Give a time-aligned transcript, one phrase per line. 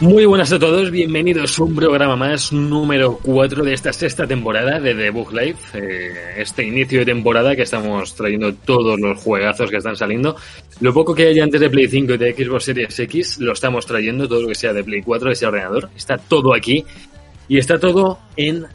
[0.00, 4.80] Muy buenas a todos, bienvenidos a un programa más, número 4 de esta sexta temporada
[4.80, 5.78] de The Book Life.
[5.78, 10.36] Eh, este inicio de temporada que estamos trayendo todos los juegazos que están saliendo.
[10.80, 13.84] Lo poco que hay antes de Play 5 y de Xbox Series X lo estamos
[13.84, 15.90] trayendo, todo lo que sea de Play 4, de ese ordenador.
[15.94, 16.82] Está todo aquí
[17.46, 18.66] y está todo en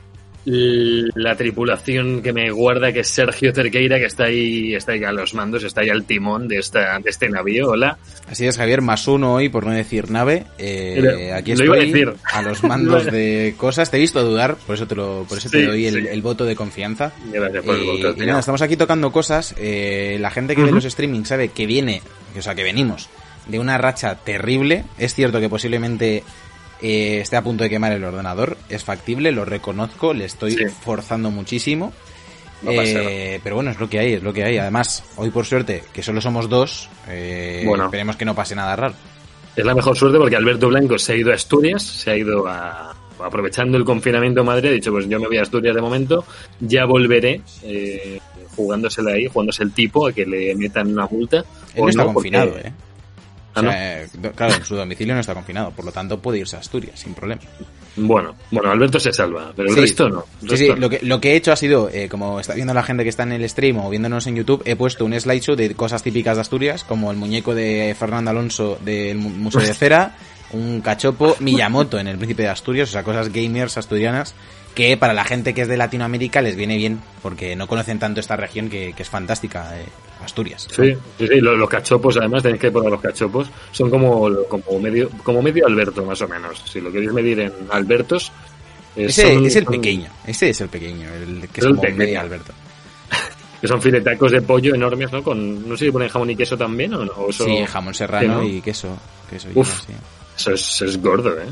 [0.46, 5.12] la tripulación que me guarda, que es Sergio Cerqueira, que está ahí, está ahí a
[5.12, 7.70] los mandos, está ahí al timón de, esta, de este navío.
[7.70, 7.98] Hola.
[8.30, 10.46] Así es, Javier, más uno hoy, por no decir nave.
[10.58, 13.90] Eh, aquí estoy a, los mandos de cosas.
[13.90, 16.56] Te he visto dudar, por eso te, lo, por eso te doy el, voto de
[16.56, 17.12] confianza.
[17.32, 18.24] Gracias por el eh, voto.
[18.24, 19.56] Y nada, estamos aquí tocando cosas.
[19.58, 22.02] Eh, la gente que ve los streaming sabe que viene,
[22.38, 23.10] o sea, que venimos
[23.48, 24.86] de una racha terrible.
[24.98, 26.24] Es cierto que posiblemente
[26.82, 28.58] eh, esté a punto de quemar el ordenador.
[28.70, 31.94] Es factible, lo reconozco, le estoy forzando muchísimo.
[32.68, 34.58] Eh, pero bueno, es lo que hay, es lo que hay.
[34.58, 37.86] Además, hoy por suerte, que solo somos dos, eh, bueno.
[37.86, 38.96] esperemos que no pase nada raro.
[39.56, 42.46] Es la mejor suerte porque Alberto Blanco se ha ido a Asturias, se ha ido
[42.48, 45.82] a, aprovechando el confinamiento en Madrid, ha dicho, pues yo me voy a Asturias de
[45.82, 46.26] momento,
[46.60, 48.20] ya volveré eh,
[48.56, 51.38] jugándosela ahí, jugándose el tipo a que le metan una multa.
[51.74, 52.74] Él no está confinado, ¿eh?
[53.56, 54.02] Ah,
[54.36, 57.42] claro, su domicilio no está confinado, por lo tanto puede irse a Asturias sin problema.
[57.98, 60.26] Bueno, bueno, Alberto se salva, pero el resto no.
[60.42, 62.84] sí, sí, Lo, que, lo que he hecho ha sido, eh, como está viendo la
[62.84, 65.74] gente que está en el stream o viéndonos en YouTube, he puesto un slideshow de
[65.76, 70.16] cosas típicas de Asturias, como el muñeco de Fernando Alonso del Museo de Cera,
[70.52, 74.36] un cachopo, Miyamoto en el Príncipe de Asturias, o sea, cosas gamers asturianas
[74.76, 78.20] que para la gente que es de Latinoamérica les viene bien, porque no conocen tanto
[78.20, 79.86] esta región que, es fantástica, eh,
[80.26, 80.68] Asturias.
[80.70, 85.10] Sí, sí, sí los, cachopos, además tenéis que poner los cachopos, son como, como, medio,
[85.24, 86.62] como medio Alberto, más o menos.
[86.66, 88.32] Si lo queréis medir en Albertos.
[88.96, 92.54] ese es el pequeño, ese es el pequeño, el que es, como medio Alberto.
[93.62, 95.24] que son filetacos de pollo enormes, ¿no?
[95.24, 97.14] Con, no sé si ponen jamón y queso también o no.
[97.32, 98.98] sí, jamón serrano y queso.
[99.30, 99.84] queso Uf,
[100.38, 101.48] eso es, es, gordo, ¿eh?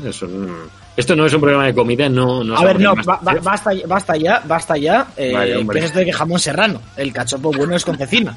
[0.96, 2.44] Esto no es un programa de comida, no...
[2.44, 5.08] no a ver, no, basta, basta ya, basta ya.
[5.16, 6.80] Eh, vale, de que jamón serrano.
[6.96, 8.36] El cachopo bueno es con cecina.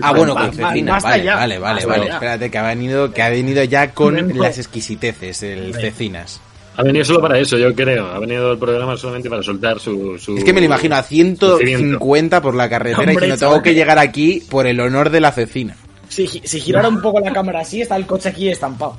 [0.00, 0.98] Ah, bueno, con cecina.
[0.98, 5.42] Vale, vale, vale, vale, Espérate, que ha venido, que ha venido ya con las exquisiteces,
[5.42, 6.40] el cecinas.
[6.76, 8.06] Ha venido solo para eso, yo creo.
[8.06, 10.16] Ha venido el programa solamente para soltar su...
[10.36, 13.98] es que me lo imagino a 150 por la carretera y no tengo que llegar
[13.98, 15.76] aquí por el honor de la cecina.
[16.08, 18.96] Si, si girara un poco la cámara así, está el coche aquí estampado.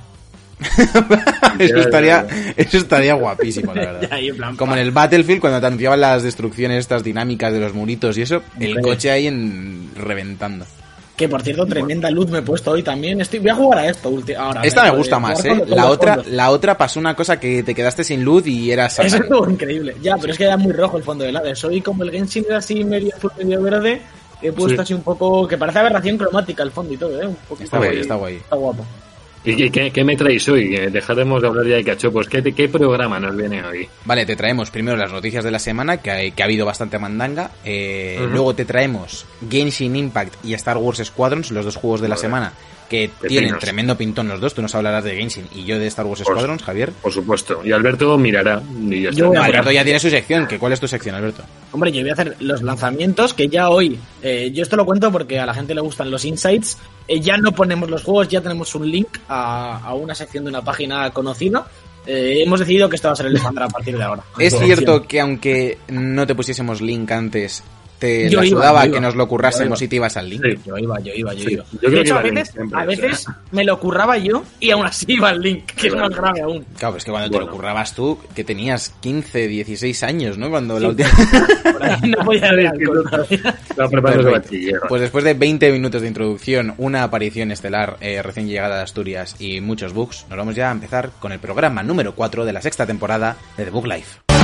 [1.60, 2.26] eso, estaría,
[2.56, 4.56] eso estaría guapísimo, la verdad.
[4.58, 8.24] Como en el Battlefield, cuando te anunciaban las destrucciones estas dinámicas de los muritos y
[8.24, 10.66] eso, el coche ahí en reventando.
[11.18, 13.20] Que por cierto, tremenda luz me he puesto hoy también.
[13.20, 14.62] Estoy, voy a jugar a esto ahora.
[14.62, 15.64] Esta me gusta más, ¿eh?
[15.66, 19.02] la otra, la otra pasó una cosa que te quedaste sin luz y era Eso
[19.02, 19.96] estuvo increíble.
[20.00, 21.54] Ya, pero es que era muy rojo el fondo del lado.
[21.56, 24.00] Soy como el Genshin era así medio azul, medio verde.
[24.44, 25.48] He puesto así un poco.
[25.48, 27.26] que parece aberración cromática el fondo y todo, ¿eh?
[27.26, 28.36] Un está guay, está guay.
[28.36, 28.86] Está guapo.
[29.50, 30.76] ¿Y qué, me traéis hoy?
[30.92, 32.28] Dejaremos de hablar ya de cachopos.
[32.28, 33.88] ¿Qué, ¿Qué programa nos viene hoy?
[34.04, 37.52] Vale, te traemos primero las noticias de la semana, que, ha habido bastante mandanga.
[37.64, 42.18] Eh, luego te traemos Genshin Impact y Star Wars Squadrons, los dos juegos de la
[42.18, 42.52] semana
[42.90, 44.54] que tienen tremendo pintón los dos.
[44.54, 46.92] Tú nos hablarás de Genshin y yo de Star Wars Squadrons, Javier.
[46.92, 47.62] Por supuesto.
[47.64, 48.62] Y Alberto mirará.
[49.42, 50.48] Alberto ya tiene su sección.
[50.60, 51.44] ¿Cuál es tu sección, Alberto?
[51.72, 54.00] Hombre, yo voy a hacer los lanzamientos que ya hoy.
[54.22, 56.78] Eh, yo esto lo cuento porque a la gente le gustan los insights.
[57.08, 60.64] Eh, ya no ponemos los juegos, ya tenemos un link a, una sección de una
[60.64, 61.68] página conocida.
[62.06, 64.24] Eh, hemos decidido que esto va a ser el estándar a partir de ahora.
[64.40, 67.64] Es cierto que aunque no te pusiésemos link antes,
[68.00, 70.44] te yo ayudaba que nos lo currásemos y te ibas al link.
[70.66, 71.66] Yo iba, yo iba, yo iba.
[71.82, 75.42] de hecho, a veces, a veces me lo curraba yo y aún así iba al
[75.42, 76.66] link, que es más grave aún.
[76.78, 80.50] Claro, pues es que cuando te lo currabas tú, que tenías 15, 16 años, ¿no?
[80.50, 81.10] Cuando la última...
[82.08, 82.52] no podía
[84.88, 89.36] Pues después de 20 minutos de introducción, una aparición estelar eh, recién llegada de Asturias
[89.40, 92.62] y muchos bugs, nos vamos ya a empezar con el programa número 4 de la
[92.62, 94.37] sexta temporada de The Book Life.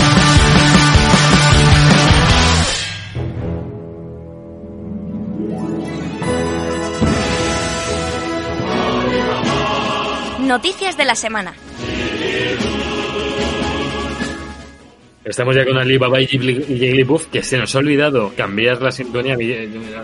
[10.54, 11.56] Noticias de la semana.
[15.26, 19.36] Estamos ya con Alibaba y Jigglypuff, que se nos ha olvidado cambiar la sintonía.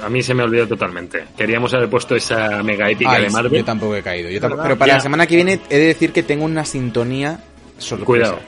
[0.01, 1.23] A mí se me ha olvidado totalmente.
[1.37, 3.59] Queríamos haber puesto esa mega épica de Marvel.
[3.59, 4.27] Yo tampoco he caído.
[4.63, 7.41] pero para la semana que viene he de decir que tengo una sintonía
[7.77, 8.05] sorpresa.
[8.07, 8.39] Cuidado.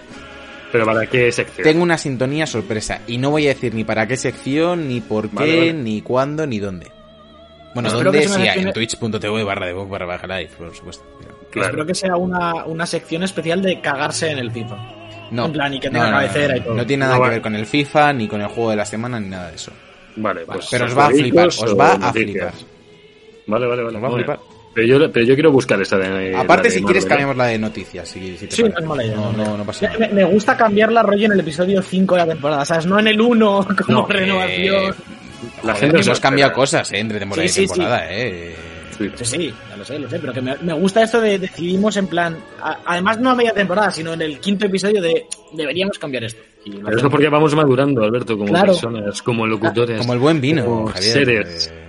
[0.71, 1.63] ¿Pero para qué sección?
[1.63, 5.29] Tengo una sintonía sorpresa y no voy a decir ni para qué sección, ni por
[5.29, 6.87] qué, ni cuándo, ni dónde.
[7.75, 8.27] Bueno, Espero ¿dónde?
[8.27, 11.05] Sí, en twitch.tv barra de barra baja live, por supuesto.
[11.19, 11.67] Pero- Claro.
[11.67, 14.77] Espero que sea una, una sección especial de cagarse en el FIFA.
[15.31, 16.73] No, En plan, y que tenga cabecera y todo.
[16.73, 18.75] No tiene nada No que va- ver con el FIFA, ni con el juego de
[18.77, 19.71] la semana, ni nada de eso.
[20.17, 20.67] Vale, pues.
[20.71, 22.53] Pero os va a flipar, os va a flipar.
[23.47, 23.97] Vale, vale, vale.
[23.97, 24.39] Os va a flipar.
[24.73, 26.35] Pero yo, pero yo quiero buscar esa de.
[26.35, 27.07] Aparte, la de si quieres, ¿eh?
[27.07, 28.07] cambiamos la de noticias.
[28.07, 28.81] Si, si te Sí, no parece.
[28.83, 29.15] es mala idea.
[29.17, 30.07] No, no, no pasa Me, nada.
[30.07, 32.85] me- me gusta cambiar la rollo en el episodio 5 de la temporada, ¿sabes?
[32.85, 34.75] No en el 1 como No, renovación.
[34.75, 34.93] Eh,
[35.63, 36.55] La joder, gente que no os cambia espera.
[36.55, 38.55] cosas, eh, entre temporada Sí, sí, y temporada, eh.
[38.97, 39.11] Sí.
[39.15, 41.97] Sí, sí, ya lo sé, lo sé, pero que me, me gusta esto de decidimos
[41.97, 45.97] en plan, a- además no a media temporada, sino en el quinto episodio de deberíamos
[45.99, 46.41] cambiar esto.
[46.65, 48.67] Y Pero eso porque vamos madurando, Alberto, como Claro.
[48.73, 49.97] personas, como locutores.
[49.99, 51.11] Como el buen vino, como Javier.
[51.13, 51.67] seres.
[51.73, 51.87] eh,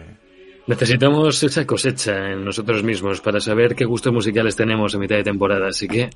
[0.67, 5.25] Necesitamos esa cosecha en nosotros mismos para saber qué gustos musicales tenemos en mitad de
[5.25, 6.09] temporada, así que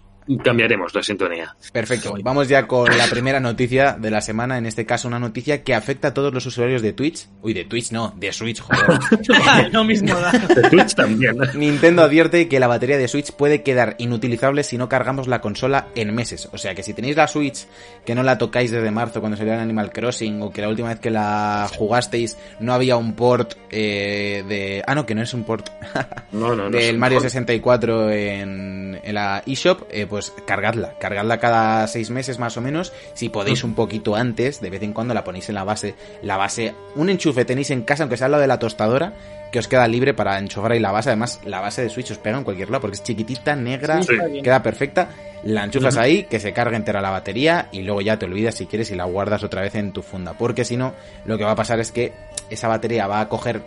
[0.42, 1.56] cambiaremos la sintonía.
[1.72, 5.62] Perfecto, vamos ya con la primera noticia de la semana, en este caso una noticia
[5.62, 7.28] que afecta a todos los usuarios de Twitch.
[7.42, 9.72] Uy, de Twitch no, de Switch, joder.
[9.72, 10.32] lo mismo da.
[10.32, 11.36] De Twitch también.
[11.54, 15.88] Nintendo advierte que la batería de Switch puede quedar inutilizable si no cargamos la consola
[15.94, 16.48] en meses.
[16.52, 17.66] O sea que si tenéis la Switch
[18.04, 20.88] que no la tocáis desde marzo cuando salió en Animal Crossing o que la última
[20.88, 24.82] vez que la jugasteis no había un port eh, de...
[24.86, 25.68] Ah, no, que no es un port
[26.32, 26.70] No, no, no.
[26.70, 30.15] del Mario 64 en, en la eShop, eh, pues
[30.46, 30.94] cargadla.
[30.98, 32.92] Cargadla cada seis meses más o menos.
[33.14, 35.94] Si podéis un poquito antes, de vez en cuando la ponéis en la base.
[36.22, 39.14] La base, un enchufe tenéis en casa, aunque sea al lado de la tostadora,
[39.52, 41.10] que os queda libre para enchufar ahí la base.
[41.10, 44.16] Además, la base de Switch os pega en cualquier lado porque es chiquitita, negra, Sí,
[44.42, 45.08] queda perfecta.
[45.44, 48.66] La enchufas ahí, que se cargue entera la batería y luego ya te olvidas si
[48.66, 50.32] quieres y la guardas otra vez en tu funda.
[50.32, 52.12] Porque si no, lo que va a pasar es que
[52.50, 53.62] esa batería va a coger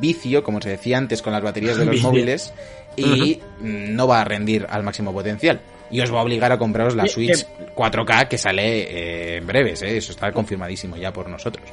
[0.00, 2.52] vicio, como se decía antes con las baterías de los móviles,
[2.96, 5.60] y mm, no va a rendir al máximo potencial.
[5.92, 7.46] Y os va a obligar a compraros la Switch
[7.76, 9.96] 4K que sale eh, en breves, ¿eh?
[9.98, 11.64] eso está confirmadísimo ya por nosotros.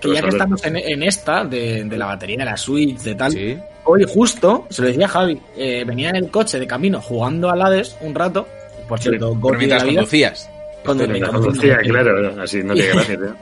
[0.00, 3.14] Que ya que estamos en, en esta, de, de la batería de la Switch, de
[3.14, 3.58] tal, Sí.
[3.84, 7.60] hoy justo, se lo decía Javi, eh, venía en el coche de camino jugando al
[7.62, 8.46] Hades un rato,
[8.88, 10.50] por cierto, Pero Goti de mientras conducías.
[10.84, 13.34] cuando me conocía, claro, así no tiene gracia, tío.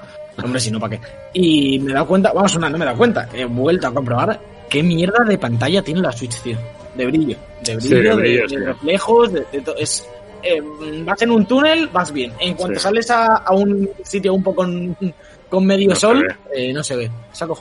[0.44, 1.06] Hombre, si no, ¿para qué?
[1.34, 3.92] Y me he dado cuenta, vamos, una, no me he dado cuenta, he vuelto a
[3.92, 4.40] comprobar
[4.70, 6.56] qué mierda de pantalla tiene la Switch, tío.
[6.94, 7.36] De brillo.
[7.64, 8.56] De Sí, brillo, de brillo, de, sí.
[8.56, 9.44] de reflejos, de,
[9.78, 10.08] es...
[10.42, 10.60] eh,
[11.04, 12.32] vas en un túnel, vas bien.
[12.40, 12.82] En cuanto Sí.
[12.84, 14.96] sales a, a un sitio un poco con,
[15.48, 16.24] con medio No sol,
[16.54, 17.10] eh, no se ve.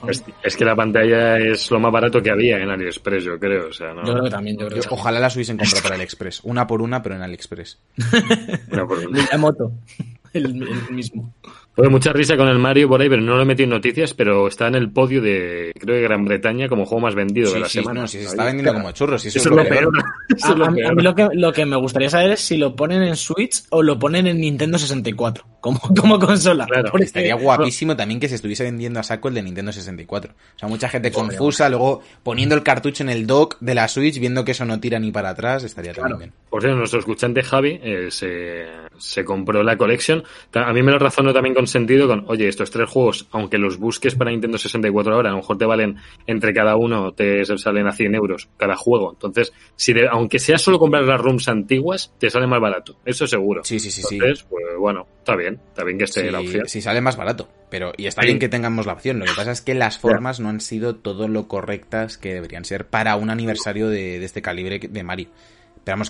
[0.08, 0.24] Es.
[0.44, 3.68] Es, que la pantalla es lo más barato que había en AliExpress, yo creo.
[3.70, 4.06] O sea, ¿no?
[4.06, 5.00] Yo creo que también, yo creo Yo- que también.
[5.02, 6.42] ojalá las hubiesen comprado por AliExpress.
[6.44, 7.80] Una por una, pero en AliExpress.
[8.70, 9.72] Bueno, por- Miyamoto,
[10.34, 11.34] el, el mismo.
[11.74, 14.14] Fue mucha risa con el Mario por ahí, pero no lo he metido en noticias,
[14.14, 17.54] pero está en el podio de, creo que Gran Bretaña como juego más vendido de
[17.56, 18.02] Sí, la sí, semana.
[18.02, 19.22] no, si se está vendiendo como churros.
[19.22, 19.90] si eso, Eso es lo peor.
[20.36, 20.96] Eso A, es lo mí- a peor.
[20.98, 23.82] mí lo que, lo que me gustaría saber es si lo ponen en Switch o
[23.84, 26.66] lo ponen en Nintendo 64 como, como consola.
[26.66, 30.34] Claro, Porque- Estaría guapísimo también que se estuviese vendiendo a saco el de Nintendo 64.
[30.34, 34.20] O sea, mucha gente confusa, luego poniendo el cartucho en el dock de la Switch,
[34.20, 36.10] viendo que eso no tira ni para atrás, estaría Claro.
[36.10, 36.42] también bien.
[36.50, 38.66] Por cierto, nuestro escuchante Javi eh, se,
[38.98, 40.22] se compró la Collection.
[40.52, 43.58] Ta- A mí me lo razonó también con sentido con, oye, estos tres juegos, aunque
[43.58, 45.98] los busques para Nintendo 64 ahora, a lo mejor te valen
[46.28, 49.12] entre cada uno, te salen a 100 euros cada juego.
[49.14, 52.98] Entonces, si de- aunque sea solo comprar las rooms antiguas, te sale más barato.
[53.06, 53.64] Eso seguro.
[53.64, 54.16] Sí, sí, sí, sí.
[54.16, 55.60] Entonces, pues bueno, está bien.
[55.70, 56.68] Está bien que esté la opción.
[56.68, 57.48] sí sale más barato.
[57.70, 58.28] Pero, y está Sí.
[58.28, 59.20] bien que tengamos la opción.
[59.20, 62.66] Lo que pasa es que las formas no han sido todo lo correctas que deberían
[62.66, 65.30] ser para un aniversario de, de este calibre de Mario.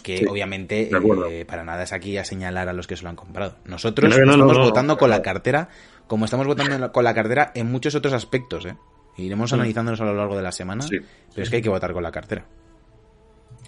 [0.01, 0.89] Que, Sí, obviamente,
[1.29, 3.55] eh, para nada es aquí a señalar a los que se lo han comprado.
[3.65, 5.69] Nosotros No, no, no, estamos no, votando con la cartera,
[6.07, 8.75] como estamos votando con la cartera en muchos otros aspectos, ¿eh?
[9.17, 10.97] Iremos analizándolos a lo largo de la semana, Sí.
[11.33, 12.45] pero es que hay que votar con la cartera.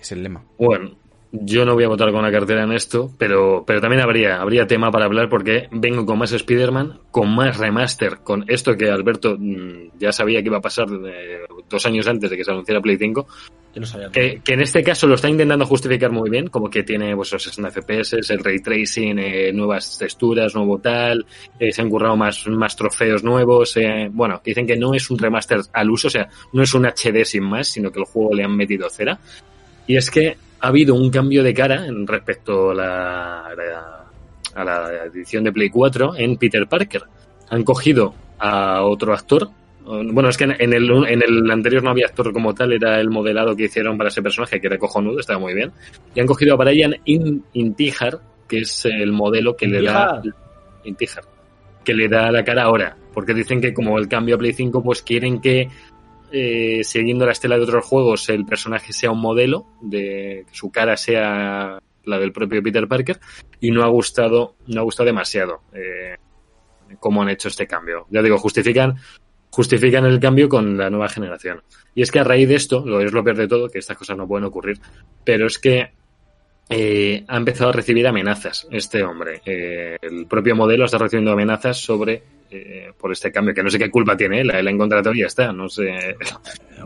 [0.01, 0.43] Es el lema.
[0.57, 0.95] Bueno,
[1.35, 4.67] yo no voy a votar con la cartera en esto, pero, pero también habría, habría
[4.67, 9.35] tema para hablar porque vengo con más Spider-Man, con más remaster, con esto que Alberto
[9.39, 12.81] mm, ya sabía que iba a pasar eh, dos años antes de que se anunciara
[12.81, 13.27] Play 5,
[13.73, 14.09] Yo lo sabía.
[14.11, 17.31] que, que en este caso lo está intentando justificar muy bien, como que tiene pues,
[17.31, 21.25] los 60 FPS, el ray tracing, eh, nuevas texturas, nuevo tal,
[21.59, 25.17] eh, se han currado más, más trofeos nuevos, eh, bueno, dicen que no es un
[25.17, 28.35] remaster al uso, o sea, no es un HD sin más, sino que el juego
[28.35, 29.19] le han metido cera.
[29.87, 34.05] Y es que ha habido un cambio de cara en respecto a la, a la,
[34.55, 37.03] a la edición de Play 4 en Peter Parker.
[37.49, 39.49] Han cogido a otro actor.
[39.85, 43.09] Bueno, es que en el, en el anterior no había actor como tal, era el
[43.09, 45.73] modelado que hicieron para ese personaje, que era cojonudo, estaba muy bien.
[46.15, 50.21] Y han cogido a Brian In- Intihar, que es el modelo que le da.
[50.85, 51.25] Intihar.
[51.83, 52.95] Que le da la cara ahora.
[53.13, 55.67] Porque dicen que como el cambio a Play 5, pues quieren que
[56.35, 59.67] eh, siguiendo la estela de otros juegos, el personaje sea un modelo,
[60.51, 63.19] su cara sea la del propio Peter Parker,
[63.59, 66.17] y no ha gustado, no ha gustado demasiado eh,
[66.99, 68.07] cómo han hecho este cambio.
[68.09, 68.95] Ya digo, justifican
[69.51, 71.61] justifican el cambio con la nueva generación.
[71.93, 73.95] Y es que a raíz de esto, lo es lo peor de todo, que estas
[73.95, 74.79] cosas no pueden ocurrir,
[75.23, 75.91] pero es que
[76.69, 79.43] eh, ha empezado a recibir amenazas este hombre.
[79.45, 83.77] Eh, el propio modelo está recibiendo amenazas sobre eh, por este cambio, que no sé
[83.79, 86.15] qué culpa tiene él, él ha encontrado y ya está, no sé.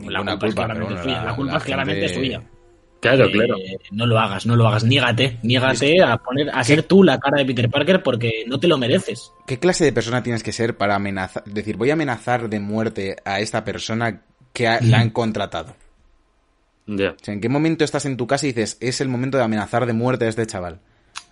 [0.08, 1.24] La culpa, es claramente suya.
[1.24, 2.42] La culpa es claramente suya.
[3.00, 3.56] Claro, Eh, claro.
[3.92, 4.84] No lo hagas, no lo hagas.
[4.84, 8.68] Niégate, niégate a poner a ser tú la cara de Peter Parker porque no te
[8.68, 9.32] lo mereces.
[9.46, 11.44] ¿Qué clase de persona tienes que ser para amenazar?
[11.46, 14.22] Decir, voy a amenazar de muerte a esta persona
[14.52, 15.76] que ha- la han contratado.
[16.90, 19.44] O sea, ¿en qué momento estás en tu casa y dices, es el momento de
[19.44, 20.80] amenazar de muerte a este chaval?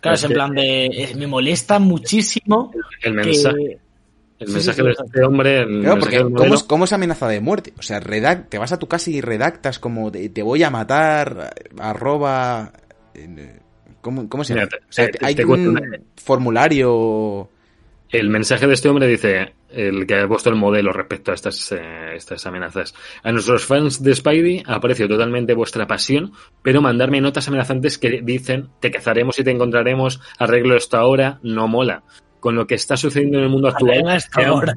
[0.01, 0.85] Claro, Es en plan de.
[0.87, 3.09] eh, me molesta muchísimo El que.
[3.11, 3.79] mensaje,
[4.39, 6.63] el Sí, mensaje sí, sí, de este hombre, el Claro, mensaje porque del ¿cómo es,
[6.63, 7.73] cómo es amenaza de muerte?
[7.77, 10.69] O sea, redac- te vas a tu casa y redactas como de, te voy a
[10.69, 12.73] matar, arroba...
[13.13, 13.59] eh,
[14.01, 14.77] ¿Cómo, cómo se Mira, llama?
[14.77, 15.81] te- O sea, te- hay te un una-
[16.17, 17.49] formulario...
[18.11, 21.71] El mensaje de este hombre dice, el que ha puesto el modelo respecto a estas,
[21.71, 22.93] eh, estas amenazas.
[23.23, 28.69] A nuestros fans de Spidey aprecio totalmente vuestra pasión, pero mandarme notas amenazantes que dicen,
[28.79, 32.03] te cazaremos y te encontraremos, arreglo esto ahora, no mola.
[32.45, 34.73] Con lo que está sucediendo en el mundo actual, seamos, ahora.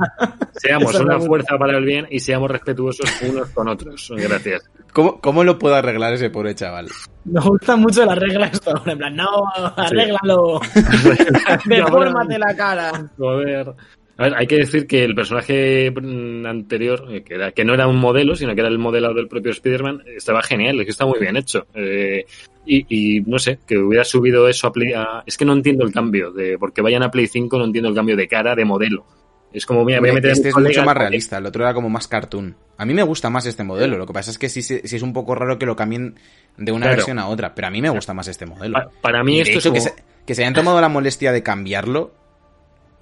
[0.55, 4.11] seamos una fuerza para el bien y seamos respetuosos unos con otros.
[4.17, 4.63] Gracias.
[4.95, 6.89] ¿Cómo, ¿Cómo lo puedo arreglar ese pobre chaval?
[7.27, 8.73] Me gusta mucho la regla esto.
[8.87, 9.29] En plan, no,
[9.77, 10.63] arréglalo.
[11.67, 13.11] Defórmate la cara.
[13.19, 13.75] Joder.
[14.17, 17.75] A ver, hay que decir que el personaje mm, anterior, eh, que, era, que no
[17.75, 20.91] era un modelo, sino que era el modelado del propio Spider-Man, estaba genial, es que
[20.91, 21.67] está muy bien hecho.
[21.75, 22.25] Eh,
[22.69, 24.93] y, y no sé, que hubiera subido eso a Play.
[24.93, 27.89] a- es que no entiendo el cambio, de porque vayan a Play 5, no entiendo
[27.89, 29.05] el cambio de cara, de modelo.
[29.53, 31.73] Es como, mira, voy a meter este es mucho más porque- realista, el otro era
[31.73, 32.55] como más cartoon.
[32.77, 35.03] A mí me gusta más este modelo, lo que pasa es que sí, sí es
[35.03, 36.17] un poco raro que lo cambien
[36.59, 36.97] de una Claro.
[36.97, 38.75] versión a otra, pero a mí me gusta más este modelo.
[38.75, 39.75] Pa- Para mí esto es como...
[39.75, 39.95] que, se,
[40.27, 42.13] que se hayan tomado la molestia de cambiarlo,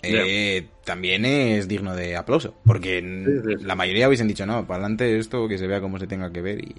[0.02, 2.54] eh, también es digno de aplauso.
[2.64, 3.64] Porque sí, sí.
[3.64, 6.42] la mayoría hubiesen dicho, no, para adelante esto, que se vea como se tenga que
[6.42, 6.60] ver.
[6.62, 6.74] Y...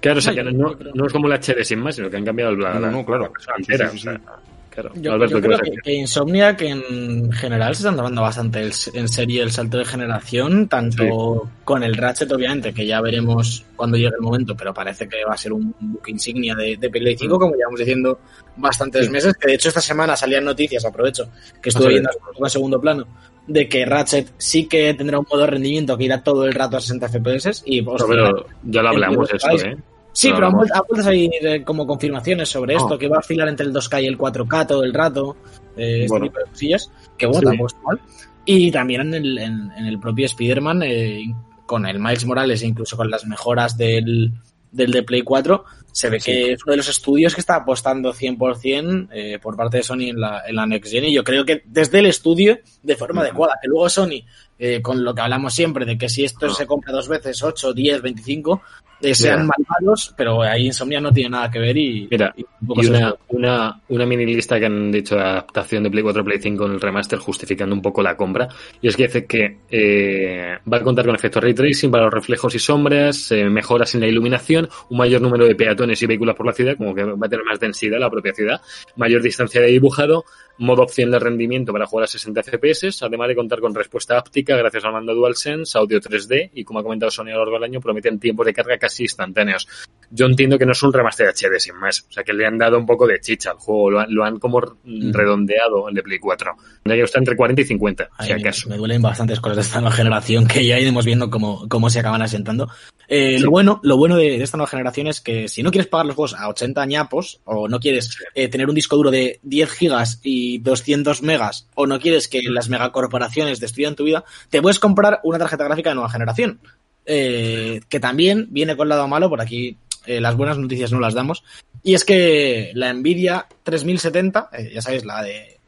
[0.00, 1.94] Claro, o sea, que No, no, yo creo- no es como la HD sin más,
[1.96, 3.24] sino que han cambiado la, la- no, claro.
[3.24, 3.90] la persona Sí, entera.
[3.90, 4.24] sí, sí, o sea, sí.
[4.70, 4.92] claro.
[4.94, 7.96] Yo, Alberto, yo ¿qué creo vas a que, que Insomnia, que en general se están
[7.96, 12.86] tomando bastante el- en serie el salto de generación, tanto con el Ratchet, obviamente, que
[12.86, 16.54] ya veremos cuando llegue el momento, pero parece que va a ser un book insignia
[16.54, 18.20] de, de Play 5, como llevamos diciendo
[18.56, 19.10] bastantes Sí.
[19.12, 21.30] meses, que de hecho esta semana salían noticias, aprovecho,
[21.62, 22.08] que estuve viendo
[22.42, 23.06] en segundo plano,
[23.52, 26.76] de que Ratchet sí que tendrá un modo de rendimiento que irá todo el rato
[26.76, 29.76] a 60 FPS y pero ya lo hablamos esto, ¿eh?
[30.12, 30.68] Sí, pero hablamos.
[30.68, 32.98] vuelto, a salir eh, como confirmaciones sobre esto, Ah.
[32.98, 35.36] que va a oscilar entre el 2K y el 4K todo el rato,
[35.76, 36.26] eh, este Bueno.
[36.26, 37.46] tipo de cosillas, que bueno, Sí.
[37.46, 38.00] tampoco está mal.
[38.44, 41.24] Y también en el, en, en el propio Spider-Man, eh,
[41.66, 44.32] con el Miles Morales e incluso con las mejoras del,
[44.72, 48.12] del de Play 4, se ve que es uno de los estudios que está apostando
[48.12, 51.04] 100% eh, por parte de Sony en la, en la Next Gen.
[51.04, 54.24] Y yo creo que desde el estudio, de forma adecuada, que luego Sony,
[54.62, 56.50] eh, con lo que hablamos siempre, de que si esto Ah.
[56.54, 58.60] se compra dos veces, 8, 10, 25,
[59.02, 59.44] eh, sean Ya.
[59.56, 63.80] malvados, pero ahí Insomnia no tiene nada que ver y, Mira, y Y una, una,
[63.88, 66.80] una mini lista que han dicho de adaptación de Play 4 Play 5 en el
[66.82, 68.48] remaster justificando un poco la compra.
[68.82, 72.12] Y es que dice que eh, va a contar con efectos ray tracing para los
[72.12, 76.36] reflejos y sombras, eh, mejoras en la iluminación, un mayor número de peatones y vehículos
[76.36, 78.60] por la ciudad, como que va a tener más densidad la propia ciudad,
[78.96, 80.24] mayor distancia de dibujado,
[80.60, 84.56] modo opción de rendimiento para jugar a 60 FPS, además de contar con respuesta áptica
[84.56, 87.64] gracias al mando DualSense, audio 3D y como ha comentado Sony a lo largo del
[87.64, 89.66] año, prometen tiempos de carga casi instantáneos
[90.12, 92.04] yo entiendo que no es un remaster HD sin más.
[92.10, 93.92] O sea, que le han dado un poco de chicha al juego.
[93.92, 95.12] Lo han, lo han como Mm.
[95.12, 96.52] redondeado el de Play 4.
[96.84, 99.94] Ya está entre 40 y 50, Ay, si me- duelen bastantes cosas de esta nueva
[99.94, 102.68] generación que ya iremos viendo cómo, cómo se acaban asentando.
[103.06, 103.44] Eh, Sí.
[103.44, 106.06] Lo bueno, lo bueno de, de esta nueva generación es que si no quieres pagar
[106.06, 109.70] los juegos a 80 ñapos, o no quieres eh, tener un disco duro de 10
[109.70, 114.78] gigas y 200 megas, o no quieres que las megacorporaciones destruyan tu vida, te puedes
[114.78, 116.60] comprar una tarjeta gráfica de nueva generación.
[117.06, 119.76] Eh, que también viene con lado malo, por aquí
[120.06, 121.44] eh, las buenas noticias no las damos.
[121.82, 125.58] Y es que la Nvidia 3070, eh, ya sabéis, la de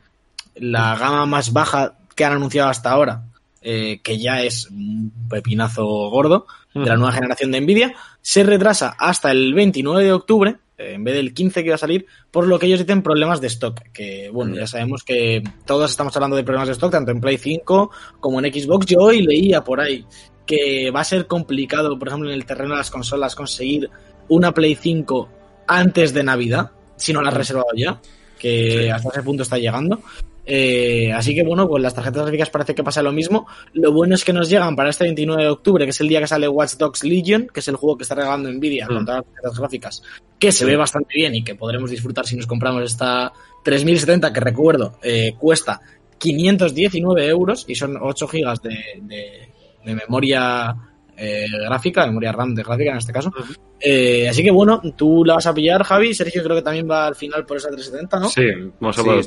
[0.56, 3.24] la gama más baja que han anunciado hasta ahora,
[3.62, 8.94] eh, que ya es un pepinazo gordo de la nueva generación de Nvidia, se retrasa
[8.98, 12.58] hasta el 29 de octubre, en vez del 15 que va a salir, por lo
[12.58, 16.44] que ellos dicen problemas de stock, que bueno, ya sabemos que todos estamos hablando de
[16.44, 18.86] problemas de stock, tanto en Play 5 como en Xbox.
[18.86, 20.04] Yo hoy leía por ahí
[20.46, 23.88] que va a ser complicado, por ejemplo, en el terreno de las consolas, conseguir
[24.28, 25.28] una Play 5
[25.68, 28.00] antes de Navidad, si no la has reservado ya,
[28.38, 30.00] que hasta ese punto está llegando.
[30.44, 33.46] Eh, así que bueno, con las tarjetas gráficas parece que pasa lo mismo.
[33.74, 36.20] Lo bueno es que nos llegan para este 29 de octubre, que es el día
[36.20, 38.94] que sale Watch Dogs Legion, que es el juego que está regalando Nvidia Mm.
[38.94, 40.02] con todas las tarjetas gráficas,
[40.42, 40.64] que se Sí.
[40.64, 43.32] ve bastante bien y que podremos disfrutar si nos compramos esta
[43.62, 45.80] 3070, que recuerdo, eh, cuesta
[46.18, 49.48] 519 euros y son 8 gigas de, de,
[49.84, 50.74] de memoria
[51.16, 53.32] eh, gráfica, memoria RAM de gráfica en este caso.
[53.78, 56.14] Eh, así que bueno, tú la vas a pillar, Javi.
[56.14, 58.28] Sergio creo que también va al final por esa 370, ¿no?
[58.28, 58.42] Sí,
[58.80, 59.26] vamos a Sí, por dudoso,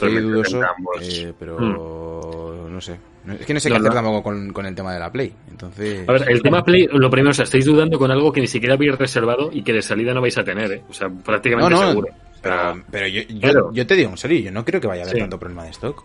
[0.60, 0.96] 370 ambos.
[1.02, 2.74] eh, pero Mm.
[2.74, 3.00] no sé.
[3.40, 3.96] Es que no sé qué No, hacer no.
[3.96, 5.34] tampoco con, con el tema de la Play.
[5.50, 6.08] Entonces...
[6.08, 8.48] A ver, el tema Play, lo primero, o sea, estáis dudando con algo que ni
[8.48, 10.84] siquiera habéis reservado y que de salida no vais a tener, ¿eh?
[10.90, 12.08] O sea, prácticamente no, seguro.
[12.42, 13.72] Pero, pero yo, yo, Claro.
[13.74, 15.20] yo te digo en serio, yo no creo que vaya a haber Sí.
[15.22, 16.04] tanto problema de stock.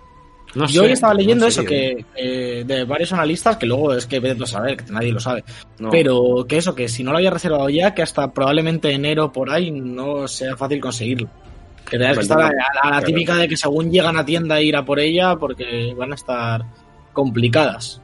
[0.55, 3.67] no Yo sé, hoy estaba no, leyendo en eso, que eh, de varios analistas, que
[3.67, 5.45] luego es que vete a saber, que nadie lo sabe.
[5.79, 5.91] no.
[5.91, 9.50] Pero que eso, que si no lo había reservado ya, que hasta probablemente enero por
[9.50, 11.29] ahí no sea fácil conseguirlo.
[11.89, 13.07] Que tengas que Pues estar no, a, a la claro.
[13.07, 16.15] típica de que según llegan a tienda a ir a por ella porque van a
[16.15, 16.62] estar
[17.21, 18.00] complicadas.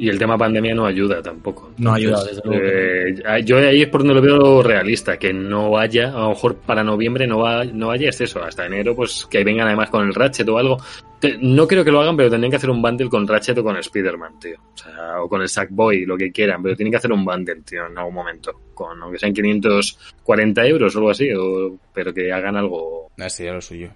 [0.00, 1.72] Y el tema pandemia no ayuda tampoco.
[1.78, 5.76] No ayuda, desde luego eh, yo ahí es por donde lo veo realista, que no
[5.76, 9.26] haya, a lo mejor para noviembre no, va, no haya es eso, hasta enero, pues
[9.28, 10.76] que vengan además con el Ratchet o algo.
[11.18, 13.64] Te- no creo que lo hagan, pero tendrían que hacer un bundle con Ratchet o
[13.64, 14.54] con Spider-Man, tío.
[14.72, 17.62] O sea, o con el Sackboy, lo que quieran, pero tienen que hacer un bundle,
[17.62, 18.52] tío, en algún momento.
[18.72, 23.10] Con, aunque sean 540 euros o algo así, o, pero que hagan algo.
[23.16, 23.90] No, sería lo suyo.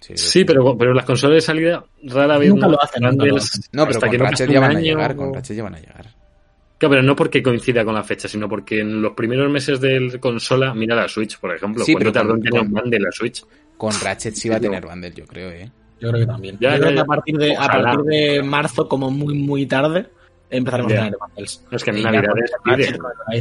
[0.00, 3.10] Sí, Sí, pero, pero las consolas de salida rara vez Nunca no lo hacen, No,
[3.18, 5.34] pero hasta con que no Ratchet pase ya un van a año llegar, o- con
[5.34, 6.06] Ratchet ya van a llegar.
[6.78, 10.18] Claro, pero no porque coincida con la fecha, sino porque en los primeros meses de
[10.20, 11.84] consola, mira la Switch, por ejemplo.
[11.84, 13.44] Sí, ¿Cuánto pero tardó en con- tener un bundle la Switch?
[13.76, 15.70] Con Ratchet sí va a tener bundle, yo creo, ¿eh?
[16.00, 16.56] Yo creo que también.
[16.60, 17.02] Ya, Yo ya, creo que ya.
[17.02, 20.06] a partir de, a partir de marzo, como muy, muy tarde,
[20.50, 20.98] empezaremos Ya.
[21.00, 21.64] a tener bundles.
[21.70, 22.52] Es que en Navidades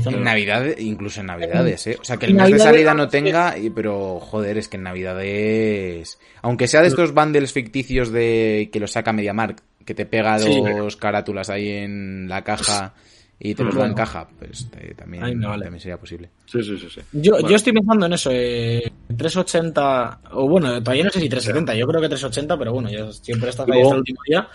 [0.05, 1.97] En Navidad, incluso en Navidades, ¿eh?
[1.99, 4.83] O sea, que el mes de salida no tenga, y- pero joder, es que en
[4.83, 6.19] Navidades...
[6.41, 10.61] Aunque sea de estos bundles ficticios de que los saca MediaMarkt, que te pega Sí.
[10.77, 12.93] dos carátulas ahí en la caja
[13.39, 15.63] y te los da en caja, pues eh, también, me vale.
[15.65, 16.29] también sería posible.
[16.47, 16.87] Sí, sí, sí.
[16.89, 17.01] sí.
[17.13, 17.49] Yo, Bueno.
[17.49, 21.85] yo estoy pensando en eso, eh, 380, o bueno, todavía no sé si 370, yo
[21.87, 24.47] creo que 380, pero bueno, yo siempre estás ahí hasta el último día.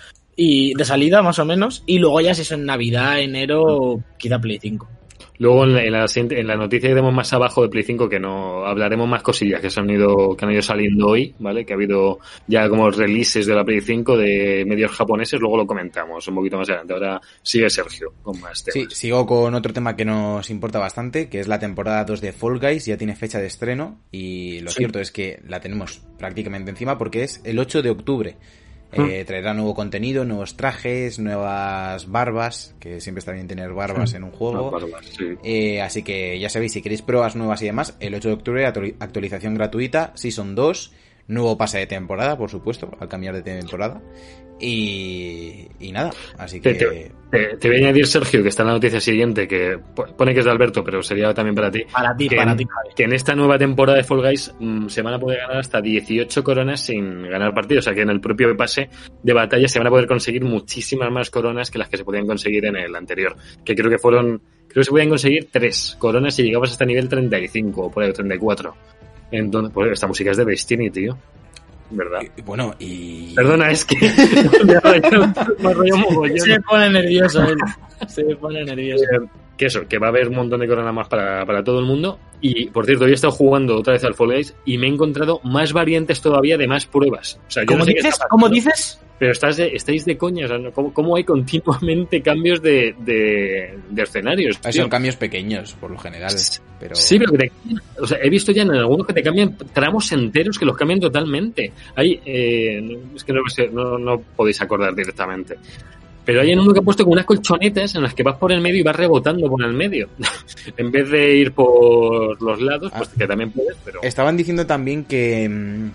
[0.44, 4.40] Y de salida, más o menos, y luego ya si es en Navidad, enero, quizá
[4.40, 4.88] Play 5.
[5.38, 7.82] Luego en la, en la siguiente- en la noticia que tenemos más abajo de Play
[7.84, 11.34] 5, que no hablaremos más cosillas que se han ido, que han ido saliendo hoy,
[11.38, 11.64] ¿vale?
[11.64, 15.66] Que ha habido ya como releases de la Play 5 de medios japoneses, luego lo
[15.66, 16.92] comentamos un poquito más adelante.
[16.94, 18.94] Ahora sigue Sergio con más Sí, temas.
[18.94, 22.58] sigo con otro tema que nos importa bastante, que es la temporada 2 de Fall
[22.60, 24.78] Guys, ya tiene fecha de estreno y lo Sí.
[24.78, 28.36] cierto es que la tenemos prácticamente encima porque es el 8 de octubre.
[28.94, 29.06] Hmm.
[29.08, 34.24] Eh, traerá nuevo contenido, nuevos trajes, nuevas barbas, que siempre está bien tener barbas en
[34.24, 34.70] un juego.
[34.70, 35.24] Barbas, sí.
[35.42, 38.66] Eh, así que ya sabéis, si queréis pruebas nuevas y demás, el 8 de octubre
[38.66, 40.92] actuali- actualización gratuita, Season 2,
[41.28, 44.02] nuevo pase de temporada, por supuesto, al cambiar de temporada.
[44.60, 46.84] Y, y nada, así Te, que...
[46.84, 50.06] te- te- te voy a añadir, Sergio, que está en la noticia siguiente, que po-
[50.16, 51.82] pone que es de Alberto, pero sería también para ti.
[51.90, 54.86] Para ti, que, para en, ti, que en esta nueva temporada de Fall Guys mm,
[54.88, 57.84] se van a poder ganar hasta 18 coronas sin ganar partidos.
[57.84, 58.88] O sea que en el propio pase
[59.22, 62.26] de batalla se van a poder conseguir muchísimas más coronas que las que se podían
[62.26, 63.34] conseguir en el anterior.
[63.64, 67.08] Que creo que fueron, creo que se podían conseguir 3 coronas si llegabas hasta nivel
[67.08, 68.74] 35 o por ahí 34.
[69.32, 71.16] Entonces, pues esta música es de Destiny, tío.
[71.92, 72.20] ¿Verdad?
[72.36, 73.34] y- bueno, y...
[73.34, 73.96] Perdona, es que
[74.64, 76.38] me me.
[76.38, 77.56] Se pone nervioso él.
[78.08, 79.04] Se pone nervioso.
[79.56, 81.84] Que eso, que va a haber un montón de coronas más para, para todo el
[81.84, 82.18] mundo.
[82.40, 84.90] Y por cierto, hoy he estado jugando otra vez al Fall Guys y me he
[84.90, 87.38] encontrado más variantes todavía de más pruebas.
[87.46, 88.12] O sea, yo ¿Cómo no sé dices?
[88.14, 89.00] está ¿Cómo pasando, dices?
[89.18, 90.58] Pero estás de- estáis de coña, o sea.
[90.72, 94.58] ¿cómo, cómo hay continuamente cambios de, de, de escenarios?
[94.64, 94.82] Ah, tío?
[94.82, 96.32] Son cambios pequeños, por lo general,
[96.80, 96.96] pero...
[96.96, 97.52] Sí, pero que te,
[98.00, 100.98] o sea, he visto ya en algunos que te cambian tramos enteros que los cambian
[100.98, 101.72] totalmente.
[101.94, 105.56] Hay, eh, es que no, no, no podéis acordar directamente.
[106.24, 108.52] Pero hay en uno que ha puesto con unas colchonetas en las que vas por
[108.52, 110.08] el medio y vas rebotando por el medio.
[110.76, 113.14] en vez de ir por los lados, pues Ah.
[113.18, 114.00] que también puedes, pero...
[114.02, 115.90] Estaban diciendo también que, mm,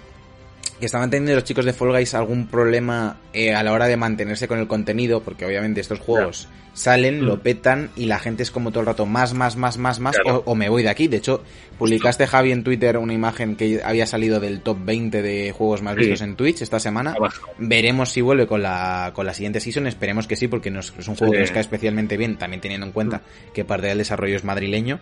[0.79, 3.97] que estaban teniendo los chicos de Fall Guys algún problema eh, a la hora de
[3.97, 7.25] mantenerse con el contenido, porque obviamente estos juegos salen, Mm.
[7.25, 10.15] lo petan y la gente es como todo el rato más, más, más, más, más,
[10.19, 10.43] Claro.
[10.45, 11.07] o, o me voy de aquí.
[11.07, 11.43] De hecho,
[11.79, 15.95] publicaste Javi en Twitter una imagen que había salido del top 20 de juegos más
[15.95, 16.01] Sí.
[16.01, 17.13] vistos en Twitch esta semana.
[17.17, 17.49] Abajo.
[17.57, 21.07] Veremos si vuelve con la, con la siguiente season, esperemos que sí, porque nos- es
[21.07, 21.37] un juego Sí.
[21.37, 23.23] que nos cae especialmente bien, también teniendo en cuenta
[23.55, 24.99] que parte del desarrollo es madrileño.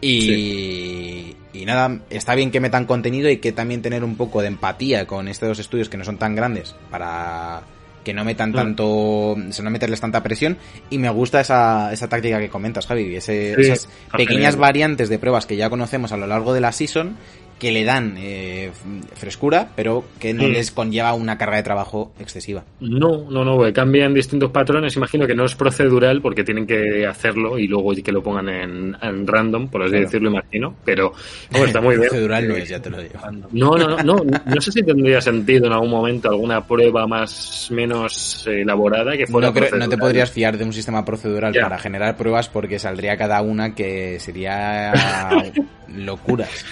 [0.00, 4.48] Y, y nada, está bien que metan contenido y que también tener un poco de
[4.48, 7.62] empatía con estos dos estudios que no son tan grandes para
[8.04, 8.54] que no metan Mm.
[8.54, 8.86] tanto,
[9.32, 10.56] o sea, no meterles tanta presión.
[10.88, 14.56] Y me gusta esa, esa táctica que comentas, Javi, ese- Sí, esas pequeñas genial.
[14.56, 17.16] variantes de pruebas que ya conocemos a lo largo de la season
[17.60, 18.72] que le dan eh,
[19.14, 22.64] frescura, pero que no les conlleva una carga de trabajo excesiva.
[22.80, 24.96] No, no, no, cambian distintos patrones.
[24.96, 28.96] Imagino que no es procedural porque tienen que hacerlo y luego que lo pongan en,
[29.02, 30.04] en random, por así Claro.
[30.06, 30.74] decirlo, imagino.
[30.84, 31.12] Pero
[31.50, 32.08] bueno, está muy bien.
[32.08, 33.20] Procedural no es, ya te lo digo.
[33.52, 37.68] No, no, no, no, no sé si tendría sentido en algún momento alguna prueba más
[37.70, 41.52] menos eh, elaborada que fuera No, creo- no te podrías fiar de un sistema procedural
[41.52, 41.62] Ya.
[41.62, 44.92] para generar pruebas porque saldría cada una que sería
[45.94, 46.64] locuras.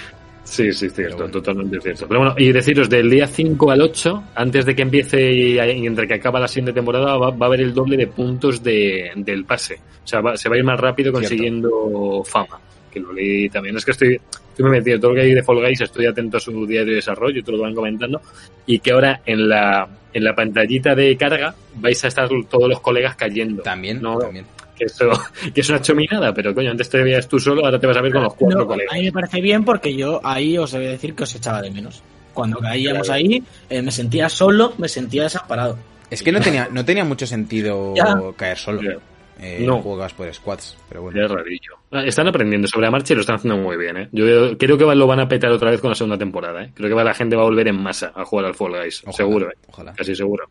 [0.49, 1.31] Sí, sí, cierto, bueno.
[1.33, 2.09] totalmente cierto.
[2.09, 6.09] Pero bueno, y deciros, del día 5 al 8, antes de que empiece y, entre
[6.09, 9.45] que acaba la siguiente temporada, va, va a haber el doble de puntos de, del
[9.45, 9.75] pase.
[10.05, 11.21] O sea, va- se va a ir más rápido Cierto.
[11.29, 12.59] consiguiendo fama.
[12.91, 13.77] Que lo leí también.
[13.77, 14.99] Es que estoy, estoy muy metido.
[14.99, 17.43] Todo lo que hay de Fall Guys, estoy atento a su diario de desarrollo y
[17.43, 18.21] todo lo van comentando.
[18.65, 22.81] Y que ahora en la, en la pantallita de carga vais a estar todos los
[22.81, 23.63] colegas cayendo.
[23.63, 24.47] También, No, también.
[24.79, 25.11] Que, eso,
[25.55, 28.01] que es una chominada, pero coño, antes te veías tú solo, ahora te vas a
[28.01, 28.93] ver con los cuatro No, colegas.
[28.95, 31.61] a mí me parece bien porque yo ahí os he de decir que os echaba
[31.62, 32.03] de menos.
[32.35, 33.14] Cuando caíamos Claro.
[33.25, 35.77] ahí, eh, me sentía solo, me sentía desamparado.
[36.11, 38.17] Es que no tenía, no tenía mucho sentido Ya.
[38.37, 38.81] caer solo.
[38.83, 38.97] Ya.
[39.41, 39.81] Eh, No.
[39.83, 41.25] Juegas por squads, pero bueno.
[41.25, 41.75] Es rarillo.
[41.93, 44.09] Ah, Están aprendiendo sobre la marcha y lo están haciendo muy bien, ¿eh?
[44.12, 44.25] Yo
[44.59, 46.73] creo que lo van a petar otra vez con la segunda temporada, ¿eh?
[46.75, 49.01] Creo que la gente va a volver en masa a jugar al Fall Guys.
[49.03, 49.55] Ojalá, seguro, ¿eh?
[49.69, 49.93] Ojalá.
[49.93, 50.49] Casi seguro.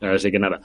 [0.00, 0.60] Así que nada.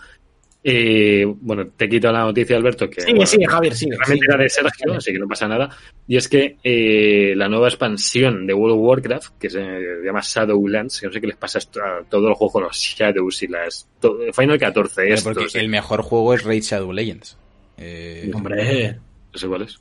[0.62, 3.92] Eh, bueno, te quito la noticia, Alberto, que Sigue, bueno, sigue, Javier, sigue.
[3.92, 4.34] realmente sigue.
[4.34, 5.70] era de Sergio, así que no pasa nada.
[6.06, 9.62] Y es que eh, la nueva expansión de World of Warcraft, que se
[10.04, 13.44] llama Shadowlands, que no sé qué les pasa a todos los juegos con los Shadows
[13.44, 13.88] y las...
[14.34, 15.62] Final 14, Pero estos, porque ¿eh?
[15.62, 17.38] el mejor juego es Raid Shadow Legends.
[17.78, 18.98] Eh, Hombre,
[19.32, 19.80] No sé cuál es.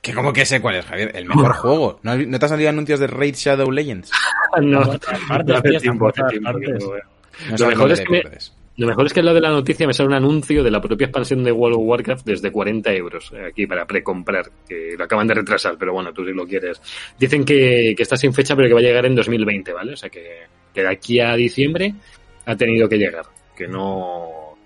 [0.00, 1.12] ¿qué, ¿Cómo que sé cuál es, Javier?
[1.14, 2.00] El mejor juego.
[2.02, 4.10] ¿No, ¿No te han salido anuncios de Raid Shadow Legends?
[4.60, 4.98] No, hace
[5.78, 6.78] tiempo, hace tiempo que no.
[7.50, 8.22] No Lo mejor es que-.
[8.76, 10.80] Lo mejor es que en lo de la noticia me sale un anuncio de la
[10.80, 15.04] propia expansión de World of Warcraft desde 40 euros eh, aquí para precomprar, que lo
[15.04, 16.80] acaban de retrasar, pero bueno, tú si lo quieres.
[17.18, 19.92] Dicen que, que está sin fecha, pero que va a llegar en 2020, ¿vale?
[19.92, 21.94] O sea que, que de aquí a diciembre
[22.46, 23.26] ha tenido que llegar.
[23.54, 24.56] Que no.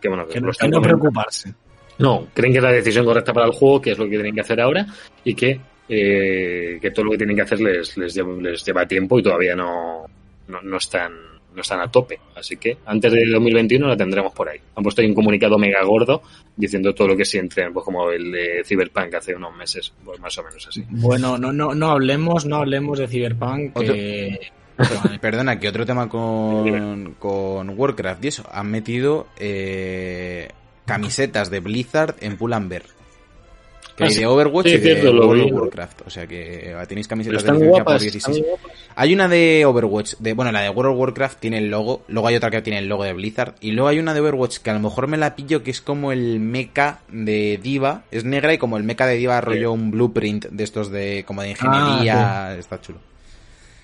[0.00, 1.54] Que bueno, que no, que no preocuparse.
[1.98, 4.34] No, creen que es la decisión correcta para el juego, que es lo que tienen
[4.34, 4.84] que hacer ahora,
[5.22, 8.86] y que, eh, que todo lo que tienen que hacer les, les, lleva, les lleva
[8.86, 10.04] tiempo y todavía no,
[10.48, 11.12] no, no están,
[11.54, 12.18] no están a tope.
[12.34, 14.58] Así que antes del 2021 la tendremos por ahí.
[14.76, 16.22] Han puesto ahí un comunicado mega gordo
[16.56, 20.36] diciendo todo lo que sienten, pues como el de Cyberpunk hace unos meses, pues más
[20.38, 20.84] o menos así.
[20.90, 23.78] Bueno, no, no, no hablemos, no hablemos de Cyberpunk.
[23.78, 24.40] Que...
[25.20, 28.44] Perdona, que otro tema con, con Warcraft y eso.
[28.50, 30.48] Han metido eh,
[30.84, 32.82] camisetas de Blizzard en Pull&Bear.
[33.96, 34.20] Que Ah, hay sí.
[34.20, 35.50] de Overwatch Sí, y de World vi.
[35.52, 36.00] of Warcraft.
[36.06, 38.36] O sea que eh, tenéis camisetas de licencia por guapas, 16.
[38.38, 38.72] están guapas.
[38.96, 42.26] Hay una de Overwatch, de, bueno, la de World of Warcraft tiene el logo, luego
[42.26, 44.70] hay otra que tiene el logo de Blizzard, y luego hay una de Overwatch que
[44.70, 48.52] a lo mejor me la pillo que es como el mecha de Diva, es negra
[48.52, 52.56] y como el mecha de Diva rollo un blueprint de estos de como de ingeniería,
[52.58, 52.98] está chulo.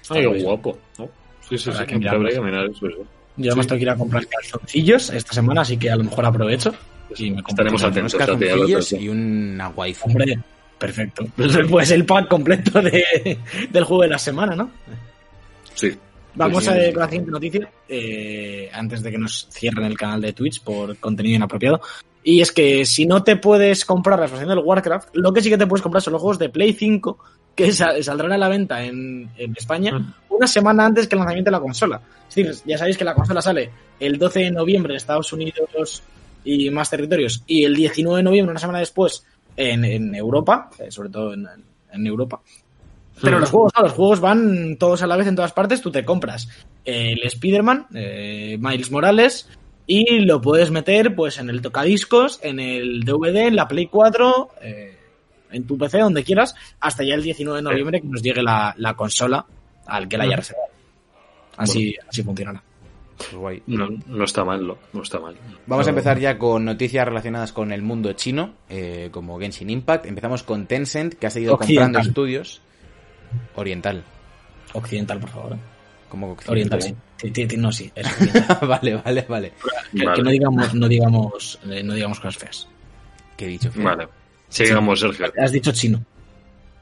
[0.09, 0.77] Ay, qué guapo.
[0.99, 1.09] ¿no?
[1.49, 1.79] Sí, sí, sí.
[1.81, 3.05] que que mirar eso, eso.
[3.37, 3.57] Yo Sí.
[3.57, 6.75] me estoy que ir a comprar calzoncillos esta semana, así que a lo mejor aprovecho.
[7.17, 8.15] Y Estaremos atentos.
[8.15, 10.09] Unos calzoncillos y una waifu.
[10.09, 10.39] Hombre,
[10.79, 11.25] perfecto.
[11.71, 13.39] Pues el pack completo de,
[13.71, 14.71] del juego de la semana, ¿no?
[15.75, 15.97] Sí.
[16.35, 20.21] Vamos a ver con la siguiente noticia, eh, antes de que nos cierren el canal
[20.21, 21.81] de Twitch por contenido inapropiado.
[22.23, 25.49] Y es que si no te puedes comprar la expansión del Warcraft, lo que sí
[25.51, 27.19] que te puedes comprar son los juegos de Play 5
[27.57, 30.15] que sa- saldrán a la venta en, en España Mm.
[30.29, 32.01] una semana antes que el lanzamiento de la consola.
[32.29, 36.03] Es decir, ya sabéis que la consola sale el 12 de noviembre en Estados Unidos
[36.45, 39.25] y más territorios y el 19 de noviembre, una semana después,
[39.57, 41.47] en, en Europa, eh, sobre todo en,
[41.93, 42.41] en Europa.
[43.23, 45.83] Pero los juegos, no, los juegos van todos a la vez en todas partes.
[45.83, 46.49] Tú te compras
[46.85, 49.49] el Spider-Man, eh, Miles Morales,
[49.87, 54.51] y lo puedes meter pues en el tocadiscos, en el DVD, en la Play 4,
[54.63, 54.99] eh,
[55.51, 58.75] en tu PC, donde quieras, hasta ya el 19 de noviembre que nos llegue la,
[58.79, 59.45] la consola
[59.87, 60.69] al que la haya reservado.
[61.57, 62.63] Así, así funcionará.
[63.21, 63.63] Pues guay.
[63.67, 65.37] No, no está mal, no, no está mal.
[65.67, 70.07] Vamos a empezar ya con noticias relacionadas con el mundo chino, eh, como Genshin Impact.
[70.07, 71.85] Empezamos con Tencent, que ha seguido Occidental.
[71.85, 72.63] comprando estudios.
[73.57, 74.03] Oriental.
[74.73, 75.57] Occidental, por favor.
[76.09, 76.95] Como Oriental, sí.
[77.19, 78.59] Sí, sí, sí, No, sí, es occidental.
[78.69, 79.53] vale, vale, vale.
[79.95, 80.17] que, Vale.
[80.17, 82.69] que no digamos, no digamos, eh, no digamos cosas feas.
[83.37, 83.71] ¿Qué he dicho?
[83.71, 83.85] Fran?
[83.85, 84.09] Vale.
[84.49, 85.27] Sigamos, Sergio.
[85.39, 86.03] Has dicho chino,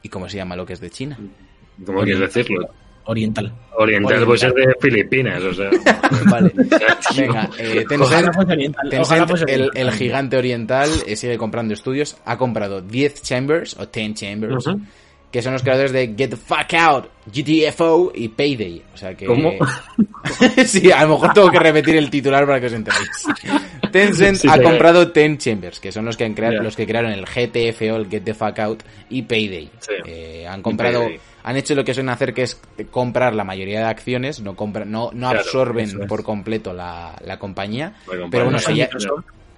[0.03, 1.19] ¿Y cómo se llama lo que es de China?
[1.85, 2.69] ¿Cómo quieres decirlo?
[3.09, 3.53] Oriental.
[3.77, 5.71] Oriental puede ser de Filipinas, o sea.
[6.31, 6.53] Vale.
[7.17, 8.87] Venga, eh, Ojalá Tencent, fuese oriental.
[9.01, 9.83] ojalá Tencent, fuese el, oriental.
[9.83, 12.17] el gigante oriental, eh, sigue comprando estudios.
[12.27, 14.65] Ha comprado 10 Chambers, o 10 Chambers,
[15.31, 18.83] que son los creadores de Get the Fuck Out, GTFO y Payday.
[18.93, 19.25] O sea que...
[19.27, 19.53] ¿Cómo?
[20.67, 23.25] sí, a lo mejor tengo que repetir el titular para que os enteréis.
[23.93, 24.63] Tencent Sí, ha sí.
[24.63, 28.09] comprado 10 Chambers, que son los que, han creado, los que crearon el GTFO, el
[28.11, 29.71] Get the Fuck Out y Payday.
[29.81, 29.93] Sí.
[30.07, 31.21] Eh, han comprado Payday.
[31.49, 34.91] Han hecho lo que suelen hacer, que es comprar la mayoría de acciones, no compran,
[34.91, 36.07] no, no Claro, absorben es.
[36.07, 37.95] por completo la, la compañía,
[38.31, 38.89] pero bueno, se, lle-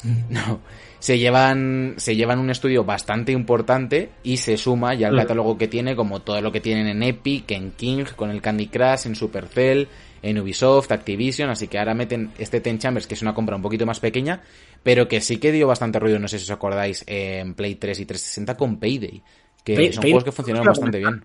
[0.31, 0.61] no,
[0.99, 5.19] se llevan se llevan un estudio bastante importante y se suma ya al Mm.
[5.19, 8.69] catálogo que tiene, como todo lo que tienen en Epic, en King, con el Candy
[8.69, 9.89] Crush, en Supercell,
[10.23, 13.63] en Ubisoft, Activision, así que ahora meten este Ten Chambers, que es una compra un
[13.63, 14.43] poquito más pequeña,
[14.83, 17.99] pero que sí que dio bastante ruido, no sé si os acordáis, en Play 3
[18.01, 19.23] y 360 con Payday,
[19.65, 21.25] que Pay- son juegos que funcionaron bastante bien.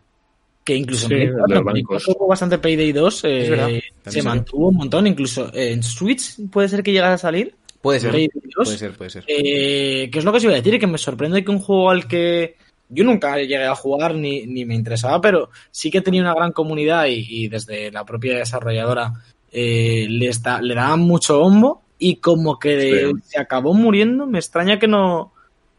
[0.65, 2.03] Que incluso Sí, en Play los 4, en Play bancos.
[2.05, 3.23] 4 hubo bastante Payday 2.
[3.23, 3.69] eh, Es verdad,
[4.07, 5.07] se mantuvo un montón.
[5.07, 7.55] Incluso en Switch puede ser que llegara a salir.
[7.81, 8.65] Puede ser, Payday 2.
[8.65, 9.23] puede ser, puede ser.
[9.27, 10.79] Eh, ¿Qué es lo que os iba a decir?
[10.79, 12.55] Que me sorprende que un juego al que
[12.89, 16.51] yo nunca llegué a jugar ni, ni me interesaba, pero sí que tenía una gran
[16.51, 19.13] comunidad y, y desde la propia desarrolladora
[19.51, 23.11] eh, le, está, le daban mucho bombo y como que Sí.
[23.23, 24.25] se acabó muriendo.
[24.25, 25.31] Me extraña que no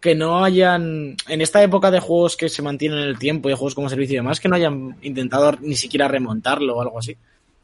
[0.07, 3.53] que no hayan, en esta época de juegos que se mantienen en el tiempo y
[3.53, 7.01] de juegos como servicio y demás, que no hayan intentado ni siquiera remontarlo o algo
[7.01, 7.17] así.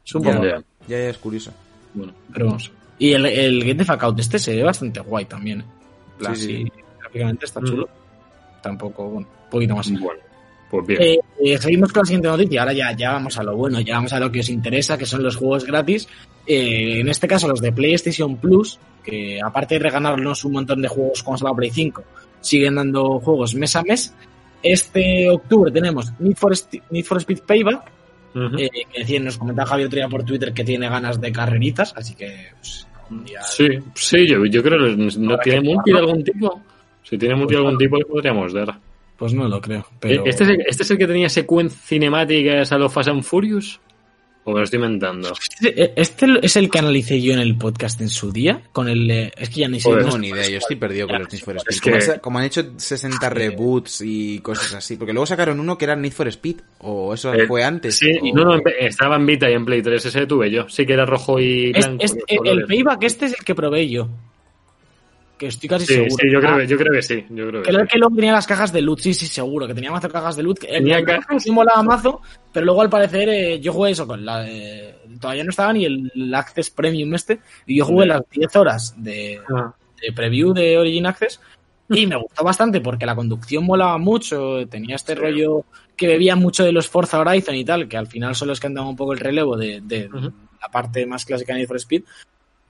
[0.04, 0.46] Es un Ya, poco...
[0.88, 0.98] ya.
[0.98, 1.52] Es curioso.
[1.94, 2.72] Bueno, Pero vamos.
[2.98, 5.60] Y el, el Get the Fuck Out este se ve bastante guay también.
[5.60, 5.64] ¿eh?
[6.18, 7.64] Plan, Sí, sí, gráficamente está Mm.
[7.64, 7.88] chulo.
[8.60, 9.90] Tampoco, bueno, un poquito más.
[9.92, 10.20] bueno,
[10.70, 11.00] pues bien.
[11.02, 12.60] Eh, eh, seguimos con la siguiente noticia.
[12.62, 15.06] Ahora ya, ya vamos a lo bueno, ya vamos a lo que os interesa, que
[15.06, 16.08] son los juegos gratis.
[16.46, 20.88] Eh, en este caso, los de PlayStation Plus, que aparte de regalarnos un montón de
[20.88, 22.02] juegos como la Play 5,
[22.42, 24.14] siguen dando juegos mes a mes.
[24.62, 27.90] Este octubre tenemos Need for, Sti- Need for Speed Payback,
[28.34, 28.56] Ujú.
[28.58, 31.92] eh, que decían, nos comentaba Javier otro día por Twitter que tiene ganas de carreritas,
[31.96, 35.92] así que pues, un día Sí, sí, yo, yo creo que no tiene que multi
[35.92, 36.60] de algún tipo.
[37.02, 38.78] Si tiene multi de algún tipo, le podríamos dar.
[39.16, 39.84] Pues no lo creo.
[40.00, 40.24] Pero...
[40.24, 43.80] ¿Este, es el, ¿Este es el que tenía secuencias cinemáticas a los Fast and Furious?
[44.44, 45.32] ¿O me lo estoy inventando?
[45.60, 48.60] Este este es el que analicé yo en el podcast en su día.
[48.72, 49.08] Con el.
[49.10, 49.88] Es que ya ni sé.
[49.88, 51.80] No tengo ni idea, yo estoy perdido con los Need for es Speed.
[51.80, 54.96] que- Como, sa- como han hecho 60 reboots y cosas así.
[54.96, 56.56] Porque luego sacaron uno que era Need for Speed.
[56.80, 57.98] O eso Eh, fue antes.
[57.98, 60.68] Sí, o- no, no, estaba en Vita y en Play 3, ese tuve yo.
[60.68, 62.02] Sí que era rojo y blanco.
[62.02, 64.08] es- el payback este es el que probé yo.
[65.42, 66.10] Que estoy casi Sí, seguro.
[66.20, 67.26] sí, yo creo, yo creo que sí.
[67.30, 69.74] Yo creo que Creo que luego tenía las cajas de loot, sí, sí, seguro, que
[69.74, 70.60] tenía mazo cajas de loot.
[70.60, 71.42] Tenía el- cajas.
[71.42, 72.20] Sí molaba mazo,
[72.52, 74.48] pero luego al parecer eh, yo jugué eso con la...
[74.48, 78.54] eh, todavía no estaba ni el, el Access Premium este, y yo jugué las 10
[78.54, 81.40] horas de, Ah, de preview de Origin Access
[81.88, 85.18] y me gustó bastante porque la conducción molaba mucho, tenía este Sí.
[85.18, 85.64] rollo
[85.96, 88.68] que bebía mucho de los Forza Horizon y tal, que al final son los que
[88.68, 89.82] han dado un poco el relevo de,
[90.60, 92.02] la parte más clásica de Need for Speed.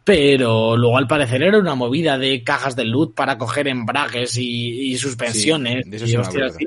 [0.04, 4.92] Pero luego al parecer era una movida de cajas de loot para coger embragues y,
[4.92, 5.84] y suspensiones.
[5.84, 6.46] Sí, de eso y acuerdo.
[6.46, 6.66] así,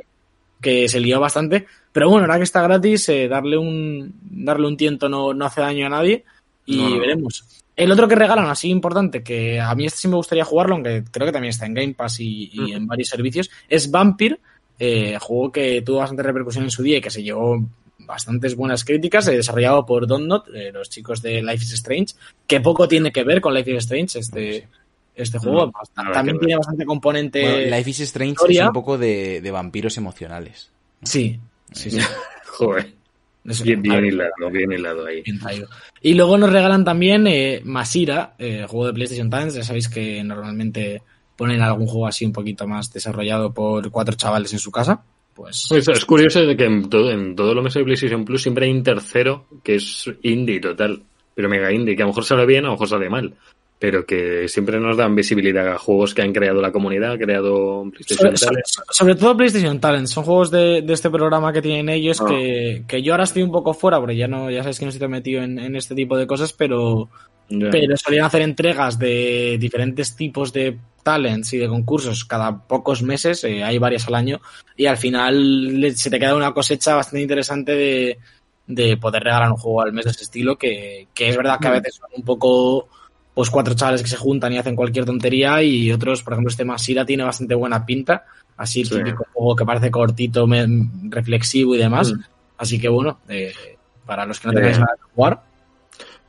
[0.62, 1.66] que se lió bastante.
[1.92, 5.62] Pero bueno, ahora que está gratis, eh, darle un darle un tiento no, no hace
[5.62, 6.24] daño a nadie.
[6.66, 7.00] Y No, no.
[7.00, 7.46] veremos.
[7.76, 11.04] El otro que regalan, así importante, que a mí este sí me gustaría jugarlo, aunque
[11.12, 14.40] creo que también está en Game Pass y, en varios servicios, es Vampire,
[14.80, 17.62] eh, juego que tuvo bastante repercusión en su día y que se llevó
[18.06, 22.14] bastantes buenas críticas, eh, desarrollado por Donnot, eh, los chicos de Life is Strange,
[22.48, 24.68] que poco tiene que ver con Life is Strange este,
[25.16, 25.72] este juego.
[25.98, 27.42] No, también tiene bastante componente...
[27.42, 28.62] Bueno, Life is Strange historia.
[28.64, 30.72] es un poco de, de vampiros emocionales.
[31.04, 31.40] Sí,
[31.72, 32.00] sí, sí.
[32.46, 32.94] Joder.
[33.48, 35.22] Eso- Bien, bien ver, hilado, bien hilado ahí.
[35.22, 35.40] bien.
[36.02, 39.54] Y luego nos regalan también eh, Masira, eh, juego de PlayStation Times.
[39.54, 41.04] Ya sabéis que normalmente
[41.36, 45.04] ponen algún juego así un poquito más desarrollado por cuatro chavales en su casa.
[45.36, 48.24] Pues Pues es curioso de que en todo, en todo lo que es de PlayStation
[48.24, 51.02] Plus siempre hay un tercero que es indie total,
[51.34, 53.34] pero mega indie, que a lo mejor sale bien, a lo mejor sale mal,
[53.78, 57.84] pero que siempre nos dan visibilidad a juegos que han creado la comunidad, ha creado
[57.92, 62.22] PlayStation sobre, sobre- todo PlayStation Talent, son juegos de, de este programa que tienen ellos
[62.22, 62.26] Ah.
[62.30, 64.92] que, que yo ahora estoy un poco fuera, porque ya no, ya sabéis que no
[64.92, 67.10] estoy metido en, en este tipo de cosas, pero,
[67.50, 67.70] Ya.
[67.70, 73.44] pero solían hacer entregas de diferentes tipos de talents y de concursos cada pocos meses,
[73.44, 74.42] eh, hay varias al año,
[74.76, 78.18] y al final se te queda una cosecha bastante interesante de,
[78.66, 81.68] de poder regalar un juego al mes de ese estilo, que, que es verdad que
[81.68, 81.74] a Mm.
[81.76, 82.88] veces son un poco
[83.36, 86.66] pues cuatro chavales que se juntan y hacen cualquier tontería y otros, por ejemplo, este
[86.66, 88.24] Masira tiene bastante buena pinta,
[88.58, 88.96] así el Sí.
[88.96, 90.48] típico juego que parece cortito,
[91.10, 92.20] reflexivo y demás, Mm.
[92.58, 93.54] así que bueno, eh,
[94.06, 95.42] para los que no Eh, tengáis nada que jugar,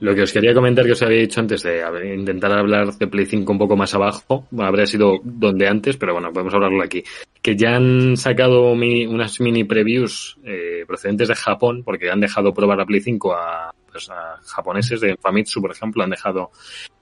[0.01, 3.07] Lo que os quería comentar que os había dicho antes de a intentar hablar de
[3.07, 7.03] Play 5 un poco más abajo, habría sido donde antes, pero bueno, podemos hablarlo aquí.
[7.41, 12.53] Que ya han sacado mini- unas mini previews eh, procedentes de Japón, porque han dejado
[12.53, 16.51] probar la Play 5 a, pues, a japoneses de Famitsu, por ejemplo, han dejado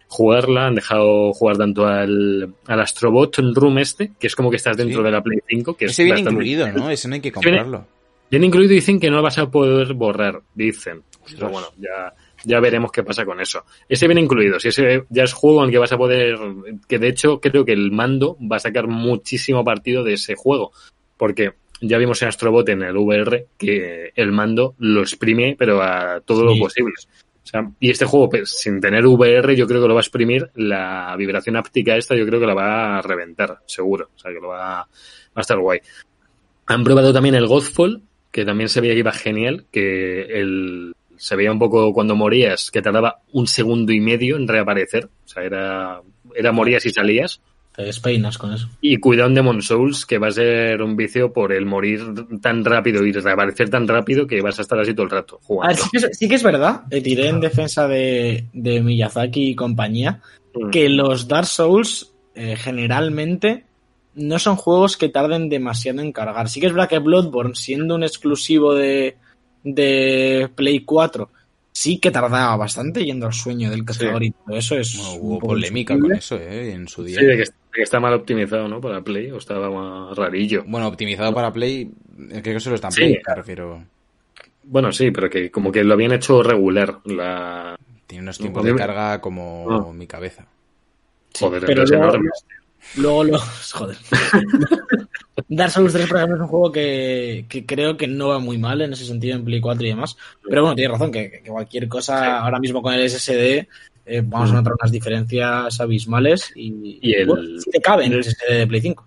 [0.06, 4.76] jugarla, han dejado jugar tanto al, al Astrobot Room este, que es como que estás
[4.76, 5.04] dentro Sí.
[5.04, 6.90] de la Play 5, que es Ese viene bastante- incluido, ¿no?
[6.90, 7.88] Ese no hay que Ese viene- comprarlo.
[8.30, 11.02] Viene incluido dicen que no lo vas a poder borrar, dicen.
[11.32, 12.12] Pero bueno, ya,
[12.44, 13.64] ya veremos qué pasa con eso.
[13.88, 16.38] Ese viene incluido, si ese ya es juego en el que vas a poder,
[16.88, 20.72] que de hecho creo que el mando va a sacar muchísimo partido de ese juego.
[21.16, 26.20] Porque ya vimos en Astrobot en el VR que el mando lo exprime, pero a
[26.20, 26.54] todo Sí.
[26.58, 26.94] lo posible.
[27.42, 30.02] O sea, y este juego, pues, sin tener VR, yo creo que lo va a
[30.02, 30.50] exprimir.
[30.54, 34.08] La vibración áptica esta, yo creo que la va a reventar, seguro.
[34.14, 34.86] O sea, que lo va, va
[35.34, 35.80] a estar guay.
[36.66, 41.36] Han probado también el Godfall, que también se veía que iba genial, que el, se
[41.36, 45.06] veía un poco cuando morías, que tardaba un segundo y medio en reaparecer.
[45.06, 46.00] O sea, era,
[46.34, 47.40] era morías y salías.
[47.74, 48.68] Te despeinas con eso.
[48.80, 52.02] Y cuidado en Demon Souls, que va a ser un vicio por el morir
[52.40, 55.82] tan rápido y reaparecer tan rápido que vas a estar así todo el rato jugando.
[55.82, 59.54] sí, que es, sí que es verdad, eh, tiré en defensa de, de Miyazaki y
[59.56, 60.20] compañía,
[60.54, 60.70] Mm.
[60.70, 63.64] que los Dark Souls eh, generalmente
[64.14, 66.48] no son juegos que tarden demasiado en cargar.
[66.48, 69.16] Sí que es verdad que Bloodborne, siendo un exclusivo de,
[69.64, 71.28] de Play 4,
[71.72, 75.20] sí que tardaba bastante yendo al sueño del cazador y todo eso es Bueno, un
[75.20, 76.72] hubo poco polémica con eso, ¿eh?
[76.72, 77.18] En su día.
[77.18, 78.80] Sí, de que, de que está mal optimizado, ¿no?
[78.80, 80.62] Para Play, o estaba más rarillo.
[80.66, 81.90] Bueno, optimizado para Play,
[82.30, 83.00] es que eso lo están Sí.
[83.00, 83.84] Play, me refiero.
[84.62, 87.00] Bueno, sí, pero que como que lo habían hecho regular.
[87.04, 87.76] La...
[88.06, 89.92] Tiene unos No, tiempos de carga como No.
[89.92, 90.46] mi cabeza.
[91.38, 92.44] Joder, pero entonces luego- enormes.
[92.96, 93.42] Luego los.
[93.72, 93.96] Joder.
[95.48, 98.56] Dark Souls 3, por ejemplo, es un juego que, que creo que no va muy
[98.58, 100.16] mal en ese sentido en Play 4 y demás.
[100.48, 102.24] Pero bueno, tienes razón, que, que cualquier cosa Sí.
[102.30, 103.66] ahora mismo con el SSD
[104.06, 104.56] eh, vamos a Mm.
[104.56, 108.66] notar unas diferencias abismales y, Y el- bueno, si te cabe en el SSD de
[108.66, 109.06] Play 5.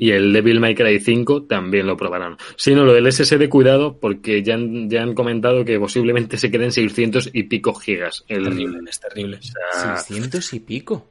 [0.00, 2.36] Y el Devil May Cry 5 también lo probarán.
[2.56, 6.50] Sí, no, lo del SSD, cuidado, porque ya han, ya han comentado que posiblemente se
[6.52, 8.24] queden 600 y pico gigas.
[8.28, 9.38] El, Terrible, es terrible.
[9.38, 11.06] o sea, 600 y pico.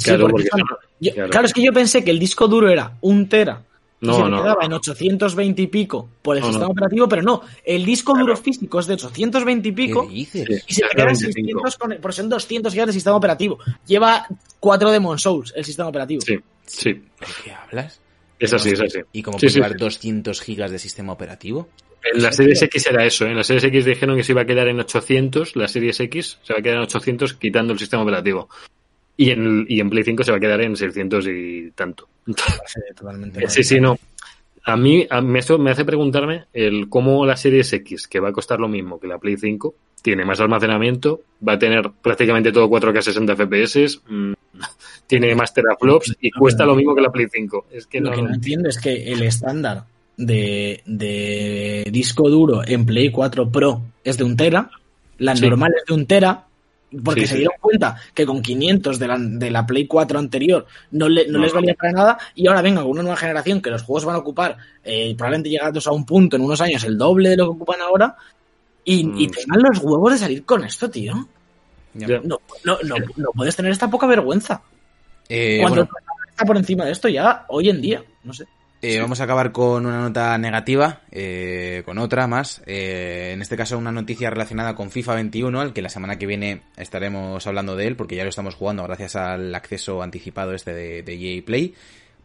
[0.00, 1.30] Sí, claro, porque porque son- son- yo- claro.
[1.30, 1.46] claro.
[1.46, 3.62] es que yo pensé que el disco duro era un tera
[4.02, 4.42] y No, se me no.
[4.42, 6.52] quedaba en 820 y pico por el No, no.
[6.54, 8.26] sistema operativo, pero no, el disco Claro.
[8.28, 11.60] duro físico es de 820 y ¿Qué pico y se me quedan 125.
[11.70, 13.58] 600 con, porque son 200 gigas de sistema operativo.
[13.86, 14.26] Lleva
[14.58, 16.22] 4 Demon Souls el sistema operativo.
[16.22, 16.36] Sí,
[16.66, 16.92] sí.
[16.94, 17.02] ¿De
[17.44, 18.00] qué hablas?
[18.38, 19.00] Es así, es así.
[19.12, 19.78] ¿Y cómo Sí, puede sí, llevar sí.
[19.78, 21.68] 200 gigas de sistema operativo?
[22.14, 23.30] En la Series X era eso, ¿eh?
[23.32, 26.38] En la Series X dijeron que se iba a quedar en 800, la Series X
[26.42, 28.48] se va a quedar en 800 quitando el sistema operativo.
[29.16, 32.08] Y en, y en Play 5 se va a quedar en 600 y tanto.
[32.26, 33.44] Sí, totalmente.
[33.48, 33.98] Sí, sí, no.
[34.64, 38.28] A mí, a mí esto me hace preguntarme el cómo la Series X, que va
[38.28, 42.52] a costar lo mismo que la Play 5, tiene más almacenamiento, va a tener prácticamente
[42.52, 44.00] todo 4K 60 FPS,
[45.06, 47.66] tiene más teraflops y cuesta lo mismo que la Play 5.
[47.72, 49.84] Es que Lo no, que no entiendo es que el estándar
[50.16, 54.70] de, de disco duro en Play 4 Pro es de un tera,
[55.18, 55.48] la Sí.
[55.48, 56.46] normal es de un tera,
[57.04, 57.38] porque Sí, se sí.
[57.38, 61.38] dieron cuenta que con 500 de la, de la Play 4 anterior no, le- no
[61.38, 61.44] No.
[61.44, 64.16] les valía para nada y ahora venga con una nueva generación que los juegos van
[64.16, 67.44] a ocupar eh, probablemente llegados a un punto en unos años el doble de lo
[67.44, 68.16] que ocupan ahora
[68.84, 69.18] y, Mm.
[69.18, 69.30] y
[69.62, 71.14] los huevos de salir con esto, tío.
[71.94, 74.62] No, no, no, no puedes tener esta poca vergüenza.
[75.28, 75.90] Eh, Cuando bueno,
[76.28, 78.46] está por encima de esto ya hoy en día, no sé.
[78.82, 82.62] Eh, vamos a acabar con una nota negativa, eh, con otra más.
[82.66, 86.26] Eh, en este caso, una noticia relacionada con FIFA 21, al que la semana que
[86.26, 90.72] viene estaremos hablando de él, porque ya lo estamos jugando gracias al acceso anticipado este
[90.72, 91.74] de, de EA Play.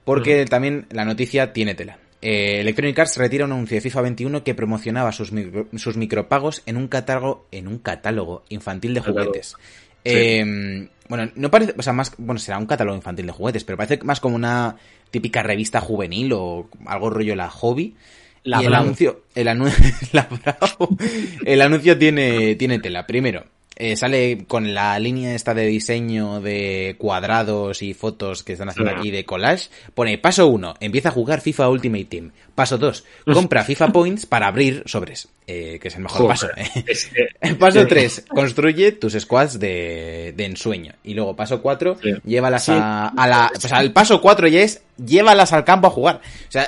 [0.06, 1.98] Porque también la noticia tiene tela.
[2.22, 6.62] Eh, Electronic Arts retira un anuncio de FIFA 21 que promocionaba sus, micro- sus micropagos
[6.66, 9.56] en un catálogo, en un catálogo infantil de juguetes.
[10.04, 13.78] Eh, bueno, no parece, o sea, más, bueno, será un catálogo infantil de juguetes, pero
[13.78, 14.76] parece más como una
[15.16, 17.96] típica revista juvenil o algo rollo la hobby.
[18.44, 19.72] La y el anuncio, el, anu-
[20.12, 20.90] la Bravo.
[21.46, 23.08] el anuncio tiene, tiene tela.
[23.08, 23.46] Primero,
[23.76, 28.92] eh, sale con la línea esta de diseño de cuadrados y fotos que están haciendo
[28.92, 29.70] aquí de collage.
[29.94, 32.32] Pone paso 1, empieza a jugar FIFA Ultimate Team.
[32.56, 35.28] Paso 2, compra FIFA Points para abrir sobres.
[35.48, 36.48] Eh, que es el mejor Joder, paso.
[36.58, 36.84] ¿eh?
[36.88, 40.94] es que- Paso 3, construye tus squads de, de ensueño.
[41.04, 42.14] Y luego paso 4, Sí.
[42.26, 42.72] llévalas Sí.
[42.74, 43.52] a, a la...
[43.54, 46.22] Pues al paso 4 ya es, llévalas al campo a jugar.
[46.48, 46.64] O sea,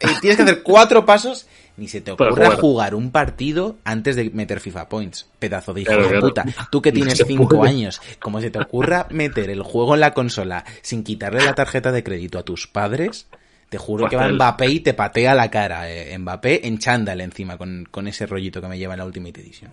[0.00, 2.58] eh, tienes que hacer cuatro pasos, ni se te ocurra jugar.
[2.60, 2.94] jugar.
[2.94, 5.28] un partido antes de meter FIFA Points.
[5.38, 6.26] Pedazo de hijo Claro, de claro.
[6.28, 6.44] puta.
[6.70, 7.70] Tú que tienes se 5 puede.
[7.70, 11.92] años, como se te ocurra meter el juego en la consola sin quitarle la tarjeta
[11.92, 13.26] de crédito a tus padres...
[13.68, 14.28] Te juro que va.
[14.28, 15.90] Mbappé y te patea la cara.
[15.90, 19.40] eh, Mbappé en chándal encima con, con ese rollito que me lleva en la Ultimate
[19.40, 19.70] Edition.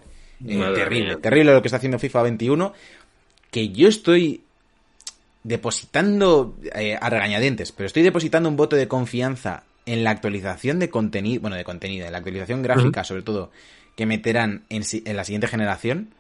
[0.48, 1.20] Eh, Madre terrible, mía.
[1.22, 2.74] terrible lo que está haciendo FIFA 21.
[3.52, 4.42] Que yo estoy
[5.44, 10.90] depositando eh, a regañadientes, pero estoy depositando un voto de confianza en la actualización de
[10.90, 13.52] contenido, bueno, de contenido, en la actualización gráfica, sobre todo,
[13.96, 16.14] que meterán en, si- en la siguiente generación.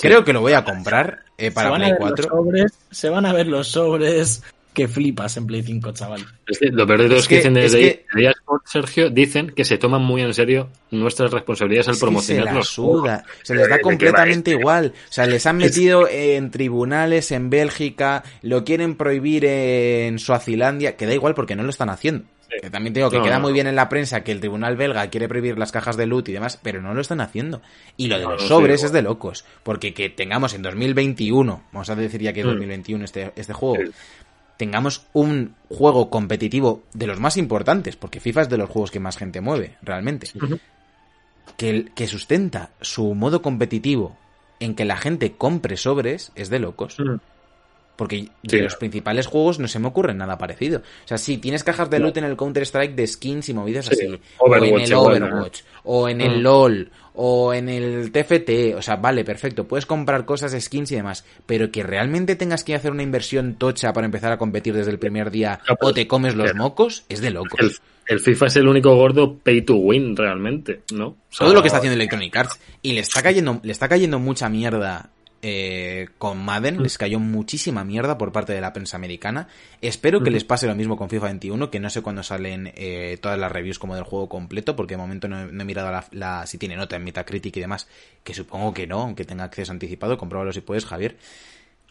[0.00, 2.28] Creo que lo voy a comprar eh, se para van a Play ver los 4.
[2.30, 4.42] sobres, se van a ver los sobres.
[4.72, 6.24] que flipas en Play 5, chaval.
[6.46, 8.32] Es que lo peor de todo es, Es que, que- dicen es desde que-
[8.64, 13.24] Sergio, dicen que se toman muy en serio nuestras responsabilidades al se promocionar la suda,
[13.42, 14.94] se les da ¿De qué va completamente igual.
[14.96, 21.04] O sea, les han metido en tribunales en Bélgica, lo quieren prohibir en Suazilandia, que
[21.06, 22.24] da igual porque no lo están haciendo.
[22.60, 23.42] Que también te digo que No, queda no.
[23.42, 26.28] muy bien en la prensa que el tribunal belga quiere prohibir las cajas de loot
[26.28, 27.62] y demás, pero no lo están haciendo.
[27.96, 31.90] Y lo de los sobres sí, es de locos, porque que tengamos en 2021, vamos
[31.90, 32.50] a decir ya que es Mm.
[32.50, 33.76] 2021 este, este juego,
[34.56, 39.00] tengamos un juego competitivo de los más importantes, porque FIFA es de los juegos que
[39.00, 40.28] más gente mueve, realmente,
[41.56, 44.16] que, que sustenta su modo competitivo
[44.60, 46.96] en que la gente compre sobres, es de locos.
[46.98, 47.16] Mm.
[47.96, 48.58] Porque de Sí.
[48.58, 50.78] los principales juegos no se me ocurre nada parecido.
[51.04, 53.92] O sea, si tienes cajas de loot en el Counter-Strike de skins y movidas Sí.
[53.92, 54.94] así, o en el.
[54.94, 56.20] Overwatch, o en Mm.
[56.22, 60.96] el LOL, o en el TFT, o sea, vale, perfecto, puedes comprar cosas, skins y
[60.96, 64.90] demás, pero que realmente tengas que hacer una inversión tocha para empezar a competir desde
[64.90, 66.58] el primer día Ah, pues, o te comes los claro.
[66.64, 67.60] mocos, es de locos.
[67.60, 67.72] El,
[68.08, 71.08] el FIFA es el único gordo pay to win realmente, ¿no?
[71.08, 72.58] O sea, Todo lo que está haciendo Electronic Arts.
[72.80, 75.10] Y le está cayendo, le está cayendo mucha mierda
[75.42, 76.82] eh, con Madden.
[76.82, 79.48] Les cayó muchísima mierda por parte de la prensa americana.
[79.80, 83.18] Espero que les pase lo mismo con FIFA 21, que no sé cuándo salen eh,
[83.20, 85.90] todas las reviews como del juego completo, porque de momento no, he- no he mirado
[85.90, 87.88] la, la- si tiene nota en Metacritic y demás,
[88.24, 90.16] que supongo que no, aunque tenga acceso anticipado.
[90.16, 91.16] Compruébalo si puedes, Javier.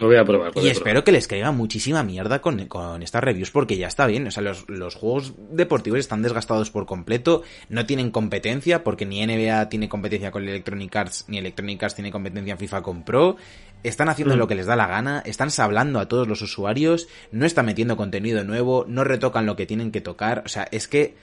[0.01, 0.51] Lo voy a probar.
[0.55, 3.87] lo Y a espero que les caiga muchísima mierda con, con estas reviews porque ya
[3.87, 4.25] está bien.
[4.25, 9.23] O sea, los, los juegos deportivos están desgastados por completo, no tienen competencia porque ni
[9.23, 13.37] NBA tiene competencia con Electronic Arts, ni Electronic Arts tiene competencia en FIFA con Pro.
[13.83, 14.39] Están haciendo Mm.
[14.39, 17.95] lo que les da la gana, están sablando a todos los usuarios, no están metiendo
[17.95, 20.41] contenido nuevo, no retocan lo que tienen que tocar.
[20.45, 21.15] O sea, es que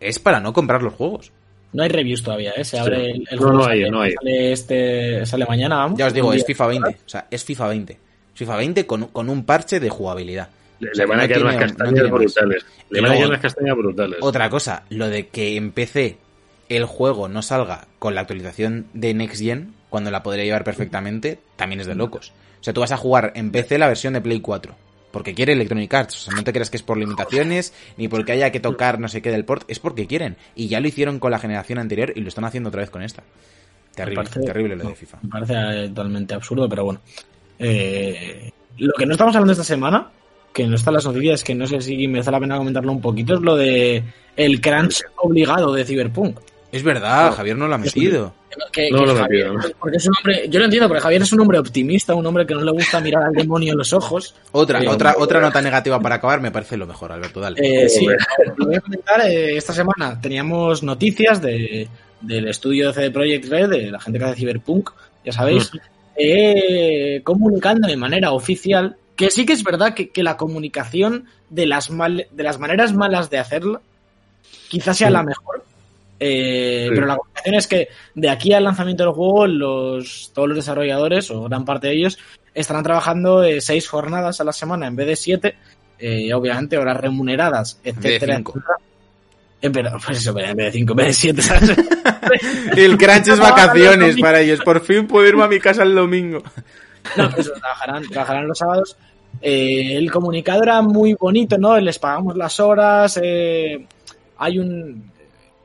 [0.00, 1.32] es para no comprar los juegos.
[1.72, 2.64] No hay reviews todavía, ¿eh?
[2.64, 2.82] Se Sí.
[2.82, 4.12] abre el, el No, juego no hay, sale, no hay.
[4.12, 5.98] sale este, sale mañana, vamos.
[5.98, 6.44] Ya os digo, es.
[6.44, 6.88] FIFA 20.
[6.88, 7.98] O sea, es FIFA 20.
[8.34, 10.48] FIFA 20 con, con un parche de jugabilidad.
[10.80, 12.66] Le, O sea, le van a no quedar tiene- unas no castañas brutales.
[12.90, 14.18] Le Y van a quedar unas castañas brutales.
[14.22, 16.16] Otra cosa, lo de que en PC
[16.68, 21.38] el juego no salga con la actualización de Next Gen, cuando la podría llevar perfectamente,
[21.56, 22.32] también es de locos.
[22.60, 24.74] O sea, tú vas a jugar en PC la versión de Play 4,
[25.10, 26.16] porque quiere Electronic Arts.
[26.16, 29.08] O sea, no te creas que es por limitaciones, ni porque haya que tocar no
[29.08, 30.36] sé qué del port, es porque quieren.
[30.54, 33.02] Y ya lo hicieron con la generación anterior y lo están haciendo otra vez con
[33.02, 33.22] esta.
[33.94, 35.18] Terrible, parece- terrible lo de FIFA.
[35.22, 37.00] Me parece eh, totalmente absurdo, pero bueno.
[37.58, 40.10] Eh, lo que no estamos hablando esta semana,
[40.52, 43.34] que no están las noticias, que no sé si merece la pena comentarlo un poquito,
[43.34, 44.02] es lo de
[44.36, 46.38] el crunch obligado de Cyberpunk.
[46.70, 48.34] Es verdad, No, Javier no lo ha metido.
[48.72, 51.22] Que- No que lo Javier- metido, porque es un hombre, yo lo entiendo, porque Javier
[51.22, 53.92] es un hombre optimista, un hombre que no le gusta mirar al demonio en los
[53.92, 54.34] ojos.
[54.52, 57.56] Otra, Eh, otra, otra nota negativa para acabar me parece lo mejor, Alberto, dale.
[57.84, 58.06] Eh, sí,
[58.56, 59.20] lo voy a comentar.
[59.22, 61.88] eh, esta semana teníamos noticias de,
[62.20, 64.90] del estudio de CD Projekt Red, de la gente que hace Cyberpunk,
[65.24, 65.70] ya sabéis,
[66.16, 71.66] eh, comunicando de manera oficial que sí que es verdad que, que la comunicación de
[71.66, 73.80] las, mal- de las maneras malas de hacerla
[74.68, 75.12] quizás sea Sí.
[75.12, 75.57] la mejor.
[76.20, 76.94] Eh, Sí.
[76.94, 81.30] Pero la comunicación es que de aquí al lanzamiento del juego, los, todos los desarrolladores,
[81.30, 82.18] o gran parte de ellos,
[82.54, 85.56] estarán trabajando eh, seis jornadas a la semana en vez de siete,
[85.98, 88.42] eh, obviamente horas remuneradas, etcétera.
[89.60, 91.70] Eh, pero, pues eso, en vez de cinco, en vez de siete, ¿sabes?
[92.76, 94.60] El crunch es vacaciones para ellos.
[94.60, 96.42] Por fin puedo irme a mi casa el domingo.
[97.16, 98.96] No, pues trabajarán, trabajarán los sábados.
[99.40, 101.78] El comunicado era muy bonito, ¿no?
[101.78, 103.86] Les pagamos las horas, eh,
[104.38, 105.10] hay un...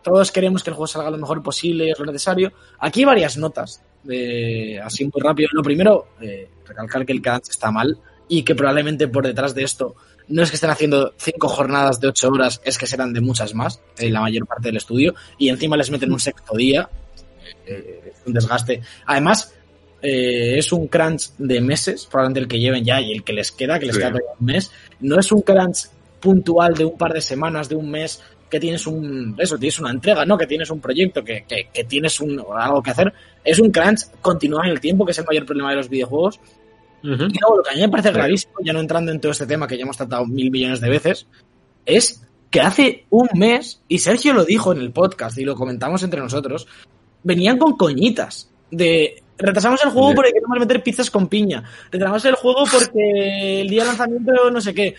[0.03, 2.51] Todos queremos que el juego salga lo mejor posible, es lo necesario.
[2.79, 5.49] Aquí hay varias notas, eh, así muy rápido.
[5.53, 7.97] Lo primero, eh, recalcar que el crunch está mal
[8.27, 9.95] y que probablemente por detrás de esto
[10.27, 13.53] no es que estén haciendo cinco jornadas de ocho horas, es que serán de muchas
[13.53, 16.89] más, en la mayor parte del estudio, y encima les meten un sexto día,
[17.65, 18.81] eh, un desgaste.
[19.05, 19.53] Además,
[20.01, 23.51] eh, es un crunch de meses, probablemente el que lleven ya y el que les
[23.51, 23.99] queda, que les Sí.
[23.99, 24.71] queda todavía un mes.
[25.01, 25.89] No es un crunch
[26.21, 28.21] puntual de un par de semanas, de un mes,
[28.53, 30.37] que tienes un, eso, tienes una entrega, ¿no?
[30.37, 33.11] Que tienes un proyecto, que, que, que tienes un, algo que hacer.
[33.43, 36.39] Es un crunch continuado en el tiempo, que es el mayor problema de los videojuegos.
[37.01, 38.25] Y luego lo que a mí me parece Claro.
[38.25, 40.89] gravísimo, ya no entrando en todo este tema que ya hemos tratado mil millones de
[40.91, 41.25] veces,
[41.87, 46.03] es que hace un mes, y Sergio lo dijo en el podcast y lo comentamos
[46.03, 46.67] entre nosotros,
[47.23, 52.35] venían con coñitas de retrasamos el juego porque queremos meter pizzas con piña, retrasamos el
[52.35, 54.93] juego porque el día de lanzamiento no sé qué,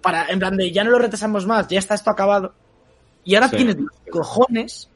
[0.00, 2.54] para en plan de ya no lo retrasamos más, ya está esto acabado.
[3.24, 3.56] Y ahora Sí.
[3.56, 4.88] tienes los cojones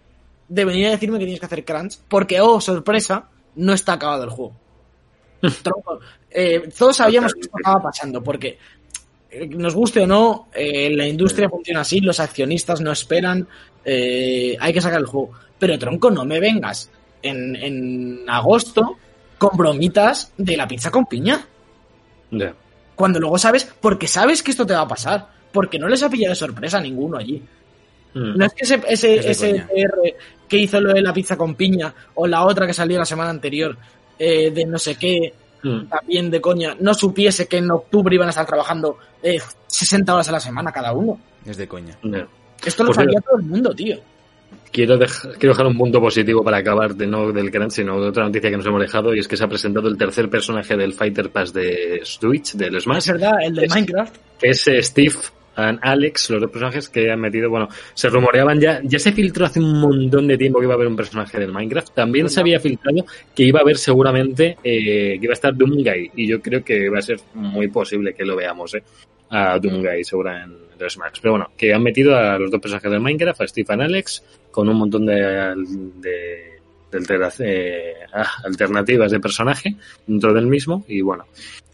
[0.49, 4.25] de venir a decirme que tienes que hacer crunch porque, oh, sorpresa, no está acabado
[4.25, 4.55] el juego.
[5.63, 6.01] Tronco,
[6.31, 8.59] eh, todos sabíamos que esto estaba pasando porque
[9.31, 13.47] eh, nos guste o no, eh, la industria funciona así, los accionistas no esperan,
[13.85, 15.33] eh, hay que sacar el juego.
[15.59, 16.91] Pero tronco, no me vengas
[17.23, 18.97] en, en agosto
[19.39, 21.47] con bromitas de la pizza con piña.
[22.95, 26.09] Cuando luego sabes, porque sabes que esto te va a pasar, porque no les ha
[26.11, 27.43] pillado de sorpresa a ninguno allí.
[28.19, 28.37] Mm.
[28.39, 29.39] No es que ese, ese, Es.
[29.41, 30.15] PR
[30.49, 33.31] que hizo lo de la pizza con piña, o la otra que salió la semana
[33.31, 33.77] anterior,
[34.19, 35.87] eh, de no sé qué, Mm.
[35.89, 40.29] también de coña, no supiese que en octubre iban a estar trabajando eh, 60 horas
[40.29, 41.19] a la semana cada uno.
[41.45, 41.97] Es de coña.
[42.65, 43.97] Esto lo Pues sabía todo el mundo, tío.
[44.71, 48.09] Quiero, dej- quiero dejar un punto positivo para acabar de no del crunch, sino de
[48.09, 50.77] otra noticia que nos hemos dejado, y es que se ha presentado el tercer personaje
[50.77, 54.17] del Fighter Pass de Switch, del Es Smash, verdad, el de Es- Minecraft.
[54.39, 55.15] que es Steve
[55.57, 59.59] Alex, los dos personajes que han metido, bueno, se rumoreaban ya, ya se filtró hace
[59.59, 62.61] un montón de tiempo que iba a haber un personaje del Minecraft, también se había
[62.61, 66.63] filtrado que iba a haber seguramente, eh, que iba a estar Doomguy, y yo creo
[66.63, 68.83] que va a ser muy posible que lo veamos, eh,
[69.31, 72.91] a Doomguy segura en los Smash, pero bueno, que han metido a los dos personajes
[72.91, 79.21] del Minecraft, a Steve Alex, con un montón de, de, de eh, ah, alternativas de
[79.21, 79.75] personaje
[80.07, 81.25] dentro del mismo, y bueno,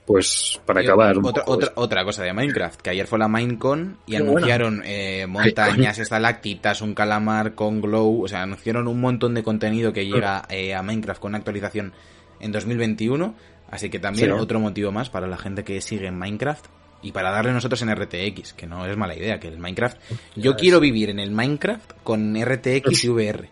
[0.07, 3.98] pues para acabar otra, poco otra, otra cosa de Minecraft, que ayer fue la Minecon
[4.07, 9.42] y anunciaron eh, montañas, estalactitas, un calamar con glow, o sea, anunciaron un montón de
[9.42, 11.92] contenido que llega eh, a Minecraft con una actualización
[12.40, 13.34] en 2021,
[13.70, 14.36] así que también Sí.
[14.38, 16.66] otro motivo más para la gente que sigue en Minecraft
[17.03, 19.98] y para darle nosotros en RTX, que no es mala idea, que el Minecraft...
[20.36, 23.48] Yo quiero vivir en el Minecraft con RTX y VR.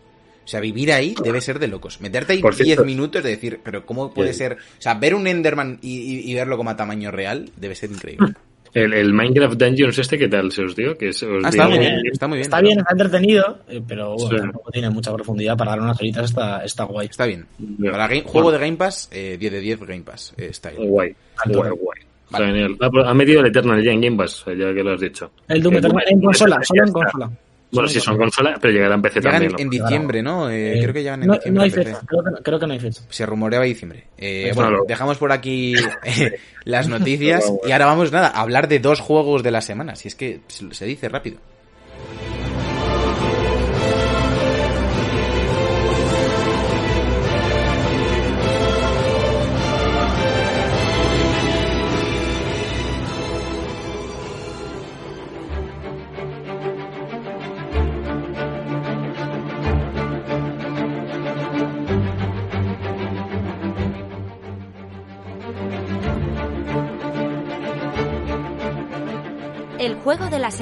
[0.50, 2.00] O sea, vivir ahí debe ser de locos.
[2.00, 4.38] Meterte ahí Por 10 cierto- minutos de decir, pero ¿cómo puede Sí.
[4.40, 4.54] ser?
[4.54, 7.92] O sea, ver un Enderman y, y- y verlo como a tamaño real debe ser
[7.92, 8.34] increíble.
[8.74, 10.96] El, el Minecraft Dungeons este, ¿qué tal se os dio?
[10.98, 12.42] Que se os Ah, está muy bien, está muy bien.
[12.42, 14.36] Está bien, está entretenido, eh, pero bueno, Sí.
[14.36, 17.06] tampoco tiene mucha profundidad para dar unas horitas, está, está guay.
[17.08, 17.46] Está bien.
[17.90, 20.34] Para game- juego de Game Pass, eh, 10 de 10 Game Pass.
[20.36, 20.88] eh, está bien.
[20.88, 21.58] Guay, Alto.
[21.58, 22.00] guay, guay.
[22.30, 22.44] Vale.
[22.44, 22.76] Está genial.
[22.80, 25.30] Ah, pues ha metido el Eternal ya en Game Pass, ya que lo has dicho.
[25.48, 27.30] El Doom Eternal en consola, solo en consola.
[27.72, 28.50] Bueno, sí, en son consola.
[28.50, 29.52] consola, pero llegará en PC Llegan también.
[29.54, 30.50] en, en diciembre, ¿no?
[30.50, 31.56] Eh, Eh, creo que llegan en no, diciembre.
[31.58, 31.90] no hay en PC.
[31.94, 33.02] fecha, creo que, no- creo que no hay fecha.
[33.08, 34.04] Se rumoreaba diciembre.
[34.18, 38.40] Eh, Pues bueno, lo- dejamos por aquí eh, las noticias y ahora vamos nada a
[38.40, 39.94] hablar de dos juegos de la semana.
[39.96, 41.38] Si es que se dice rápido.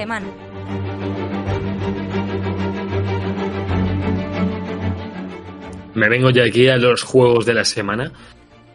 [0.09, 1.39] Juego.
[5.95, 8.13] Me vengo ya aquí a los juegos de la semana.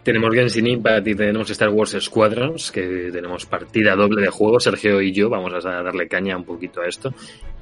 [0.03, 4.65] Tenemos Genshin Impact y tenemos Star Wars Squadrons, que tenemos partida doble de juegos.
[4.65, 7.13] Sergio y yo vamos a darle caña un poquito a esto.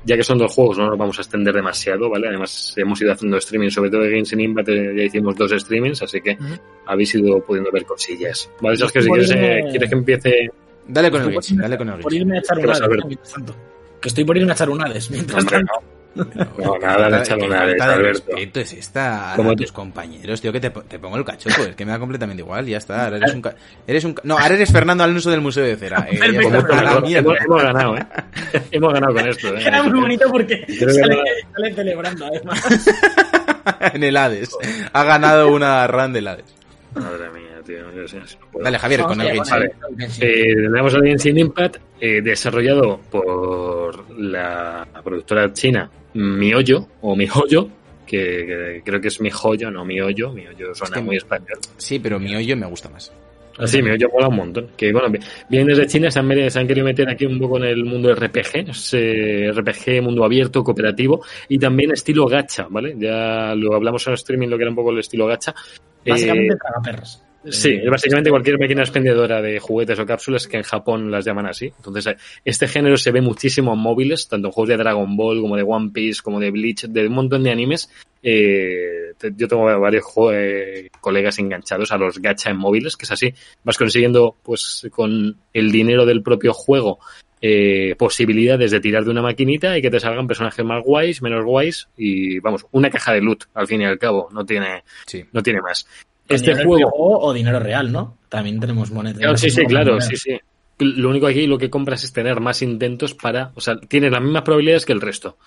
[0.04, 2.28] Ya que son dos juegos, no nos vamos a extender demasiado, ¿vale?
[2.30, 6.02] Además, hemos ido haciendo streaming, sobre todo de Genshin Impact, eh, ya hicimos dos streamings,
[6.02, 6.56] así que Ujú.
[6.88, 8.50] habéis ido pudiendo ver cosillas.
[8.60, 10.50] Vale, Sergio, si Por quieres, irme- eh, quieres que empiece...
[10.88, 12.22] Dale con el Estoy por Genshin, irme- dale con el Por Genshin.
[12.28, 13.06] irme a echar ¿Qué un Hades, ver?
[13.06, 13.56] mientras tanto.
[14.02, 15.74] Que estoy por irme a echar un Hades, mientras Hombre, tanto.
[16.14, 18.24] No, nada de echar Qué falta de Alberto.
[18.34, 21.24] respeto es esta a, ¿Cómo a te- tus compañeros, tío, que te, te pongo el
[21.24, 23.06] cachopo, es que me da completamente igual, ya está.
[23.06, 23.56] Ahora eres un, ca-
[23.88, 26.06] eres un no, ahora eres Fernando Alonso del Museo de Cera.
[26.12, 28.06] eh, hemos, ganado, ¿eh?
[28.72, 29.64] hemos ganado con esto, ¿eh?
[29.66, 32.62] Era muy bonito porque no- sale celebrando, además.
[33.94, 34.50] en el Hades.
[34.92, 36.46] Ha ganado una run del Hades.
[36.94, 37.92] Madre mía, tío.
[38.02, 38.64] yo sé, si no puedo.
[38.64, 39.54] Dale, Javier, con el Vamos Genshin.
[39.68, 40.24] allá, con el Genshin.
[40.24, 47.70] Eh, tenemos al Genshin Impact, eh, desarrollado por la productora china Mihoyo, o Mihoyo,
[48.06, 51.58] que, que creo que es Mihoyo, no Mihoyo, Mihoyo suena que- muy español.
[51.78, 53.12] Sí, pero mi hoyo me gusta más.
[53.58, 54.68] Así, Mihoyo mola un montón.
[54.76, 55.08] Que bueno,
[55.50, 57.84] vienen desde China, se han, metido- se han querido meter aquí un poco en el
[57.86, 62.96] mundo RPG, es, eh, RPG, mundo abierto, cooperativo, y también estilo gacha, ¿vale?
[62.98, 65.54] Ya lo hablamos en el streaming, lo que era un poco el estilo gacha.
[66.06, 67.24] Básicamente Eh, tragaperras.
[67.50, 71.26] Sí, Eh, es básicamente cualquier máquina expendedora de juguetes o cápsulas que en Japón las
[71.26, 71.74] llaman así.
[71.76, 75.42] Entonces, eh, este género se ve muchísimo en móviles, tanto en juegos de Dragon Ball
[75.42, 77.90] como de One Piece, como de Bleach, de un montón de animes.
[78.22, 83.34] Eh, yo tengo varios eh, colegas enganchados a los gacha en móviles, que es así.
[83.64, 87.00] Vas consiguiendo, pues, con el dinero del propio juego,
[87.42, 91.44] eh, posibilidades de tirar de una maquinita y que te salgan personajes más guays, menos
[91.44, 94.30] guays y, vamos, una caja de loot, al fin y al cabo.
[94.32, 95.26] No tiene, Sí.
[95.32, 95.88] no tiene más.
[96.36, 96.92] Este dinero juego...
[97.20, 98.18] o dinero real, ¿no?
[98.30, 99.20] También tenemos monedas.
[99.20, 100.08] Claro, sí, sí, claro, monedas.
[100.10, 100.40] sí, sí.
[100.80, 104.22] Lo único aquí lo que compras es tener más intentos para, o sea, tienes las
[104.22, 105.38] mismas probabilidades que el resto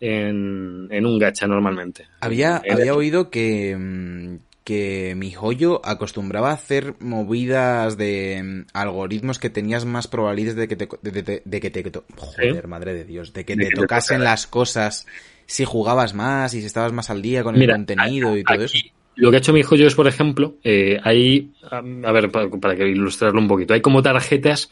[0.00, 2.06] en, en un gacha normalmente.
[2.20, 9.38] Había, había oído que, mm, que mi joyo acostumbraba a hacer movidas de mm, algoritmos
[9.38, 12.94] que tenías más probabilidades de que te, de, de- de que te to- joder, madre
[12.94, 15.06] de Dios, de que De te que tocasen las cosas
[15.46, 18.78] si jugabas más y si estabas más al día con el contenido y todo eso.
[19.16, 22.50] Lo que ha hecho mi hijo yo es, por ejemplo, eh, hay, a ver, para,
[22.50, 24.70] para ilustrarlo un poquito, hay como tarjetas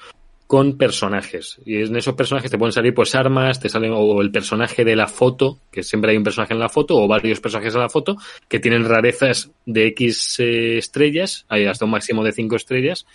[0.53, 1.59] con personajes.
[1.65, 4.95] Y en esos personajes te pueden salir pues armas, te salen o el personaje de
[4.95, 7.89] la foto, que siempre hay un personaje en la foto, o varios personajes en la
[7.89, 8.19] foto,
[8.49, 13.07] que tienen rarezas de X eh, estrellas, hay hasta un máximo de 5 estrellas,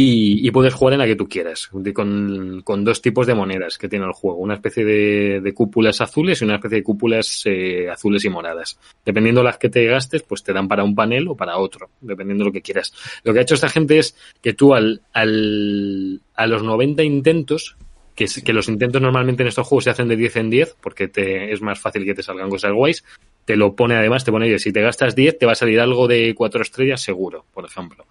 [0.00, 3.78] y, y, puedes jugar en la que tú quieras, con, con, dos tipos de monedas
[3.78, 7.90] que tiene el juego, una especie de, cúpulas azules y una especie de cúpulas eh,
[7.90, 8.78] azules y moradas.
[9.04, 11.90] Dependiendo de las que te gastes, pues te dan para un panel o para otro,
[12.00, 12.94] dependiendo de lo que quieras.
[13.24, 17.76] Lo que ha hecho esta gente es que tú al, al, a los 90 intentos,
[18.14, 21.08] que, que los intentos normalmente en estos juegos se hacen de 10 en 10, porque
[21.08, 23.02] te, es más fácil que te salgan cosas guays,
[23.44, 25.80] te lo pone además, te pone, oye, si te gastas 10 te va a salir
[25.80, 28.06] algo de 4 estrellas seguro, por ejemplo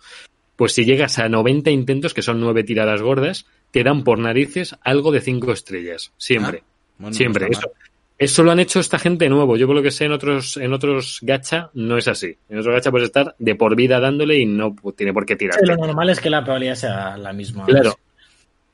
[0.58, 4.76] pues si llegas a 90 intentos, que son 9 tiradas gordas, te dan por narices
[4.82, 6.12] algo de 5 estrellas.
[6.18, 6.64] Siempre.
[6.64, 7.45] Ah, bueno, Siempre.
[7.45, 7.72] No eso,
[8.18, 9.55] eso, lo han hecho esta gente nuevo.
[9.55, 12.36] Yo por lo que sé en otros, en otros gacha no es así.
[12.49, 15.60] En otros gacha puedes estar de por vida dándole y no tiene por qué tirar.
[15.60, 17.66] Sí, lo normal es que la probabilidad sea la misma.
[17.66, 17.97] Claro.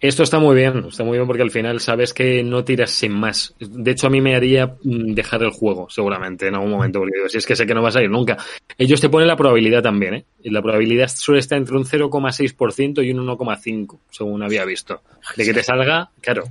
[0.04, 3.14] Esto está muy bien, está muy bien porque al final sabes que no tiras sin
[3.14, 3.56] más.
[3.58, 7.16] De hecho, a mí me haría mm, dejar el juego, seguramente, en algún momento, porque
[7.16, 8.36] digo, si es que sé que no vas a ir nunca.
[8.78, 10.26] Ellos te ponen la probabilidad también, ¿eh?
[10.42, 15.02] Y la probabilidad suele estar entre un 0,6% y un 1,5%, según había visto.
[15.38, 16.44] De que te salga, claro.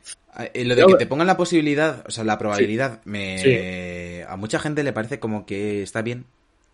[0.55, 4.22] Eh, lo de que te pongan la posibilidad, o sea, la probabilidad, me sí.
[4.26, 6.24] a mucha gente le parece como que está bien,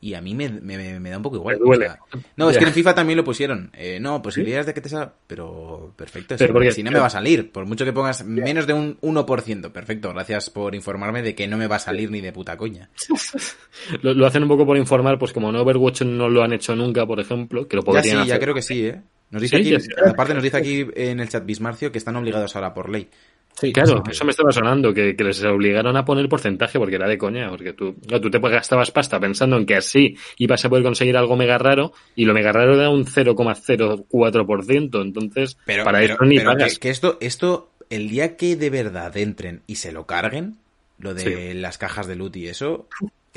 [0.00, 1.58] y a mí me, me, me da un poco igual.
[1.60, 1.98] O sea,
[2.36, 3.70] no, es que en FIFA también lo pusieron.
[3.74, 5.12] Eh, no, posibilidades de que te salga.
[5.26, 6.36] Pero perfecto.
[6.38, 7.50] Pero porque, si no me va a salir.
[7.50, 9.72] Por mucho que pongas menos de un 1%.
[9.72, 10.12] Perfecto.
[10.12, 12.90] Gracias por informarme de que no me va a salir ni de puta coña.
[14.02, 16.76] lo, lo, hacen un poco por informar, pues como en Overwatch no lo han hecho
[16.76, 17.66] nunca, por ejemplo.
[17.66, 18.28] Que lo podrían ya sí, hacer.
[18.28, 19.02] ya creo que sí, ¿eh?
[19.30, 22.54] Nos dice Sí, aquí, aparte nos dice aquí en el chat Bismarcio que están obligados
[22.56, 23.10] ahora por ley.
[23.60, 24.12] Sí, Claro, sí.
[24.12, 27.48] eso me estaba sonando, que, que les obligaron a poner porcentaje porque era de coña,
[27.50, 31.16] porque tú, no, tú te gastabas pasta pensando en que así ibas a poder conseguir
[31.16, 36.24] algo mega raro y lo mega raro era un 0,04%, entonces Pero, para pero- eso
[36.24, 36.74] ni pero pagas.
[36.74, 40.56] que, que esto, esto, el día que de verdad entren y se lo carguen,
[40.98, 42.88] lo de las cajas de loot y eso,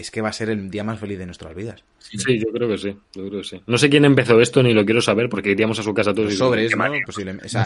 [0.02, 1.84] es que va a ser el día más feliz de nuestras vidas.
[2.00, 3.62] Sí, yo creo que sí, yo creo que sí.
[3.68, 6.26] No sé quién empezó esto ni lo quiero saber porque iríamos a su casa todos
[6.26, 6.80] Los y sobres, qué ¿no?
[6.84, 7.02] manía.
[7.06, 7.46] Posiblemente.
[7.46, 7.66] O sea,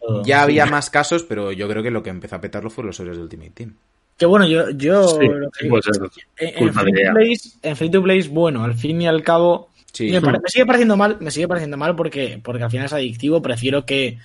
[0.00, 0.22] Todo.
[0.24, 2.96] ya había más casos, pero yo creo que lo que empezó a petarlo fueron los
[2.96, 3.74] sobres de Ultimate Team.
[4.16, 5.94] Que bueno, yo, yo Sí, lo que- sí puede ser.
[6.38, 6.74] en, en
[7.14, 10.10] free en free to plays, bueno, al fin y al cabo, Sí.
[10.10, 12.92] me, pare- me sigue pareciendo mal, me sigue pareciendo mal porque, porque al final es
[12.92, 14.18] adictivo, prefiero que,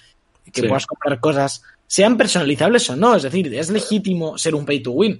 [0.54, 0.68] que Sí.
[0.68, 4.91] puedas comprar cosas, sean personalizables o no, es decir, es legítimo ser un pay to
[4.91, 5.20] win.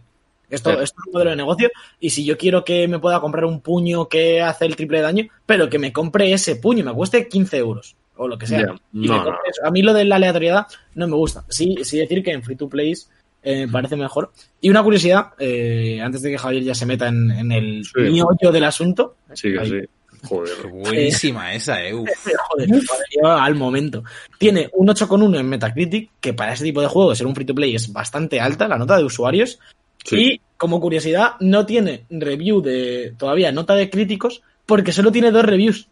[0.50, 0.84] Esto, Claro.
[0.84, 1.70] esto es un modelo de negocio
[2.00, 5.04] y si yo quiero que me pueda comprar un puño que hace el triple de
[5.04, 8.76] daño, pero que me compre ese puño, me cueste 15 euros o lo que sea.
[8.93, 9.32] Y No, no.
[9.64, 11.45] A mí lo de la aleatoriedad no me gusta.
[11.50, 13.10] Sí, sí decir que en free to plays
[13.41, 14.32] eh, me parece mejor.
[14.60, 18.02] Y una curiosidad, eh, antes de que Javier ya se meta en, en el Sí.
[18.12, 19.16] miollo del asunto.
[19.34, 19.70] Sí, Ahí.
[19.70, 19.78] sí.
[20.28, 20.68] Joder.
[20.70, 21.93] Buenísima esa, eh.
[21.93, 22.10] Uf.
[22.50, 22.70] Joder,
[23.24, 24.04] al momento.
[24.38, 27.56] Tiene un 8,1 en Metacritic, que para ese tipo de juego, ser un free to
[27.56, 29.60] play, es bastante alta la nota de usuarios.
[30.04, 30.18] Sí.
[30.34, 35.45] Y como curiosidad, no tiene review de todavía nota de críticos, porque solo tiene dos
[35.45, 35.88] reviews.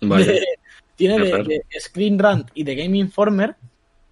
[0.00, 0.24] Vale.
[0.32, 0.46] De-
[0.94, 3.56] tiene de, de Screen Rant y de Game Informer,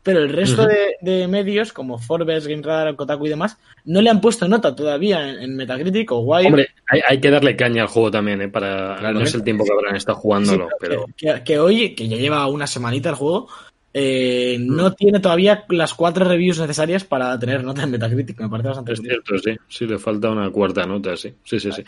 [0.02, 4.08] pero el resto de, de medios, como Forbes, Game Radar, Kotaku y demás, no le
[4.08, 6.46] han puesto nota todavía en, en Metacritic o Wired.
[6.46, 8.48] Hombre, hay, hay que darle caña al juego también, ¿eh?
[8.48, 11.36] Para, no es el tiempo que habrán estado Sí, jugándolo, pero pero...
[11.36, 13.48] que, que hoy, que ya lleva una semanita el juego,
[13.92, 14.76] eh, Mm.
[14.76, 18.40] no tiene todavía las cuatro reviews necesarias para tener nota en Metacritic.
[18.40, 19.56] Me parece bastante Es cierto, sí.
[19.68, 21.32] Sí, le falta una cuarta nota, sí.
[21.44, 21.82] Sí, sí, sí.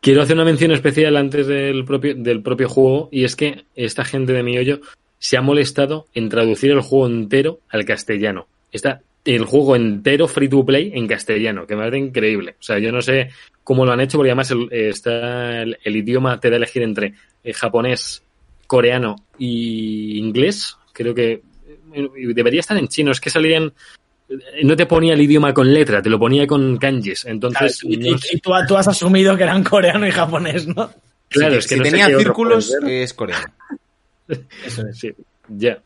[0.00, 4.04] Quiero hacer una mención especial antes del propio, del propio juego, y es que esta
[4.04, 4.80] gente de mi hoyo
[5.18, 8.46] se ha molestado en traducir el juego entero al castellano.
[8.70, 12.52] Está el juego entero free to play en castellano, que me parece increíble.
[12.52, 13.30] O sea, yo no sé
[13.64, 16.82] cómo lo han hecho, porque además el, está el, el idioma te da a elegir
[16.82, 18.22] entre eh, japonés,
[18.66, 20.76] coreano y inglés.
[20.92, 21.42] Creo que
[22.34, 23.10] debería estar en chino.
[23.12, 23.72] Es que salían
[24.62, 27.24] no te ponía el idioma con letra, te lo ponía con kanjis.
[27.24, 28.36] Entonces, Y, y- no sé.
[28.36, 30.90] y tú, tú has asumido que eran coreano y japonés, ¿no?
[31.30, 33.52] claro, es que si no tenía círculos, es coreano.
[34.66, 34.98] Eso es.
[34.98, 35.10] Sí,
[35.48, 35.78] ya.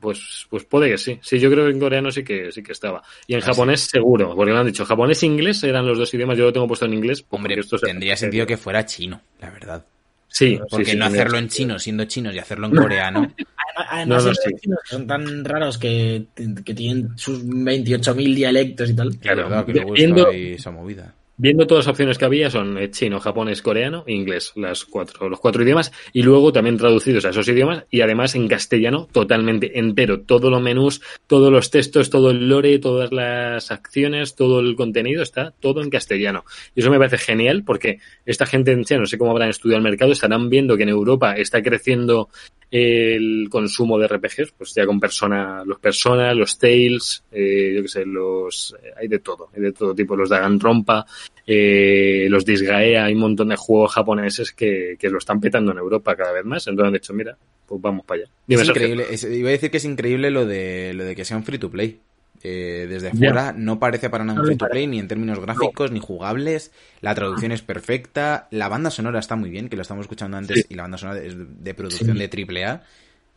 [0.00, 1.18] Pues, pues puede que sí.
[1.22, 3.02] Sí, yo creo que en coreano sí que sí que estaba.
[3.26, 4.84] Y en Ah, japonés seguro, porque lo han dicho.
[4.84, 6.36] Japonés e inglés eran los dos idiomas.
[6.36, 7.24] Yo lo tengo puesto en inglés.
[7.30, 9.84] Hombre, se- tendría sentido que fuera chino, la verdad.
[10.28, 13.34] Sí, Porque sí, sí, no hacerlo en chino siendo chinos y hacerlo en coreano.
[13.76, 14.54] Además, No, no, esos sí.
[14.60, 16.26] chinos que son tan raros que,
[16.64, 19.16] que tienen sus 28.000 dialectos y tal.
[19.18, 21.14] Claro, la verdad que está ahí esa movida.
[21.36, 25.28] Viendo todas las opciones que había son eh, chino, japonés, coreano e inglés, las cuatro,
[25.28, 29.78] los cuatro idiomas, y luego también traducidos a esos idiomas, y además en castellano totalmente
[29.78, 34.76] entero, todos los menús, todos los textos, todo el lore, todas las acciones, todo el
[34.76, 36.44] contenido está todo en castellano.
[36.74, 39.84] Y eso me parece genial porque esta gente, en no sé cómo habrán estudiado el
[39.84, 42.28] mercado, estarán viendo que en Europa está creciendo
[42.70, 47.88] el consumo de RPGs, pues ya con persona, los personas, los Tales, eh, yo qué
[47.88, 51.06] sé, los, hay de todo, hay de todo tipo, los Danganronpa,
[51.46, 55.78] eh, los Disgaea, hay un montón de juegos japoneses que, que lo están petando en
[55.78, 57.36] Europa cada vez más, entonces han dicho, mira,
[57.66, 58.30] pues vamos para allá.
[58.46, 61.24] Dime, es increíble, es, iba a decir que es increíble lo de, lo de que
[61.24, 62.00] sea un free to play.
[62.42, 65.90] Eh, desde fuera no parece para nada un free to play, ni en términos gráficos,
[65.90, 66.70] ni jugables.
[67.00, 68.46] La traducción es perfecta.
[68.50, 71.22] La banda sonora está muy bien, que lo estamos escuchando antes, y la banda sonora
[71.22, 72.28] es de producción de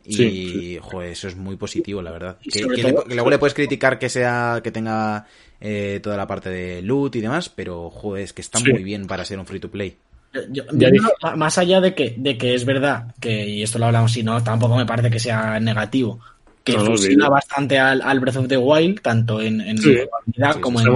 [0.10, 2.38] Y, joder, eso es muy positivo, la verdad.
[2.52, 5.28] Que, luego le puedes criticar que sea, que tenga
[5.62, 9.08] eh, toda la parte de loot y demás, pero joder, es que está muy bien
[9.08, 9.98] para ser un free to play.
[11.36, 14.44] más allá de que, de que es verdad, que, y esto lo hablamos, y no,
[14.44, 16.20] tampoco me parece que sea negativo,
[16.64, 19.78] que funciona bastante al, al, Breath of the Wild, tanto en, en
[20.62, 20.88] como en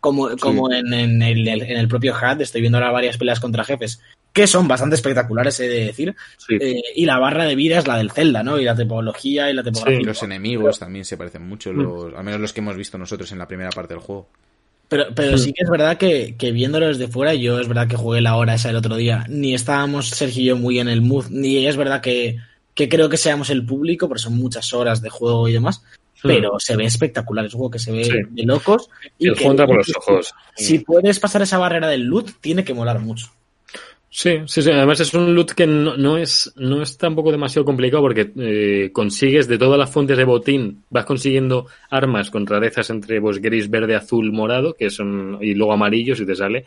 [0.00, 2.40] como, como en, en, el, en el propio HUD.
[2.40, 4.00] Estoy viendo ahora varias peleas contra jefes
[4.32, 6.14] que son bastante espectaculares, he de decir.
[6.48, 8.58] Eh, y la barra de vida es la del Zelda, ¿no?
[8.60, 10.00] Y la topología y la topografía.
[10.00, 13.38] los enemigos también se parecen mucho, los, al menos los que hemos visto nosotros en
[13.38, 14.28] la primera parte del juego.
[14.88, 17.96] Pero, pero sí que es verdad que, que viéndolo desde fuera, yo es verdad que
[17.96, 21.02] jugué la hora esa el otro día, ni estábamos Sergio y yo muy en el
[21.02, 22.38] mood, ni es verdad que,
[22.74, 25.82] que creo que seamos el público, porque son muchas horas de juego y demás,
[26.22, 28.88] pero se ve espectacular, es un juego que se ve de locos.
[29.18, 30.34] Y el juego por los ojos.
[30.56, 33.26] Si puedes pasar esa barrera del loot, tiene que molar mucho.
[34.10, 34.70] Sí, sí, sí.
[34.70, 38.90] Además es un loot que no, no es, no es tampoco demasiado complicado porque eh,
[38.92, 43.68] consigues de todas las fuentes de botín, vas consiguiendo armas con rarezas entre pues, gris,
[43.68, 46.64] verde, azul, morado, que son, y luego amarillo si te sale.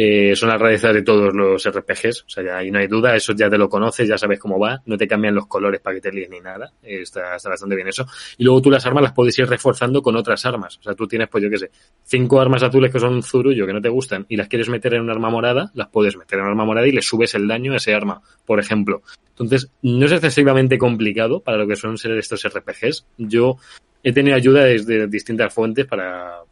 [0.00, 3.16] Eh, son las rarezas de todos los RPGs, o sea, ya ahí no hay duda,
[3.16, 5.96] eso ya te lo conoces, ya sabes cómo va, no te cambian los colores para
[5.96, 8.06] que te líes ni nada, está, está, bastante bien eso.
[8.36, 11.08] Y luego tú las armas las puedes ir reforzando con otras armas, o sea, tú
[11.08, 11.72] tienes, pues yo qué sé,
[12.04, 15.00] cinco armas azules que son zurullo, que no te gustan, y las quieres meter en
[15.02, 17.72] un arma morada, las puedes meter en un arma morada y le subes el daño
[17.72, 19.02] a ese arma, por ejemplo.
[19.30, 23.04] Entonces, no es excesivamente complicado para lo que son ser estos RPGs.
[23.16, 23.56] Yo
[24.04, 26.44] he tenido ayuda desde distintas fuentes para,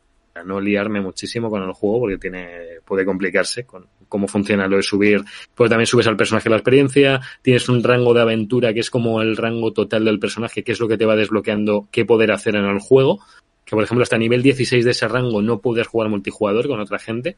[0.44, 4.82] no liarme muchísimo con el juego porque tiene puede complicarse con cómo funciona lo de
[4.82, 5.22] subir.
[5.54, 9.20] Pues también subes al personaje la experiencia, tienes un rango de aventura que es como
[9.20, 12.56] el rango total del personaje, que es lo que te va desbloqueando qué poder hacer
[12.56, 13.20] en el juego.
[13.64, 16.98] Que por ejemplo hasta nivel 16 de ese rango no puedes jugar multijugador con otra
[16.98, 17.36] gente.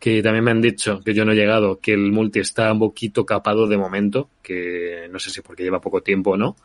[0.00, 2.78] Que también me han dicho, que yo no he llegado, que el multi está un
[2.78, 6.56] poquito capado de momento, que no sé si porque lleva poco tiempo o no,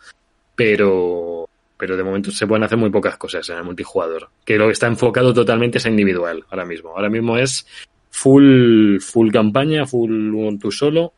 [0.55, 1.45] pero
[1.78, 4.30] pero de momento se pueden hacer muy pocas cosas en el multijugador.
[4.45, 6.89] Que lo que está enfocado totalmente es a individual ahora mismo.
[6.89, 7.67] Ahora mismo es
[8.09, 11.13] full, full campaña, full tú solo,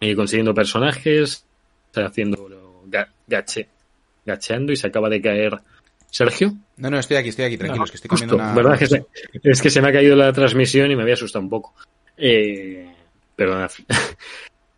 [0.00, 1.46] y consiguiendo personajes,
[1.94, 2.50] haciendo
[3.26, 3.68] gache,
[4.24, 5.58] gacheando y se acaba de caer.
[6.10, 6.52] ¿Sergio?
[6.76, 8.52] No, no, estoy aquí, estoy aquí, tranquilos, que estoy comiendo una.
[8.52, 8.78] ¿verdad?
[8.78, 9.06] Que se,
[9.42, 11.74] es que se me ha caído la transmisión y me había asustado un poco.
[12.16, 12.92] Eh,
[13.36, 13.70] perdonad.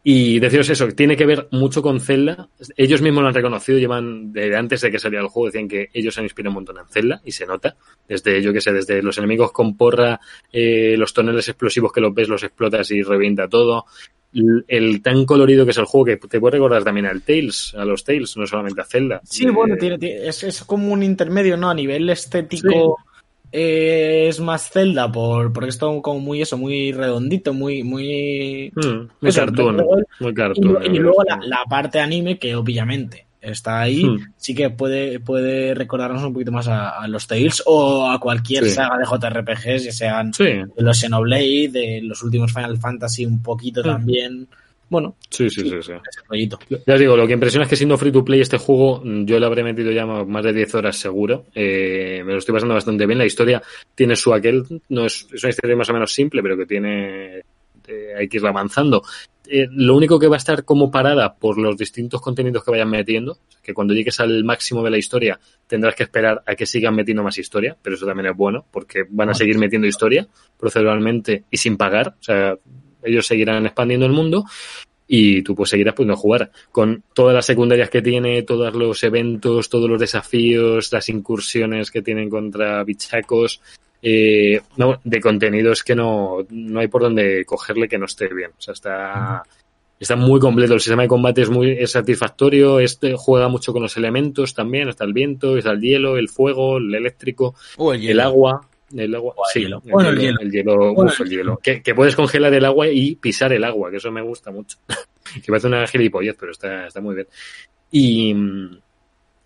[0.04, 2.48] Y deciros eso, tiene que ver mucho con Zelda.
[2.76, 5.90] Ellos mismos lo han reconocido, llevan desde antes de que saliera el juego, decían que
[5.92, 7.76] ellos se han inspirado un montón en Zelda y se nota.
[8.08, 10.18] Desde, yo que sé, desde los enemigos con porra,
[10.52, 13.84] eh, los toneles explosivos que los ves, los explotas y revienta todo.
[14.66, 17.84] El, tan colorido que es el juego que te puede recordar también al Tales, a
[17.84, 19.20] los Tales, no solamente a Zelda.
[19.24, 21.70] Sí, bueno, tiene, es, es, como un intermedio, ¿no?
[21.70, 22.96] A nivel estético.
[23.54, 28.72] Eh, es más Zelda por porque es todo como muy eso, muy redondito, muy muy
[28.74, 29.76] mm, muy, cartoon,
[30.20, 30.34] muy
[30.84, 34.32] Y, luego la, parte anime que obviamente está ahí, hmm.
[34.38, 38.96] sí que puede puede recordarnos un poquito más a, los Tales o a cualquier saga
[38.96, 43.84] de JRPGs, ya sean de los Xenoblade, de los últimos Final Fantasy un poquito hmm.
[43.84, 44.48] también.
[44.92, 45.92] Bueno, sí, sí, sí, sí.
[46.86, 49.24] Ya os digo, lo que impresiona es que siendo free to play este juego, mm,
[49.24, 51.46] yo le habré metido ya más de 10 horas seguro.
[51.54, 53.18] Eh, me lo estoy pasando bastante bien.
[53.18, 53.62] La historia
[53.94, 57.38] tiene su aquel, no es, es una historia más o menos simple, pero que tiene,
[57.88, 59.02] eh, hay que irla avanzando.
[59.46, 62.90] Eh, lo único que va a estar como parada por los distintos contenidos que vayan
[62.90, 66.94] metiendo, que cuando llegues al máximo de la historia tendrás que esperar a que sigan
[66.94, 70.28] metiendo más historia, pero eso también es bueno, porque van a seguir metiendo historia
[70.58, 72.08] proceduralmente y sin pagar.
[72.20, 72.58] O sea,
[73.02, 74.44] ellos seguirán expandiendo el mundo
[75.06, 79.68] y tú pues seguirás pudiendo jugar con todas las secundarias que tiene, todos los eventos,
[79.68, 83.60] todos los desafíos, las incursiones que tienen contra bichacos,
[84.00, 88.50] eh, no, de contenidos que no, no hay por donde cogerle que no esté bien.
[88.58, 89.42] O sea, está,
[90.00, 90.74] está muy completo.
[90.74, 92.80] El sistema de combate es muy satisfactorio.
[92.80, 94.88] Este juega mucho con los elementos también.
[94.88, 98.66] Está el viento, está el hielo, el fuego, el eléctrico, el agua.
[98.96, 99.60] El agua, el sí.
[99.60, 99.80] hielo.
[99.84, 100.40] Bueno, el hielo.
[100.40, 101.58] El hielo, Bueno, uf, el hielo.
[101.62, 104.78] Que, que puedes congelar el agua y pisar el agua, que eso me gusta mucho.
[105.34, 107.26] que parece una gilipollez, pero está, está muy bien.
[107.90, 108.78] Y mm,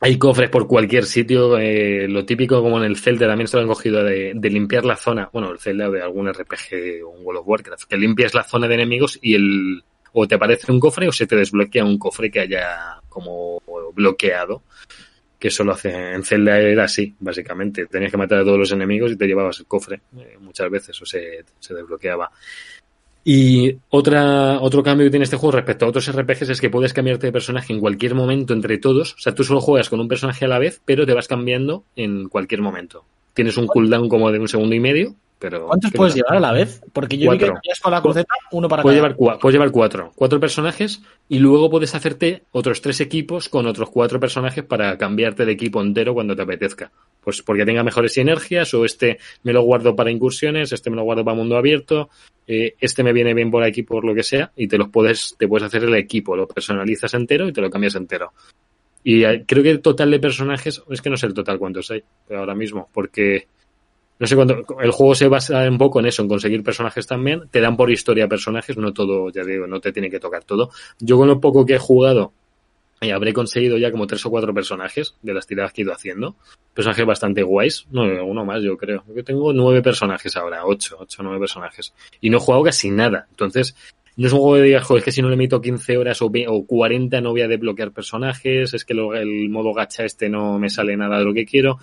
[0.01, 1.59] hay cofres por cualquier sitio.
[1.59, 4.85] eh, lo típico, como en el Zelda, también se lo han cogido de, de limpiar
[4.85, 5.29] la zona.
[5.33, 8.45] Bueno, el Zelda o de algún RPG o un World of Warcraft, que limpias la
[8.45, 9.83] zona de enemigos y el.
[10.19, 13.61] O te aparece un cofre o se te desbloquea un cofre que haya como
[13.95, 14.63] bloqueado.
[15.39, 17.87] Que eso lo hace en Zelda era así, básicamente.
[17.87, 21.01] Tenías que matar a todos los enemigos y te llevabas el cofre eh, muchas veces
[21.03, 22.31] o se, se desbloqueaba.
[23.29, 26.93] Y otra, otro cambio que tiene este juego respecto a otros RPGs es que puedes
[26.93, 29.15] cambiarte de personaje en cualquier momento entre todos.
[29.15, 31.83] O sea, tú solo juegas con un personaje a la vez, pero te vas cambiando
[31.97, 33.05] en cualquier momento.
[33.35, 35.67] Tienes un cooldown como de un segundo y medio, pero...
[35.67, 36.23] ¿Cuántos puedes no.
[36.23, 36.81] llevar a la vez?
[36.93, 37.61] Porque yo vi que Cuatro.
[37.63, 39.15] tenías con la cruceta uno para Puedes cada.
[39.15, 40.13] llevar, puedes llevar cuatro.
[40.15, 45.45] Cuatro personajes y luego puedes hacerte otros tres equipos con otros cuatro personajes para cambiarte
[45.45, 46.91] de equipo entero cuando te apetezca.
[47.21, 51.03] Pues porque tenga mejores sinergias o este me lo guardo para incursiones, este me lo
[51.03, 52.09] guardo para mundo abierto,
[52.47, 55.35] eh, este me viene bien por aquí por lo que sea y te los puedes,
[55.39, 58.33] te puedes hacer el equipo, lo personalizas entero y te lo cambias entero.
[59.03, 61.91] Y eh, creo que el total de personajes, es que no sé el total cuántos
[61.91, 63.47] hay, pero ahora mismo, porque
[64.19, 67.43] no sé cuánto, el juego se basa un poco en eso, en conseguir personajes también.
[67.51, 70.71] Te dan por historia personajes, no todo, ya digo, no te tiene que tocar todo.
[70.99, 72.33] Yo con lo poco que he jugado,
[73.03, 75.93] eh, habré conseguido ya como tres o cuatro personajes de las tiradas que he ido
[75.93, 76.35] haciendo.
[76.73, 77.87] Personajes bastante guays.
[77.91, 79.05] No, uno más, yo creo.
[79.15, 81.93] Yo tengo nueve personajes ahora, ocho, ocho, nueve personajes.
[82.23, 83.27] Y no he jugado casi nada.
[83.31, 83.77] Entonces,
[84.17, 86.23] no es un juego de digas, joder, es que si no le meto 15 horas
[86.23, 90.31] o, o 40 no voy a desbloquear personajes, es que lo- el modo gacha este
[90.31, 91.79] no me sale nada de lo que quiero.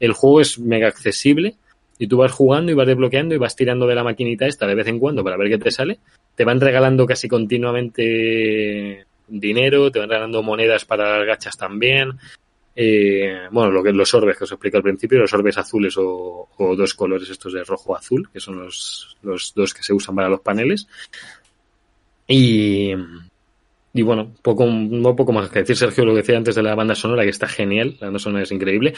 [0.00, 1.54] El juego es mega accesible
[1.98, 4.74] y tú vas jugando y vas desbloqueando y vas tirando de la maquinita esta de
[4.74, 5.98] vez en cuando para ver qué te sale.
[6.34, 12.18] Te van regalando casi continuamente dinero, te van regalando monedas para las gachas también.
[12.78, 16.48] Eh, bueno, lo que los orbes que os explico al principio, los orbes azules o,
[16.58, 20.28] dos colores estos de rojo azul, que son los, los dos que se usan para
[20.28, 20.86] los paneles.
[22.28, 22.92] Y,
[23.94, 26.74] y bueno, poco, no poco más que decir, Sergio, lo que decía antes de la
[26.74, 28.92] banda sonora, que está genial, la banda sonora es increíble.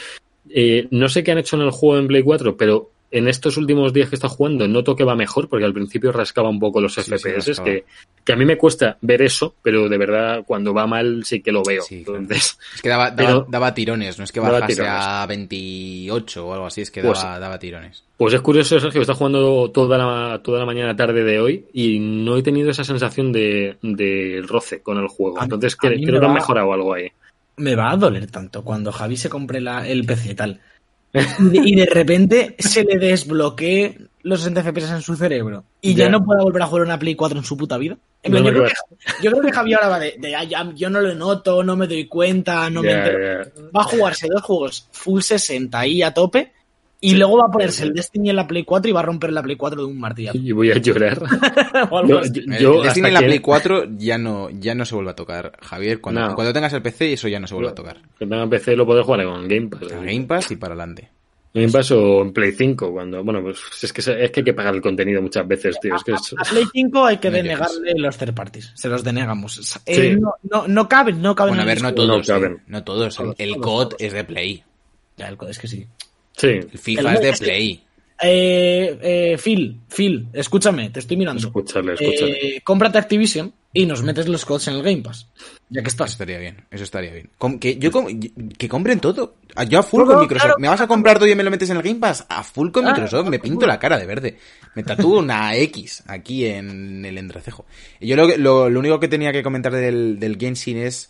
[0.49, 3.57] Eh, no sé qué han hecho en el juego en Play 4, pero en estos
[3.57, 6.79] últimos días que está jugando noto que va mejor, porque al principio rascaba un poco
[6.79, 7.65] los Sí, sí, FPS, rascaba.
[7.65, 7.83] que,
[8.23, 11.51] que a mí me cuesta ver eso, pero de verdad cuando va mal sí que
[11.51, 11.81] lo veo.
[11.81, 12.19] Sí, claro.
[12.19, 16.53] Entonces, Es que daba, daba, Pero- daba tirones, no es que bajase a 28 o
[16.53, 18.03] algo así, es que Pues- daba, daba tirones.
[18.15, 21.99] Pues es curioso, Sergio, está jugando toda la, toda la mañana tarde de hoy y
[21.99, 25.39] no he tenido esa sensación de, de roce con el juego.
[25.39, 27.07] A Entonces a creo que han mejorado algo ahí.
[27.59, 30.59] Me va a doler tanto cuando Javi se compre la- el PC y tal.
[31.13, 35.95] Y de, y de repente se le desbloquee los 60 FPS en su cerebro y
[35.95, 36.09] ya, Ya.
[36.11, 37.97] no pueda volver a jugar una Play 4 en su puta vida.
[38.21, 38.73] En No yo, creo que,
[39.23, 41.75] yo creo que Javi ahora va de, de, "Ah, ya, yo no lo noto, no
[41.75, 43.49] me doy cuenta, no me entero".
[43.75, 46.51] Va a jugarse dos juegos full 60 ahí a tope
[47.01, 47.15] y Sí.
[47.15, 49.41] luego va a ponerse el Destiny en la Play 4 y va a romper la
[49.41, 50.37] Play 4 de un martillazo.
[50.37, 51.21] Y voy a llorar.
[51.91, 52.39] o algo Yo- así.
[52.39, 55.11] El- yo el Destiny en la que- Play 4 ya no, ya no se vuelve
[55.11, 56.01] a tocar, Javier.
[56.01, 56.35] Cuando, No.
[56.35, 57.97] cuando tengas el PC, eso ya no se vuelve a tocar.
[58.17, 59.91] Que tenga PC lo puedo jugar con Game Pass.
[59.91, 61.09] En Game Pass y para adelante.
[61.51, 62.91] Game Pass o en Play 5.
[62.91, 65.95] Cuando, bueno, pues es que, es que hay que pagar el contenido muchas veces, tío.
[65.95, 68.71] Es que es- A Play 5 hay que denegarle los third parties.
[68.75, 69.79] Se los denegamos.
[69.87, 70.19] Eh, Sí.
[70.19, 71.51] no, no, no caben, no caben.
[71.51, 72.07] Bueno, a ver, el no todos.
[72.09, 72.61] No eh, caben.
[72.67, 73.19] No todos.
[73.39, 74.63] El todos, COD es de Play.
[75.17, 75.87] Ya, el code es que sí.
[76.39, 76.47] Sí.
[76.47, 77.83] El FIFA El es de es que- Play.
[78.21, 81.47] Eh, eh, Phil, Phil, escúchame, te estoy mirando.
[81.47, 82.31] Escúchale, escúchale.
[82.57, 85.27] Eh, cómprate Activision y nos metes los codes en el Game Pass.
[85.69, 86.11] Ya que Eso estás.
[86.11, 87.29] estaría bien, eso estaría bien.
[87.61, 88.07] Que, yo com-
[88.57, 89.35] que compren todo.
[89.55, 90.43] Ah, Yo a full con Microsoft.
[90.47, 90.55] claro.
[90.59, 92.25] ¿Me vas a comprar todo y me lo metes en el Game Pass?
[92.27, 93.29] A full con Ah, Microsoft.
[93.29, 94.37] Me pinto la cara de verde.
[94.75, 97.65] Me tatúo una X aquí en el entrecejo.
[98.01, 101.09] Yo lo, que- lo, lo único que tenía que comentar del, del Genshin es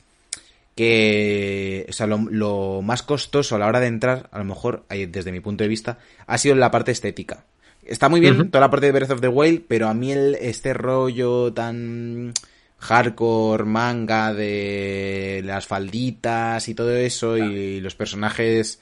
[0.80, 4.86] que, o sea, lo, lo más costoso a la hora de entrar, a lo mejor,
[4.88, 7.44] desde mi punto de vista, ha sido la parte estética.
[7.84, 10.36] Está muy bien toda la parte de Breath of the Wild, pero a mí el,
[10.36, 12.34] este rollo tan
[12.78, 18.80] hardcore manga de las falditas y todo eso y los personajes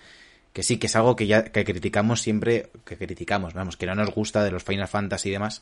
[0.57, 3.93] que sí que es algo que ya que criticamos siempre que criticamos vamos que no
[3.93, 5.61] nos gusta de los Final Fantasy y demás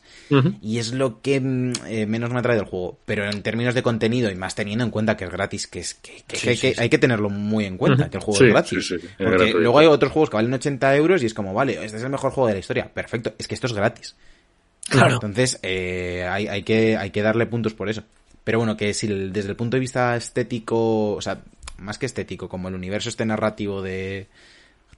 [0.62, 2.98] y es lo que mm, eh, menos me atrae del juego.
[3.04, 5.92] Pero en términos de contenido y más teniendo en cuenta que es gratis que es
[5.92, 6.80] que, que- Sí, que hay, sí, que sí.
[6.80, 8.86] hay que tenerlo muy en cuenta que el juego es gratis.
[8.88, 11.52] sí, sí, es porque luego hay otros juegos que valen 80 euros y es como
[11.52, 14.16] vale este es el mejor juego de la historia perfecto es que esto es gratis.
[14.88, 15.14] Claro.
[15.14, 18.02] entonces, eh, hay, hay, que, hay que darle puntos por eso.
[18.44, 21.42] Pero bueno, que si desde el punto de vista estético, o sea,
[21.78, 24.28] más que estético, como el universo este narrativo de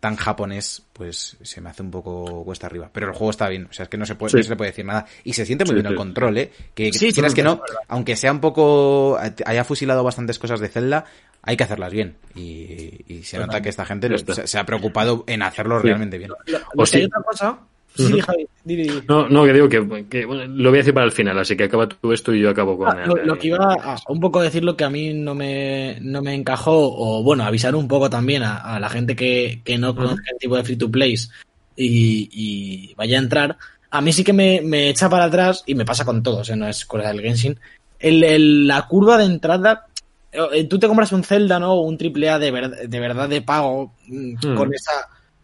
[0.00, 2.88] tan japonés, pues se me hace un poco cuesta arriba.
[2.92, 4.36] Pero el juego está bien, o sea, es que no se, puede, Sí.
[4.36, 5.06] no se le puede decir nada.
[5.24, 5.90] Y se siente muy Sí, bien sí.
[5.92, 6.52] el control, ¿eh?
[6.74, 10.68] Que, Sí, sí, quieras que no, aunque sea un poco, haya fusilado bastantes cosas de
[10.68, 11.04] Zelda,
[11.42, 12.16] hay que hacerlas bien.
[12.34, 13.62] Y, y se nota Total.
[13.62, 16.30] que esta gente lo- se, se ha preocupado en hacerlo realmente bien.
[16.30, 17.58] Lo- O lo que hay otra cosa.
[18.06, 18.20] Sí.
[18.26, 19.00] Javi, di, di, di.
[19.08, 21.56] No, no, que digo que, que, bueno, lo voy a decir para el final, así
[21.56, 23.96] que acaba tú esto y yo acabo con Ah, lo, el- lo que iba a
[24.08, 27.74] un poco decir lo que a mí no me, no me encajó, o bueno, avisar
[27.74, 30.76] un poco también a, a la gente que, que no conozca el tipo de free
[30.76, 31.30] to plays
[31.76, 33.56] y, y vaya a entrar.
[33.90, 36.56] A mí sí que me, me echa para atrás, y me pasa con todos, ¿eh?
[36.56, 37.58] no es cosa del Genshin.
[37.98, 39.86] El, el- la curva de entrada,
[40.30, 41.72] eh, tú te compras un Zelda, ¿no?
[41.72, 44.54] O un triple A de, ver- de verdad de pago, mm, Hmm.
[44.56, 44.92] con esa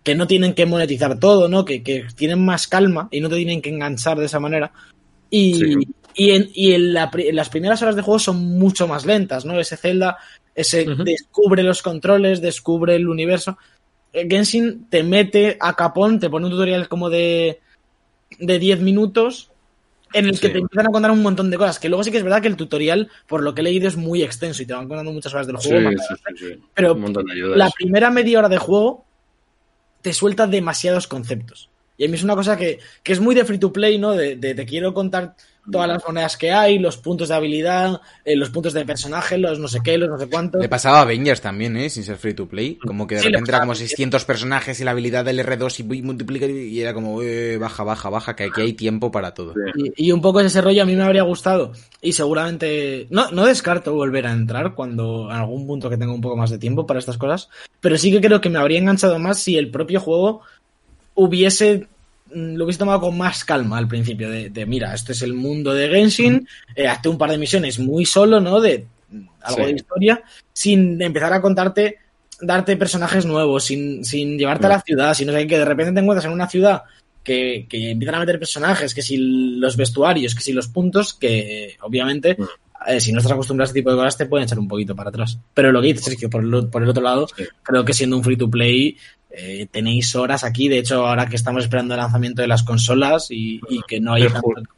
[0.04, 1.64] que no tienen que monetizar todo, ¿no?
[1.64, 4.70] Que, que tienen más calma y no te tienen que enganchar de esa manera.
[5.30, 5.74] Y, Sí.
[6.14, 9.44] y, en, y en, la en las primeras horas de juego son mucho más lentas,
[9.44, 9.58] ¿no?
[9.58, 10.18] Ese Zelda,
[10.54, 13.58] ese descubre los controles, descubre el universo.
[14.12, 17.60] Eh, Genshin te mete a capón, te pone un tutorial como de,
[18.38, 19.50] de 10 minutos
[20.12, 20.52] en el que Sí.
[20.52, 21.80] te empiezan a contar un montón de cosas.
[21.80, 23.96] Que luego sí que es verdad que el tutorial, por lo que he leído, es
[23.96, 25.90] muy extenso y te van contando muchas horas del juego.
[25.90, 26.60] sí, sí, sí.
[26.74, 26.94] Pero
[27.56, 29.04] la primera media hora de juego
[30.04, 31.70] te suelta demasiados conceptos.
[31.96, 34.12] Y a mí es una cosa que, que es muy de free to play, ¿no?
[34.12, 35.34] De, de te quiero contar
[35.70, 39.58] todas las monedas que hay, los puntos de habilidad, eh, los puntos de personaje, los
[39.58, 40.60] no sé qué, los no sé cuántos.
[40.60, 41.88] Le pasaba a Avengers también, ¿eh?
[41.90, 42.76] Sin ser free to play.
[42.76, 43.90] Como que de Sí, repente era como a Avengers.
[43.90, 48.10] 600 personajes y la habilidad del R2 y multiplica y era como, eh, baja, baja,
[48.10, 49.54] baja, que aquí hay tiempo para todo.
[49.96, 51.72] Y un poco ese rollo a mí me habría gustado.
[52.00, 53.06] Y seguramente.
[53.10, 55.30] No, no descarto volver a entrar cuando.
[55.30, 57.48] En algún punto que tenga un poco más de tiempo para estas cosas.
[57.80, 60.42] Pero sí que creo que me habría enganchado más si el propio juego
[61.14, 61.88] hubiese.
[62.34, 64.30] Mm, Lo hubiese tomado con más calma al principio.
[64.30, 66.46] De, de, mira, este es el mundo de Genshin.
[66.74, 68.60] Eh, hazte un par de misiones muy solo, ¿no?
[68.60, 69.64] De mm, algo Sí.
[69.70, 70.22] de historia.
[70.52, 71.98] Sin empezar a contarte.
[72.40, 73.64] Darte personajes nuevos.
[73.64, 75.14] Sin, sin llevarte a la ciudad.
[75.14, 76.82] Sino que de repente te encuentras en una ciudad
[77.22, 81.74] que, que empiezan a meter personajes, que si los vestuarios, que si los puntos, que
[81.80, 82.44] obviamente, Mm.
[82.86, 84.94] eh, si no estás acostumbrado a este tipo de cosas, te pueden echar un poquito
[84.94, 85.38] para atrás.
[85.54, 87.26] Pero lo que dices, por el, por el otro lado,
[87.62, 88.98] creo que siendo un free to play,
[89.36, 90.68] eh, tenéis horas aquí.
[90.68, 94.14] De hecho, ahora que estamos esperando el lanzamiento de las consolas y, y que no
[94.14, 94.32] hay El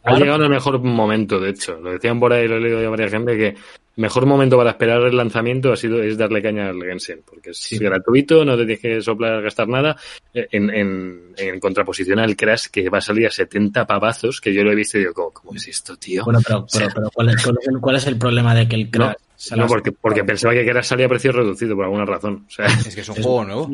[0.04, 1.78] ha llegado el mejor momento, de hecho.
[1.80, 3.54] Lo decían por ahí, lo he leído de varias gente, que
[3.96, 7.58] mejor momento para esperar el lanzamiento ha sido es darle caña al Genshin, porque es
[7.58, 7.78] Sí.
[7.78, 9.96] gratuito, no te tienes que soplar, gastar nada,
[10.34, 14.52] eh, en, en, en contraposición al Crash, que va a salir a 70 pavazos, que
[14.52, 16.24] yo lo he visto y digo, ¿cómo, cómo es esto, tío?
[16.24, 18.76] Bueno, pero, pero, pero ¿cuál, es, cuál es el, cuál es el problema de que
[18.76, 22.04] el Crash salga No, porque, porque pensaba que Crash salía a precio reducido por alguna
[22.04, 22.44] razón.
[22.46, 23.70] O sea, Es que es un juego nuevo.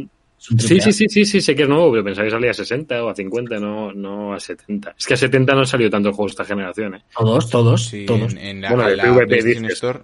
[0.57, 2.55] Es sí, sí, sí, sí, sí, sé que es nuevo, pero pensaba que salía a
[2.55, 4.95] 60 o a 50, no, no a 70.
[4.99, 7.03] Es que a 70 no han salido tantos juegos esta generación, ¿eh?
[7.17, 9.75] Todos, todos, Sí, todos, en, en la, Bueno, en de la PvP PlayStation dices.
[9.75, 10.01] Store.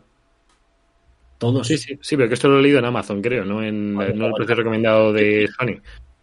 [1.38, 1.66] todos.
[1.66, 4.14] Sí, sí, sí, pero que esto lo he leído en Amazon, creo, no en Vale,
[4.14, 5.80] no el precio recomendado de Sony.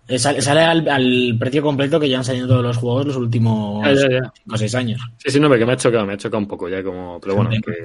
[0.08, 3.16] Eh, Sale, sale al, al precio completo que ya han salido todos los juegos los
[3.18, 4.32] últimos Ya, ya, ya.
[4.44, 5.02] 5 o 6 años.
[5.18, 7.36] Sí, sí, no, porque me ha chocado, me ha chocado un poco ya como, pero
[7.36, 7.82] bueno, que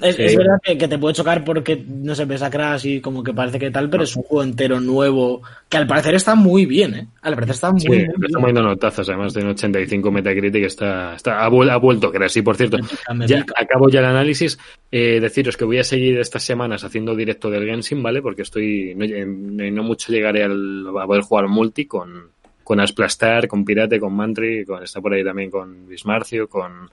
[0.00, 0.22] Es, Sí.
[0.22, 3.22] es verdad que, que te puede chocar porque, no sé, ves a Crash y como
[3.22, 6.66] que parece que tal, pero es un juego entero nuevo que al parecer está muy
[6.66, 7.06] bien, ¿eh?
[7.20, 8.24] Al parecer está muy, sí, muy le bien.
[8.24, 12.28] estamos dando notazos, además de un 85 Metacritic, está, está, ha, vuel- ha vuelto, creo,
[12.28, 12.78] sí, por cierto.
[12.78, 13.54] Me pica, me Ya pica.
[13.58, 14.58] acabo ya el análisis.
[14.90, 18.22] Eh, deciros que voy a seguir estas semanas haciendo directo del Genshin, ¿vale?
[18.22, 22.30] Porque estoy, no, en- no mucho llegaré al, a poder jugar multi con,
[22.64, 26.90] con Asplastar, con Pirate, con Mantri, con, está por ahí también con Bismarcio, con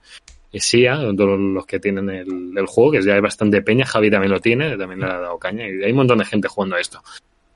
[0.54, 4.78] Sia, los que tienen el, juego, que ya hay bastante peña, Javi también lo tiene,
[4.78, 7.02] también le ha dado caña, y hay un montón de gente jugando a esto.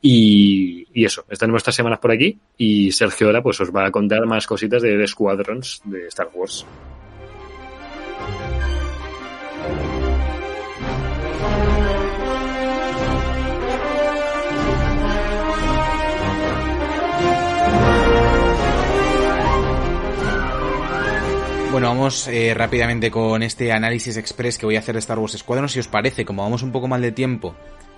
[0.02, 3.91] Y, y eso, estaremos estas semanas por aquí y Sergio ahora pues os va a
[3.91, 6.66] contar más cositas de, de Squadrons de Star Wars.
[21.74, 25.34] Bueno, vamos eh, rápidamente con este análisis express que voy a hacer de Star Wars
[25.36, 25.67] Squadron.
[25.67, 27.55] Si os parece, como vamos un poco mal de tiempo,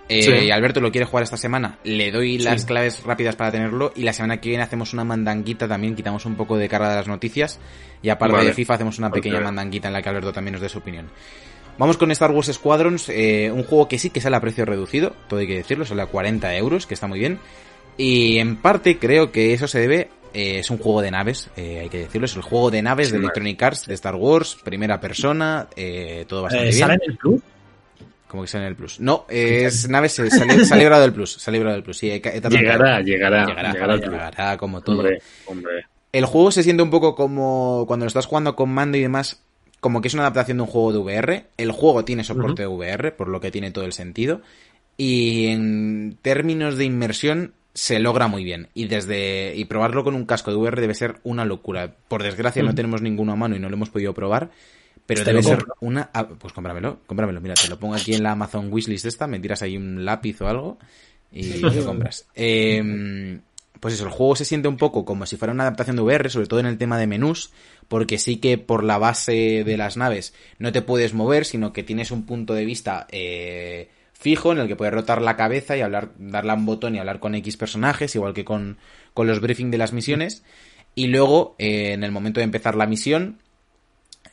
[0.08, 0.32] eh, Sí.
[0.32, 2.68] y Alberto lo quiere jugar esta semana, le doy las Sí.
[2.68, 3.92] claves rápidas para tenerlo.
[3.94, 6.96] Y la semana que viene hacemos una mandanguita también, quitamos un poco de carga de
[6.96, 7.60] las noticias.
[8.02, 8.48] Y aparte Vale.
[8.48, 11.10] de FIFA, hacemos una pequeña mandanguita en la que Alberto también nos dé su opinión.
[11.78, 15.14] Vamos con Star Wars Squadrons, eh, un juego que sí que sale a precio reducido,
[15.28, 17.40] todo hay que decirlo, sale a 40 euros, que está muy bien.
[17.98, 21.80] Y en parte creo que eso se debe, eh, es un juego de naves, eh,
[21.82, 25.00] hay que decirlo, es el juego de naves de Electronic Arts, de Star Wars, primera
[25.00, 26.80] persona, eh, todo bastante Eh, bien.
[26.80, 27.44] ¿Sale en el club?
[28.28, 29.00] Como que sale en el Plus.
[29.00, 32.16] No, es naves, eh, sale, sale librado del Plus, sale librado del Plus, sí, he,
[32.16, 34.98] he tardado en Llegará, llegará, llegará, llegará, como todo.
[34.98, 35.86] Hombre, hombre.
[36.12, 39.42] El juego se siente un poco como cuando lo estás jugando con mando y demás,
[39.80, 41.46] como que es una adaptación de un juego de VR.
[41.58, 44.42] El juego tiene soporte de VR, por lo que tiene todo el sentido.
[44.98, 48.70] Y en términos de inmersión se logra muy bien.
[48.74, 51.94] Y desde y probarlo con un casco de VR debe ser una locura.
[52.08, 54.50] Por desgracia no tenemos ninguno a mano y no lo hemos podido probar.
[55.06, 55.76] Pero debe ser compro.
[55.82, 56.10] una...
[56.14, 57.40] ah, pues cómpramelo, cómpramelo.
[57.42, 60.42] Mira, te lo pongo aquí en la Amazon Wishlist esta, me tiras ahí un lápiz
[60.42, 60.80] o algo
[61.32, 62.26] y lo compras.
[62.34, 63.40] Eh,
[63.80, 66.30] pues eso, el juego se siente un poco como si fuera una adaptación de VR,
[66.30, 67.52] sobre todo en el tema de menús,
[67.88, 71.84] porque sí que por la base de las naves no te puedes mover, sino que
[71.84, 75.82] tienes un punto de vista eh, fijo en el que puedes rotar la cabeza y
[75.82, 78.78] hablar, darle a un botón y hablar con X personajes, igual que con,
[79.14, 80.44] con los briefings de las misiones.
[80.96, 83.40] Y luego, eh, en el momento de empezar la misión,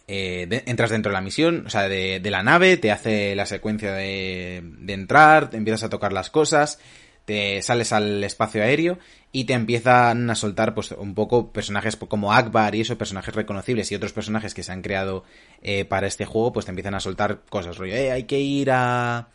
[0.06, 3.46] eh, entras dentro de la misión, o sea, de, de la nave, te hace la
[3.46, 6.78] secuencia de, de entrar, te empiezas a tocar las cosas,
[7.24, 8.98] te sales al espacio aéreo
[9.30, 13.90] y te empiezan a soltar pues un poco personajes como Akbar y esos personajes reconocibles
[13.90, 15.24] y otros personajes que se han creado
[15.62, 18.70] eh, para este juego, pues te empiezan a soltar cosas, rollo, eh, hay que ir
[18.70, 19.28] a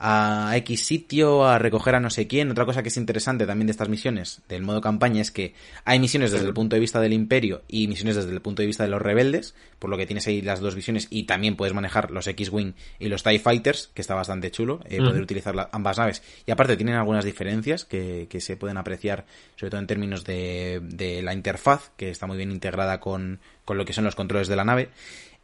[0.00, 2.50] a X sitio a recoger a no sé quién.
[2.50, 5.98] Otra cosa que es interesante también de estas misiones del modo campaña es que hay
[5.98, 8.84] misiones desde el punto de vista del imperio y misiones desde el punto de vista
[8.84, 12.10] de los rebeldes, por lo que tienes ahí las dos visiones y también puedes manejar
[12.10, 15.98] los X-Wing y los TIE Fighters, que está bastante chulo, eh, poder utilizar la- ambas
[15.98, 16.22] naves.
[16.46, 19.26] Y aparte tienen algunas diferencias que, que se pueden apreciar,
[19.56, 23.76] sobre todo en términos de, de la interfaz, que está muy bien integrada con, con
[23.78, 24.90] lo que son los controles de la nave.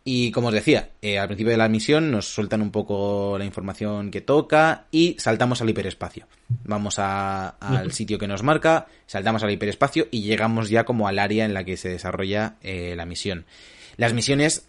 [0.07, 3.47] Y como os decía, eh, al principio de la misión nos sueltan un poco la
[3.47, 6.27] información que toca y saltamos al hiperespacio.
[6.65, 11.19] Vamos a- al sitio que nos marca, saltamos al hiperespacio y llegamos ya como al
[11.19, 13.47] área en la que se desarrolla eh, la misión.
[13.97, 14.67] Las misiones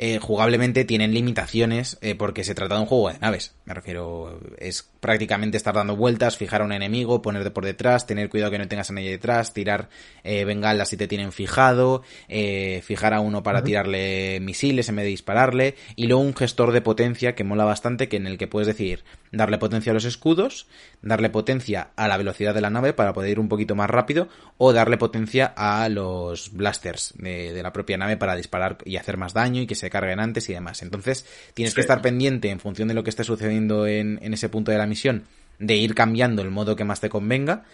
[0.00, 3.54] eh, jugablemente tienen limitaciones eh, porque se trata de un juego de naves.
[3.64, 8.28] Me refiero, es prácticamente estar dando vueltas, fijar a un enemigo, ponerte por detrás, tener
[8.28, 9.88] cuidado que no tengas a nadie detrás, tirar
[10.24, 15.04] eh, bengalas si te tienen fijado, eh, fijar a uno para tirarle misiles en vez
[15.04, 18.48] de dispararle, y luego un gestor de potencia que mola bastante, que en el que
[18.48, 20.66] puedes decidir darle potencia a los escudos,
[21.02, 24.28] darle potencia a la velocidad de la nave para poder ir un poquito más rápido,
[24.56, 29.16] o darle potencia a los blasters de, de la propia nave para disparar y hacer
[29.16, 30.82] más daño y que se carguen antes y demás.
[30.82, 34.48] Entonces, tienes que estar pendiente en función de lo que esté sucediendo en, en ese
[34.48, 35.24] punto de la misión,
[35.58, 37.64] de ir cambiando el modo que más te convenga.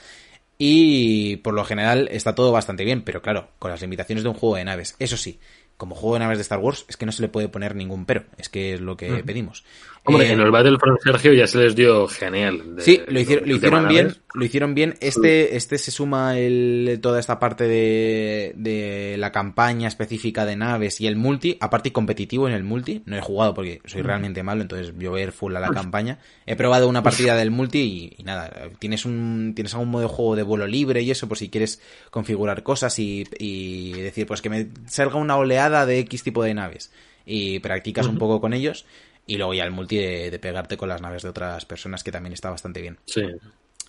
[0.57, 4.37] Y por lo general está todo bastante bien, pero claro, con las limitaciones de un
[4.37, 4.95] juego de naves.
[4.99, 5.41] Eso sí,
[5.77, 8.07] como juego de naves de Star Wars, es que no se le puede poner ningún
[8.07, 8.25] pero.
[8.39, 9.65] Es que es lo que pedimos.
[10.07, 12.77] Hombre, Eh, en el Battlefront Sergio ya se les dio genial.
[12.77, 14.95] de- Sí, lo hicieron, lo hicieron bien, lo hicieron bien.
[15.01, 21.01] Este, este se suma el, toda esta parte de, de la campaña específica de naves
[21.01, 23.03] y el multi, aparte competitivo en el multi.
[23.07, 25.71] No he jugado porque soy realmente malo, entonces yo voy a ir full a la
[25.71, 26.19] campaña.
[26.45, 30.09] He probado una partida del multi y, y nada, tienes un, tienes algún modo de
[30.09, 31.81] juego de vuelo libre y eso por si quieres
[32.11, 36.53] configurar cosas y, y decir, pues que me salga una oleada de X tipo de
[36.53, 36.93] naves.
[37.27, 38.85] Y practicas un poco con ellos.
[39.27, 42.13] Y luego ya el multi de, de pegarte con las naves de otras personas que
[42.13, 42.99] también está bastante bien.
[43.07, 43.23] Sí.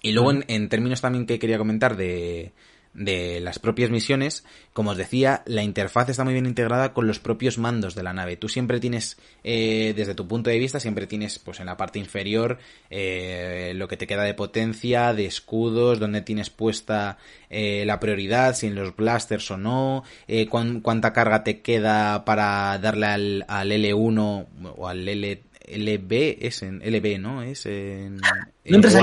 [0.01, 2.53] Y luego en, en términos también que quería comentar de,
[2.95, 7.19] de las propias misiones, como os decía, la interfaz está muy bien integrada con los
[7.19, 8.37] propios mandos de la nave.
[8.37, 11.99] Tú siempre tienes, eh, desde tu punto de vista, siempre tienes pues en la parte
[11.99, 12.57] inferior
[12.89, 17.17] eh, lo que te queda de potencia, de escudos, donde tienes puesta
[17.49, 22.23] eh, la prioridad, si en los blasters o no, eh, cuán- cuánta carga te queda
[22.25, 24.45] para darle al, al L1
[24.77, 27.41] o al L, LB, es en LB, ¿no?
[27.41, 28.19] Es en,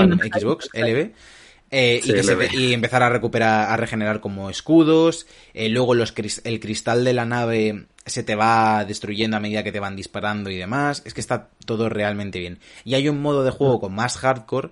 [0.00, 0.68] One, no Xbox.
[0.72, 1.10] LB.
[1.72, 5.26] Eh, Sí, y, que se y empezar a recuperar, a regenerar como escudos.
[5.54, 6.14] eh, luego los
[6.44, 10.50] el cristal de la nave se te va destruyendo a medida que te van disparando
[10.50, 11.02] y demás.
[11.06, 12.58] Es que está todo realmente bien.
[12.84, 14.70] Y hay un modo de juego con más hardcore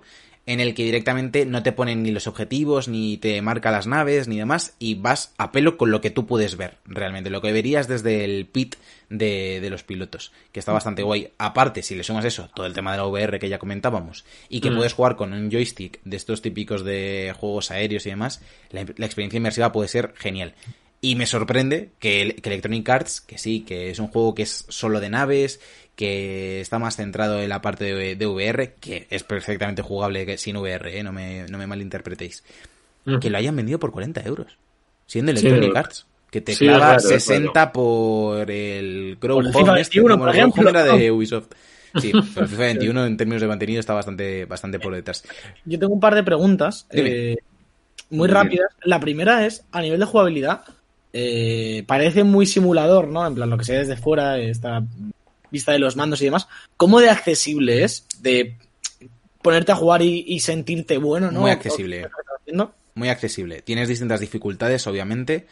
[0.51, 4.27] en el que directamente no te ponen ni los objetivos, ni te marca las naves,
[4.27, 7.51] ni demás, y vas a pelo con lo que tú puedes ver, realmente, lo que
[7.51, 8.75] verías desde el pit
[9.09, 11.29] de, de los pilotos, que está bastante guay.
[11.37, 14.59] Aparte, si le sumas eso, todo el tema de la VR que ya comentábamos, y
[14.61, 14.75] que Mm.
[14.75, 18.41] puedes jugar con un joystick de estos típicos de juegos aéreos y demás,
[18.71, 20.53] la, la experiencia inmersiva puede ser genial.
[21.03, 24.65] Y me sorprende que, que Electronic Arts, que sí, que es un juego que es
[24.69, 25.59] solo de naves,
[26.01, 30.57] que está más centrado en la parte de, de VR, que es perfectamente jugable sin
[30.57, 31.03] VR, ¿eh?
[31.03, 32.43] no, me, no me malinterpretéis,
[33.21, 34.57] que lo hayan vendido por 40 euros,
[35.05, 36.05] siendo Sí, Electronic pero- Arts.
[36.31, 40.25] Que te sí, clava raro, es 60 por el Grow Por el este, 21, como
[40.25, 40.69] por ejemplo.
[40.69, 41.47] era de Ubisoft.
[41.99, 45.23] Sí, pero FIFA 21 en términos de contenido está bastante, bastante por detrás.
[45.65, 47.09] Yo tengo un par de preguntas Dime.
[47.33, 47.37] eh,
[48.11, 48.69] muy rápidas.
[48.85, 50.61] La primera es, a nivel de jugabilidad,
[51.13, 53.27] eh, parece muy simulador, ¿no?
[53.27, 54.81] En plan, lo que se ve desde fuera, esta
[55.51, 56.47] vista de los mandos y demás.
[56.77, 58.55] ¿Cómo de accesible es de
[59.41, 61.41] ponerte a jugar y, y sentirte bueno, ¿no?
[61.41, 62.09] Muy accesible.
[62.93, 63.61] Muy accesible.
[63.61, 65.45] Tienes distintas dificultades, obviamente,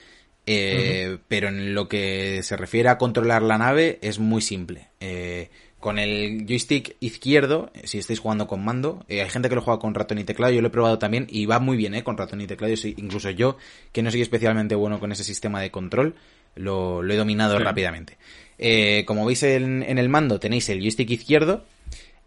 [0.45, 4.89] eh, pero en lo que se refiere a controlar la nave es muy simple.
[4.99, 5.49] Eh,
[5.79, 9.79] con el joystick izquierdo, si estáis jugando con mando, eh, hay gente que lo juega
[9.79, 12.03] con ratón y teclado, yo lo he probado también y va muy bien, ¿eh?
[12.03, 13.57] Con ratón y teclado, incluso yo,
[13.93, 16.15] que no soy especialmente bueno con ese sistema de control,
[16.55, 18.17] lo, he dominado rápidamente.
[18.59, 21.63] Eh, como veis en, en, el mando tenéis el joystick izquierdo.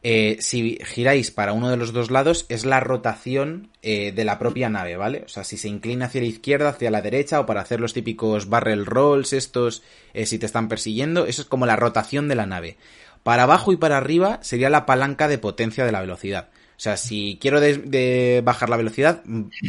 [0.04, 4.38] Eh, si giráis para uno de los dos lados es la rotación eh, de la
[4.38, 5.22] propia nave, ¿vale?
[5.24, 7.92] O sea, si se inclina hacia la izquierda, hacia la derecha o para hacer los
[7.92, 9.84] típicos barrel rolls estos
[10.24, 12.78] si te están persiguiendo, eso es como la rotación de la nave.
[13.22, 16.48] Para abajo y para arriba sería la palanca de potencia de la velocidad.
[16.76, 19.22] O sea, si quiero de, bajar la velocidad,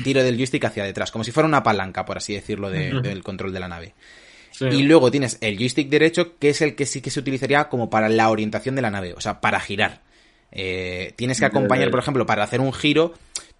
[0.04, 3.54] tiro del joystick hacia detrás, como si fuera una palanca, por así decirlo, del control
[3.54, 3.94] de la nave.
[4.60, 7.90] Y luego tienes el joystick derecho, que es el que sí que se utilizaría como
[7.90, 10.02] para la orientación de la nave, o sea, para girar.
[10.52, 13.14] Eh, tienes que acompañar, por ejemplo, para hacer un giro,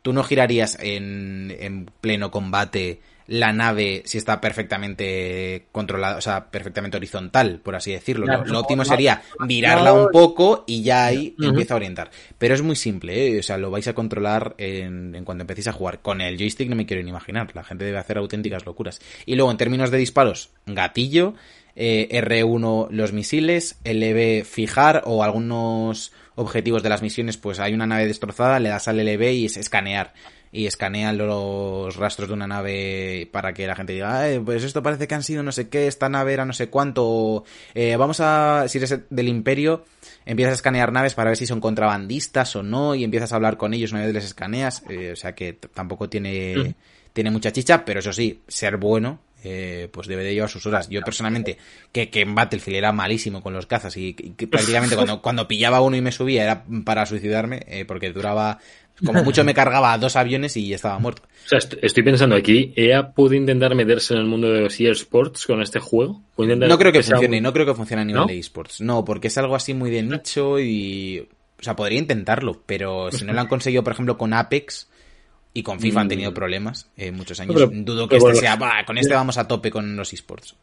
[0.04, 6.52] tú no girarías en, en pleno combate la nave si está perfectamente controlada, o sea,
[6.52, 8.26] perfectamente horizontal, por así decirlo.
[8.26, 12.12] lo, óptimo sería mirarla un poco y ya ahí empieza a orientar.
[12.38, 13.40] Pero es muy simple, ¿eh?
[13.40, 16.02] o sea, lo vais a controlar en, en, cuando empecéis a jugar.
[16.02, 19.02] Con el joystick no me quiero ni imaginar, la gente debe hacer auténticas locuras.
[19.26, 21.36] Y luego, en términos de disparos, gatillo,
[21.76, 27.88] eh, R1 los misiles, LB fijar o algunos objetivos de las misiones, pues hay una
[27.88, 30.14] nave destrozada, le das al LB y es escanear
[30.56, 35.08] y escanean los rastros de una nave para que la gente diga, pues esto parece
[35.08, 37.44] que han sido no sé qué, esta nave era no sé cuánto,
[37.74, 39.84] eh, vamos a, si eres del imperio,
[40.28, 43.58] empiezas a escanear naves para ver si son contrabandistas o no, y empiezas a hablar
[43.58, 46.74] con ellos una vez les escaneas, eh, o sea que tampoco tiene, mm.
[47.14, 50.88] tiene mucha chicha, pero eso sí, ser bueno, eh, pues debe de llevar sus horas.
[50.88, 51.58] Yo personalmente,
[51.92, 55.82] que, que en Battlefield era malísimo con los cazas y, que prácticamente cuando, cuando pillaba
[55.82, 58.60] uno y me subía era para suicidarme, porque duraba
[59.06, 61.24] como mucho me cargaba dos aviones y estaba muerto.
[61.46, 65.46] O sea, estoy pensando aquí, ¿EA puede intentar meterse en el mundo de los eSports
[65.46, 66.22] con este juego?
[66.38, 68.82] No creo que funcione, no creo que funcione a nivel de eSports.
[68.82, 71.28] No, porque es algo así muy de nicho y...
[71.60, 74.90] O sea, podría intentarlo, pero si no lo han conseguido, por ejemplo, con Apex,
[75.56, 76.34] y con FIFA han tenido mm.
[76.34, 77.70] problemas eh, muchos años.
[77.72, 80.56] Dudo que este sea, con este vamos a tope con los esports.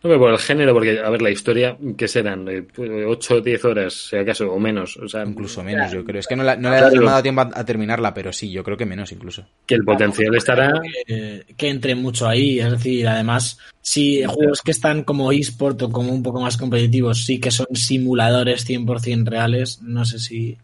[0.00, 2.46] No, pero por el género, porque, a ver, la historia, ¿qué serán?
[2.46, 4.96] ¿8 o 10 horas, si acaso, o menos?
[4.96, 6.20] O sea, incluso menos, yo creo.
[6.20, 9.10] Es que no, le ha dado tiempo a, terminarla, pero sí, yo creo que menos
[9.10, 9.44] incluso.
[9.66, 10.80] Que el potencial estará...
[11.04, 16.12] Que, entre mucho ahí, es decir, además, si juegos que están como eSport o como
[16.12, 20.56] un poco más competitivos, sí que son simuladores 100% reales, no sé si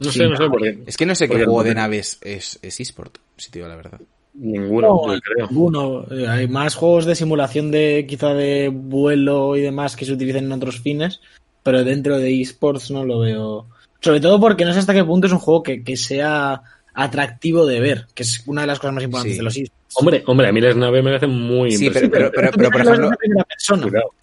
[0.00, 0.78] no sé, no sé por qué.
[0.86, 3.76] Es que no sé qué juego de naves es, es eSport, si te digo la
[3.76, 4.00] verdad.
[4.34, 5.46] Ninguno, yo creo.
[5.48, 6.06] Ninguno.
[6.10, 10.44] Eh, hay más juegos de simulación de quizá de vuelo y demás que se utilizan
[10.44, 11.20] en otros fines,
[11.62, 13.66] pero dentro de eSports no lo veo.
[14.00, 16.62] Sobre todo porque no sé hasta qué punto es un juego que, que sea
[16.94, 19.79] atractivo de ver, que es una de las cosas más importantes de los eSports.
[19.94, 23.10] Hombre, hombre, a mí las naves me hacen muy Sí, pero, pero, pero, por ejemplo,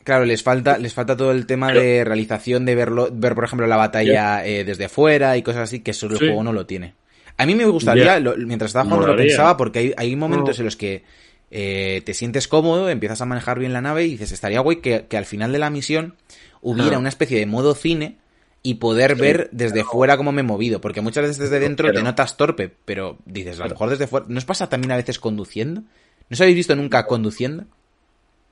[0.04, 3.68] claro, les falta, les falta todo el tema de realización, de verlo, ver, por ejemplo,
[3.68, 6.94] la batalla eh, desde fuera y cosas así, que eso el juego no lo tiene.
[7.38, 10.76] A mí me gustaría, mientras estaba jugando lo pensaba, porque hay, hay momentos en los
[10.76, 11.04] que
[11.52, 15.06] eh, te sientes cómodo, empiezas a manejar bien la nave y dices, estaría guay que,
[15.08, 16.16] que al final de la misión
[16.62, 17.00] hubiera ah.
[17.00, 18.18] una especie de modo cine
[18.64, 20.82] y poder ver desde fuera cómo me he movido.
[20.82, 24.26] Porque muchas veces desde dentro te notas torpe, pero dices, a lo mejor desde fuera.
[24.30, 25.82] ¿No os pasa también a veces conduciendo?
[25.82, 27.66] ¿No os habéis visto nunca conduciendo?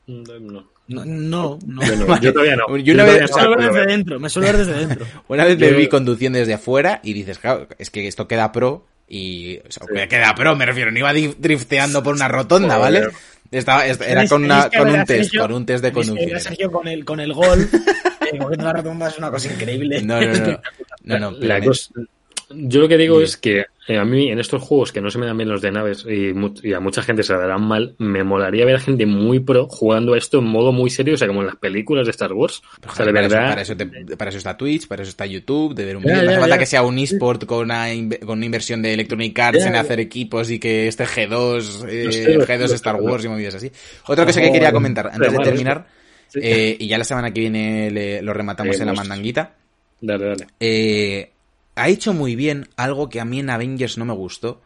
[0.07, 0.65] No.
[0.87, 1.59] No,
[2.21, 2.77] yo todavía no.
[2.77, 5.05] Yo una vez, me suelo ver desde dentro, me suelo ver desde dentro.
[5.27, 8.85] una vez me vi conduciendo desde afuera y dices, claro, es que esto queda pro
[9.07, 9.57] y...
[9.57, 13.07] O sea, queda pro, me refiero, no iba drifteando por una rotonda, ¿vale?
[13.51, 16.39] Estaba, era con, una, con un test, con un test de conducción.
[16.39, 17.69] Sergio con el, con el gol
[18.57, 20.01] la rotonda es una cosa increíble.
[20.01, 21.31] No, no, no.
[22.49, 25.17] yo lo que digo es que eh, a mí en estos juegos que no se
[25.17, 28.23] me dan bien los de naves y, a mucha gente se la darán mal, me
[28.23, 31.41] molaría ver a gente muy pro jugando esto en modo muy serio, o sea, como
[31.41, 32.61] en las películas de Star Wars.
[32.87, 33.59] o sea, de para, verdad...
[33.59, 33.75] eso,
[34.17, 36.23] para, eso está Twitch, para eso está YouTube, de ver un vídeo.
[36.23, 37.87] no hace falta que sea un eSport con una,
[38.25, 42.73] con una inversión de Electronic Arts en hacer equipos y que este G2, eh, G2
[42.73, 43.71] Star Wars y movidas así.
[44.07, 45.87] Otra cosa que quería comentar antes de terminar
[46.33, 49.53] eh, y ya la semana que viene lo rematamos en la mandanguita.
[50.01, 50.47] Dale, dale.
[50.59, 51.31] Eh,
[51.75, 54.61] ha hecho muy bien algo que a mí en Avengers no me gustó,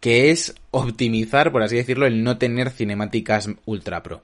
[0.00, 4.22] que es optimizar, por así decirlo, el no tener cinemáticas ultra pro.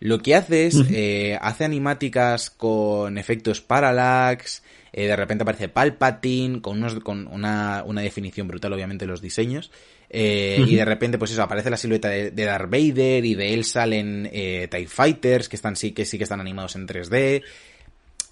[0.00, 4.62] Lo que hace es, eh, hace animáticas con efectos parallax,
[4.92, 9.70] de repente aparece Palpatine, con, unos, con una, una definición brutal, obviamente, los diseños.
[10.16, 13.64] Eh, y de repente, pues eso, aparece la silueta de, Darth Vader y de él
[13.64, 17.42] salen eh, TIE Fighters, que están sí que sí que están animados en 3D.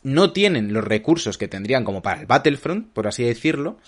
[0.02, 3.78] No tienen los recursos que tendrían como para el Battlefront, por así decirlo.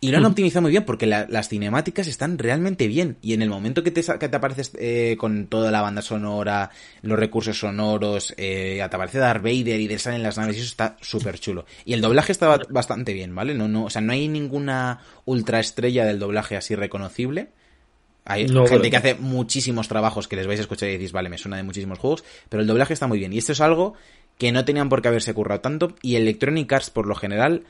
[0.00, 3.16] Y lo han optimizado muy bien porque las cinemáticas están realmente bien.
[3.20, 6.70] Y en el momento que te, que te apareces eh, con toda la banda sonora,
[7.02, 10.68] los recursos sonoros, eh, te aparece Darth Vader y de salen las naves y eso
[10.68, 11.66] está súper chulo.
[11.84, 13.54] Y el doblaje está bastante bien, ¿vale?
[13.54, 17.48] No, no, o sea, no hay ninguna ultra estrella del doblaje así reconocible.
[18.24, 21.28] Hay No, gente que hace muchísimos trabajos que les vais a escuchar y decís, vale,
[21.28, 23.32] me suena de muchísimos juegos, pero el doblaje está muy bien.
[23.32, 23.94] Y esto es algo
[24.38, 27.64] que no tenían por qué haberse currado tanto y Electronic Arts por lo general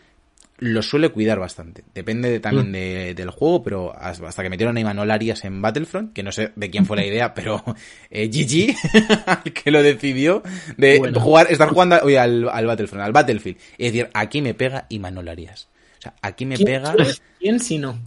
[0.60, 1.84] lo suele cuidar bastante.
[1.94, 2.42] Depende de- Mm.
[2.42, 6.24] también de- del juego, pero hasta hasta que metieron a Imanol Arias en Battlefront, que
[6.24, 7.62] no sé de quién fue la idea, pero
[8.10, 8.74] eh, GG,
[9.54, 10.42] que lo decidió,
[10.76, 11.20] de Bueno.
[11.20, 14.86] jugar, estar jugando al- oye, al, al Battlefront, al Battlefield, y decir, aquí me pega
[14.88, 15.68] Imanol Arias.
[15.98, 16.94] O sea, aquí me ¿Quién, pega...
[17.38, 17.98] ¿Quién si no?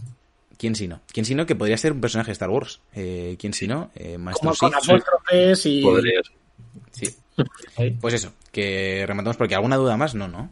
[0.58, 1.00] ¿Quién si no?
[1.10, 1.46] ¿Quién si no?
[1.46, 2.80] Que podría ser un personaje de Star Wars.
[2.94, 3.90] Eh, ¿Quién si no?
[3.94, 4.90] Eh, Maestro Como con Sith.
[4.90, 5.80] apóstrofes y...
[5.82, 6.24] Podría ser.
[6.26, 6.32] Sí.
[6.32, 6.41] Ahí.
[8.00, 10.50] Pues eso, que rematamos porque alguna duda más, no, ¿no?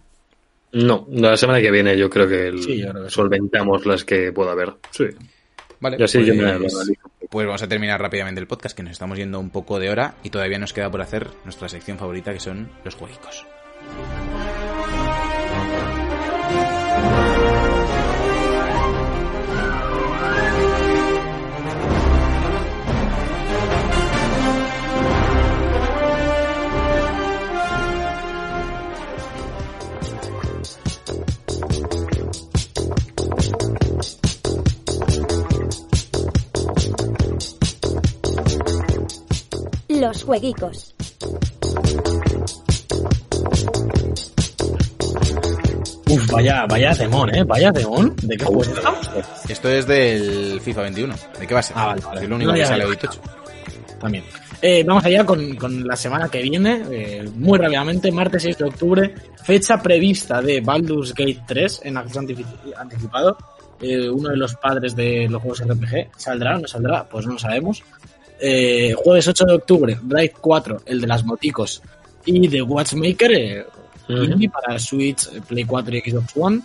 [0.73, 3.15] No, la semana que viene yo creo que el- Sí, yo creo que sí.
[3.17, 4.75] solventamos las que pueda haber.
[4.91, 5.05] Sí.
[5.81, 6.79] Vale, pues, yo me analizo.
[7.31, 10.15] pues vamos a terminar rápidamente el podcast, que nos estamos yendo un poco de hora
[10.23, 13.47] y todavía nos queda por hacer nuestra sección favorita, que son los juegos.
[40.01, 40.95] Los jueguicos.
[46.09, 47.45] Uf, vaya, vaya demon, ¿eh?
[47.45, 48.15] Vaya demon.
[48.23, 49.11] ¿De qué juego estamos?
[49.49, 51.15] Esto es del FIFA 21.
[51.39, 51.77] ¿De qué va a ser?
[51.79, 52.23] Ah, vale, vale.
[52.23, 53.21] Es lo único No, que sale hoy tocho.
[54.01, 54.25] También.
[54.63, 58.65] Eh, vamos allá con, con la semana que viene, eh, muy rápidamente, martes 6 de
[58.65, 59.15] octubre,
[59.45, 62.45] fecha prevista de Baldur's Gate 3 en acceso antici-
[62.77, 63.37] anticipado.
[63.81, 66.11] Eh, uno de los padres de los juegos RPG.
[66.17, 67.05] ¿Saldrá o no saldrá?
[67.09, 67.83] Pues no lo sabemos.
[68.41, 71.83] Eh, jueves 8 de octubre, Bright 4, el de las moticos,
[72.25, 73.67] y The Watchmaker, eh,
[74.09, 76.61] indie para Switch, eh, Play 4 y Xbox One.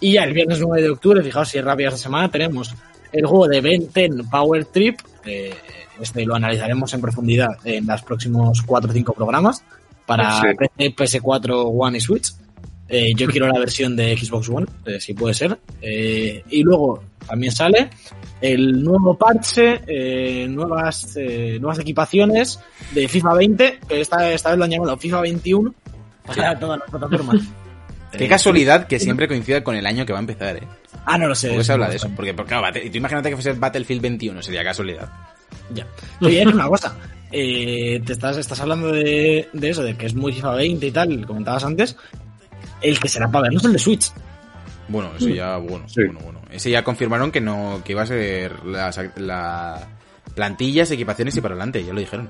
[0.00, 2.74] Y ya el viernes 9 de octubre, fijaos si es rápida esta semana, tenemos
[3.12, 5.00] el juego de Ben 10 Power Trip.
[5.24, 5.54] eh,
[6.00, 9.64] este lo analizaremos en profundidad en los próximos 4 o 5 programas
[10.04, 10.46] para Sí.
[10.76, 12.32] PC, PS4, One y Switch.
[12.88, 15.58] Eh, yo quiero la versión de Xbox One, eh, si puede ser.
[15.82, 17.90] Eh, y luego también sale
[18.40, 22.60] el nuevo parche, eh, nuevas, eh, nuevas equipaciones
[22.92, 25.74] de FIFA 20, que esta, esta vez lo han llamado FIFA 21
[26.26, 27.42] para todas las plataformas.
[28.12, 30.62] Qué casualidad que siempre coincida con el año que va a empezar, ¿eh?
[31.04, 31.48] Ah, no lo sé.
[31.48, 32.10] ¿Por qué se habla de eso?
[32.16, 35.08] Porque, porque, claro, tú imagínate que fuese Battlefield 21, sería casualidad.
[35.72, 35.86] Ya.
[36.20, 36.96] A decir una cosa.
[37.30, 40.90] Eh, te estás, estás hablando de, de eso, de que es muy FIFA 20 y
[40.90, 41.96] tal, comentabas antes.
[42.80, 44.12] El que será para vernos es el de Switch.
[44.88, 46.02] Bueno, eso ya, bueno, Sí.
[46.04, 46.40] bueno, bueno.
[46.50, 49.88] Ese ya confirmaron que no, que iba a ser las la
[50.34, 52.28] plantillas, equipaciones y para adelante, ya lo dijeron.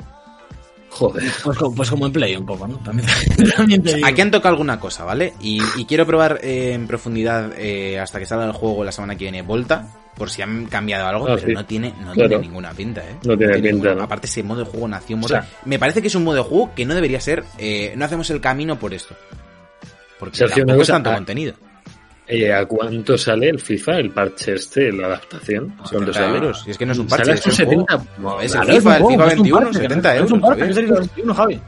[0.88, 1.24] Joder.
[1.44, 2.76] Pues, pues como en Play un poco, ¿no?
[2.78, 3.06] También,
[3.56, 4.06] también te digo.
[4.06, 5.34] Aquí han tocado alguna cosa, ¿vale?
[5.40, 9.14] Y, y quiero probar eh, en profundidad eh, hasta que salga el juego la semana
[9.16, 9.86] que viene Volta,
[10.16, 11.52] por si han cambiado algo, Ah, pero sí.
[11.52, 12.28] no tiene, no Claro.
[12.30, 13.16] tiene ninguna pinta, ¿eh?
[13.24, 13.94] No tiene pinta, ninguna.
[13.96, 14.02] ¿no?
[14.04, 15.34] Aparte ese modo de juego nació O muerto.
[15.36, 18.04] sea- Me parece que es un modo de juego que no debería ser, eh, no
[18.06, 19.14] hacemos el camino por esto.
[20.18, 21.54] Porque Sergio, tampoco es tanto ah, contenido.
[22.28, 25.74] Eh, ¿A cuánto sale el FIFA, el parche este, la adaptación?
[25.76, 26.34] ¿Cuánto 70 sale?
[26.34, 26.64] euros.
[26.66, 27.86] Y es que no es un parche, Sale es un juego.
[27.86, 28.20] 70.
[28.20, 30.08] No, es Claro, el es un FIFA, el FIFA no es un 21, parche, 70
[30.08, 30.26] no euros.
[30.26, 31.60] Es un parche, es el FIFA 21, Javi.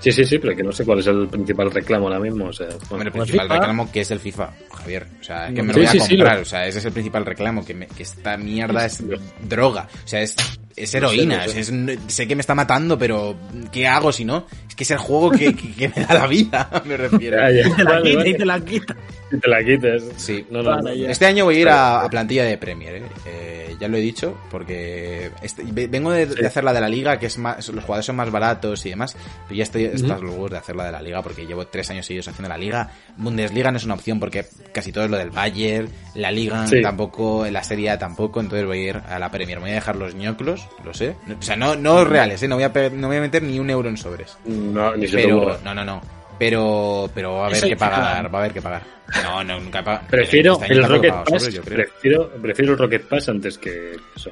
[0.00, 2.46] Sí, sí, sí, pero que no sé cuál es el principal reclamo ahora mismo.
[2.46, 3.54] O sea, Hombre, el principal FIFA.
[3.58, 5.06] reclamo que es el FIFA, Javier.
[5.20, 6.36] O sea, es que me lo sí, voy a sí, sí, comprar.
[6.36, 9.02] lo- O sea, ese es el principal reclamo, que, me- que esta mierda es
[9.46, 9.88] droga.
[10.02, 10.34] O sea, es,
[10.74, 11.46] es heroína.
[11.48, 11.60] sé.
[11.60, 11.72] es-
[12.06, 13.36] sé que me está matando, pero
[13.70, 14.46] ¿qué hago si no?
[14.70, 17.36] Es que es el juego que, que- que me da la vida, me refiero.
[17.36, 17.68] ya, ya.
[17.68, 18.30] Y te la Vale, quita, vale.
[18.30, 18.96] y te la quita.
[19.30, 20.04] Si te la quites.
[20.16, 20.46] Sí.
[20.50, 20.94] No, no, Vale, no.
[21.04, 21.10] ya.
[21.10, 23.02] Este año voy a ir a, a plantilla de Premier, ¿eh?
[23.26, 26.44] Eh, ya lo he dicho, porque este- ve- vengo de, de Sí.
[26.44, 29.16] hacer la de la liga, que es más, los jugadores son más baratos y demás,
[29.46, 31.88] pero ya estoy hasta los huevos de hacer la de la liga, porque llevo tres
[31.90, 32.90] años seguidos haciendo la liga.
[33.16, 36.80] Bundesliga no es una opción porque casi todo es lo del Bayern, la liga Sí.
[36.82, 39.74] tampoco, la serie A tampoco, entonces voy a ir a la Premier, me voy a
[39.74, 41.14] dejar los ñoclos, lo sé.
[41.38, 42.48] O sea, no, no reales, ¿eh?
[42.48, 44.36] No voy a, no voy a meter ni un euro en sobres.
[44.60, 46.00] No, ni se Pero, no, no, no.
[46.38, 48.34] Pero, pero va a haber que pagar.
[48.34, 48.82] va a haber que pagar.
[49.22, 50.06] No, no, nunca he pagado.
[50.08, 51.42] Prefiero Este el Rocket pagado Pass.
[51.42, 51.76] sobres, yo creo.
[51.76, 54.30] prefiero, prefiero el Rocket Pass antes que eso.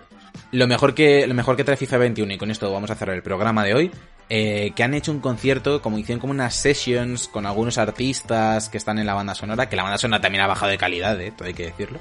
[0.52, 3.14] Lo mejor que, lo mejor que trae FIFA 21, y con esto vamos a cerrar
[3.16, 3.90] el programa de hoy,
[4.30, 8.78] eh, que han hecho un concierto, como hicieron como unas sessions con algunos artistas que
[8.78, 11.32] están en la banda sonora, que la banda sonora también ha bajado de calidad, eh,
[11.36, 11.98] todo hay que decirlo.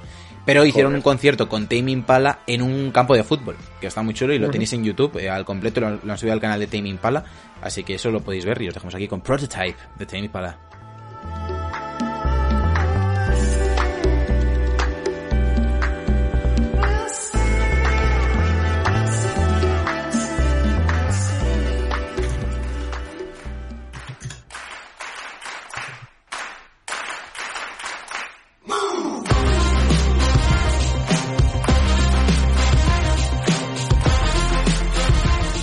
[0.48, 1.00] Pero hicieron Joder.
[1.00, 4.40] un concierto con Tame Impala en un campo de fútbol, que está muy chulo y
[4.40, 6.88] lo tenéis en YouTube, eh, al completo lo, lo han subido al canal de Tame
[6.88, 7.26] Impala,
[7.62, 10.58] así que eso lo podéis ver y os dejamos aquí con Prototype de Tame Impala.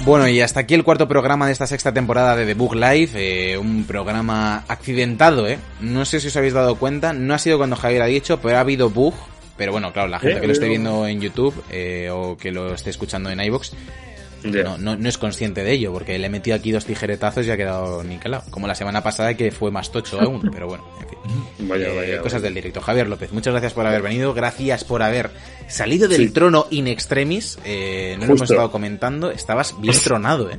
[0.05, 3.11] Bueno, y hasta aquí el cuarto programa de esta sexta temporada de The Book Live,
[3.15, 5.59] eh, un programa accidentado, ¿eh?
[5.81, 8.59] No sé si os habéis dado cuenta, no ha sido cuando Javier ha dicho, pero
[8.59, 9.15] ha habido bug,
[9.57, 10.71] pero bueno, claro, la gente Eh, que lo esté no.
[10.71, 13.71] viendo en YouTube eh, o que lo esté escuchando en iVoox
[14.45, 17.51] no, no, no es consciente de ello, porque le he metido aquí dos tijeretazos y
[17.51, 18.45] ha quedado niquelado.
[18.51, 21.67] Como la semana pasada que fue más tocho aún, pero bueno, en fin.
[21.67, 22.45] Vaya, Eh, vaya, cosas vaya.
[22.45, 22.83] del directo.
[22.83, 25.31] Javier López, muchas gracias por haber venido, gracias por haber
[25.69, 26.31] salido del Sí.
[26.31, 27.59] trono in extremis.
[27.65, 30.59] Eh, no lo hemos estado comentando, estabas bien tronado, ¿eh?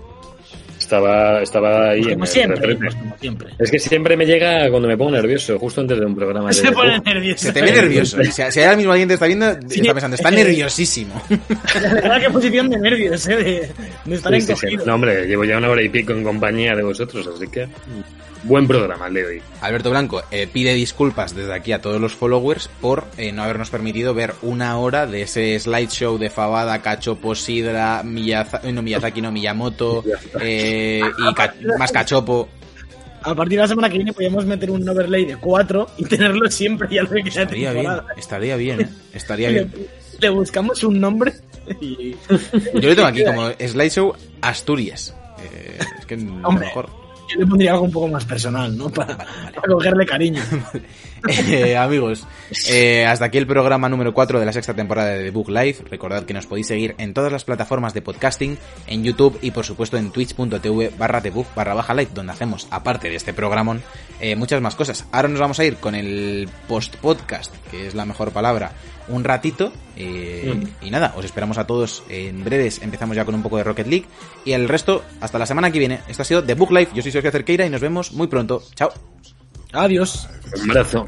[0.77, 3.49] Estaba, estaba ahí en Como el siempre, pues, como siempre.
[3.57, 6.53] Es que siempre me llega cuando me pongo nervioso, justo antes de un programa de
[6.53, 7.39] Se pone Uf, nervioso.
[7.47, 8.23] Se te ve nervioso.
[8.23, 11.19] Si, si ahora mismo alguien te está viendo, está pensando, está nerviosísimo.
[11.81, 13.35] La verdad, qué posición de nervios, ¿eh?
[13.35, 13.69] De,
[14.05, 14.51] de estar sí, sí, sí.
[14.51, 14.85] encogido.
[14.85, 17.67] No, hombre, llevo ya una hora y pico en compañía de vosotros, así que
[18.45, 19.41] buen programa el de hoy.
[19.61, 23.69] Alberto Blanco eh, pide disculpas desde aquí a todos los followers por eh, no habernos
[23.69, 29.31] permitido ver una hora de ese slideshow de Fabada, Cachopo, Sidra, Miyazaki, no Miyazaki, no
[29.31, 30.03] Miyamoto,
[30.41, 32.47] eh, y ca- más Cachopo.
[33.23, 36.49] A partir de la semana que viene podríamos meter un overlay de 4 y tenerlo
[36.51, 38.89] siempre ya lo que Estaría bien, estaría bien, ¿eh?
[39.13, 39.73] estaría bien.
[39.75, 39.87] Le,
[40.21, 41.33] le buscamos un nombre
[41.81, 42.11] y...
[42.11, 45.15] Yo lo tengo aquí como slideshow Asturias.
[45.43, 46.67] Eh, es que lo Hombre.
[46.67, 46.87] mejor.
[47.27, 48.89] Yo le pondría algo un poco más personal, ¿no?
[48.89, 50.41] Para, para cogerle cariño.
[51.27, 52.27] Eh, amigos,
[52.69, 55.77] eh, hasta aquí el programa número 4 de la sexta temporada de The Book Live.
[55.89, 59.65] Recordad que nos podéis seguir en todas las plataformas de podcasting, en YouTube y por
[59.65, 63.81] supuesto en twitch.tv barra thebook barra baja live, donde hacemos, aparte de este programón,
[64.19, 65.05] eh, muchas más cosas.
[65.11, 68.73] Ahora nos vamos a ir con el post-podcast, que es la mejor palabra,
[69.07, 69.71] un ratito.
[69.95, 72.81] eh, Y nada, os esperamos a todos en breves.
[72.81, 74.05] Empezamos ya con un poco de Rocket League.
[74.43, 75.99] Y el resto, hasta la semana que viene.
[76.07, 76.89] Esto ha sido The Book Live.
[76.93, 78.63] Yo soy Sergio Cerqueira y nos vemos muy pronto.
[78.75, 78.91] Chao.
[79.73, 80.27] Adiós.
[80.63, 81.07] Un abrazo.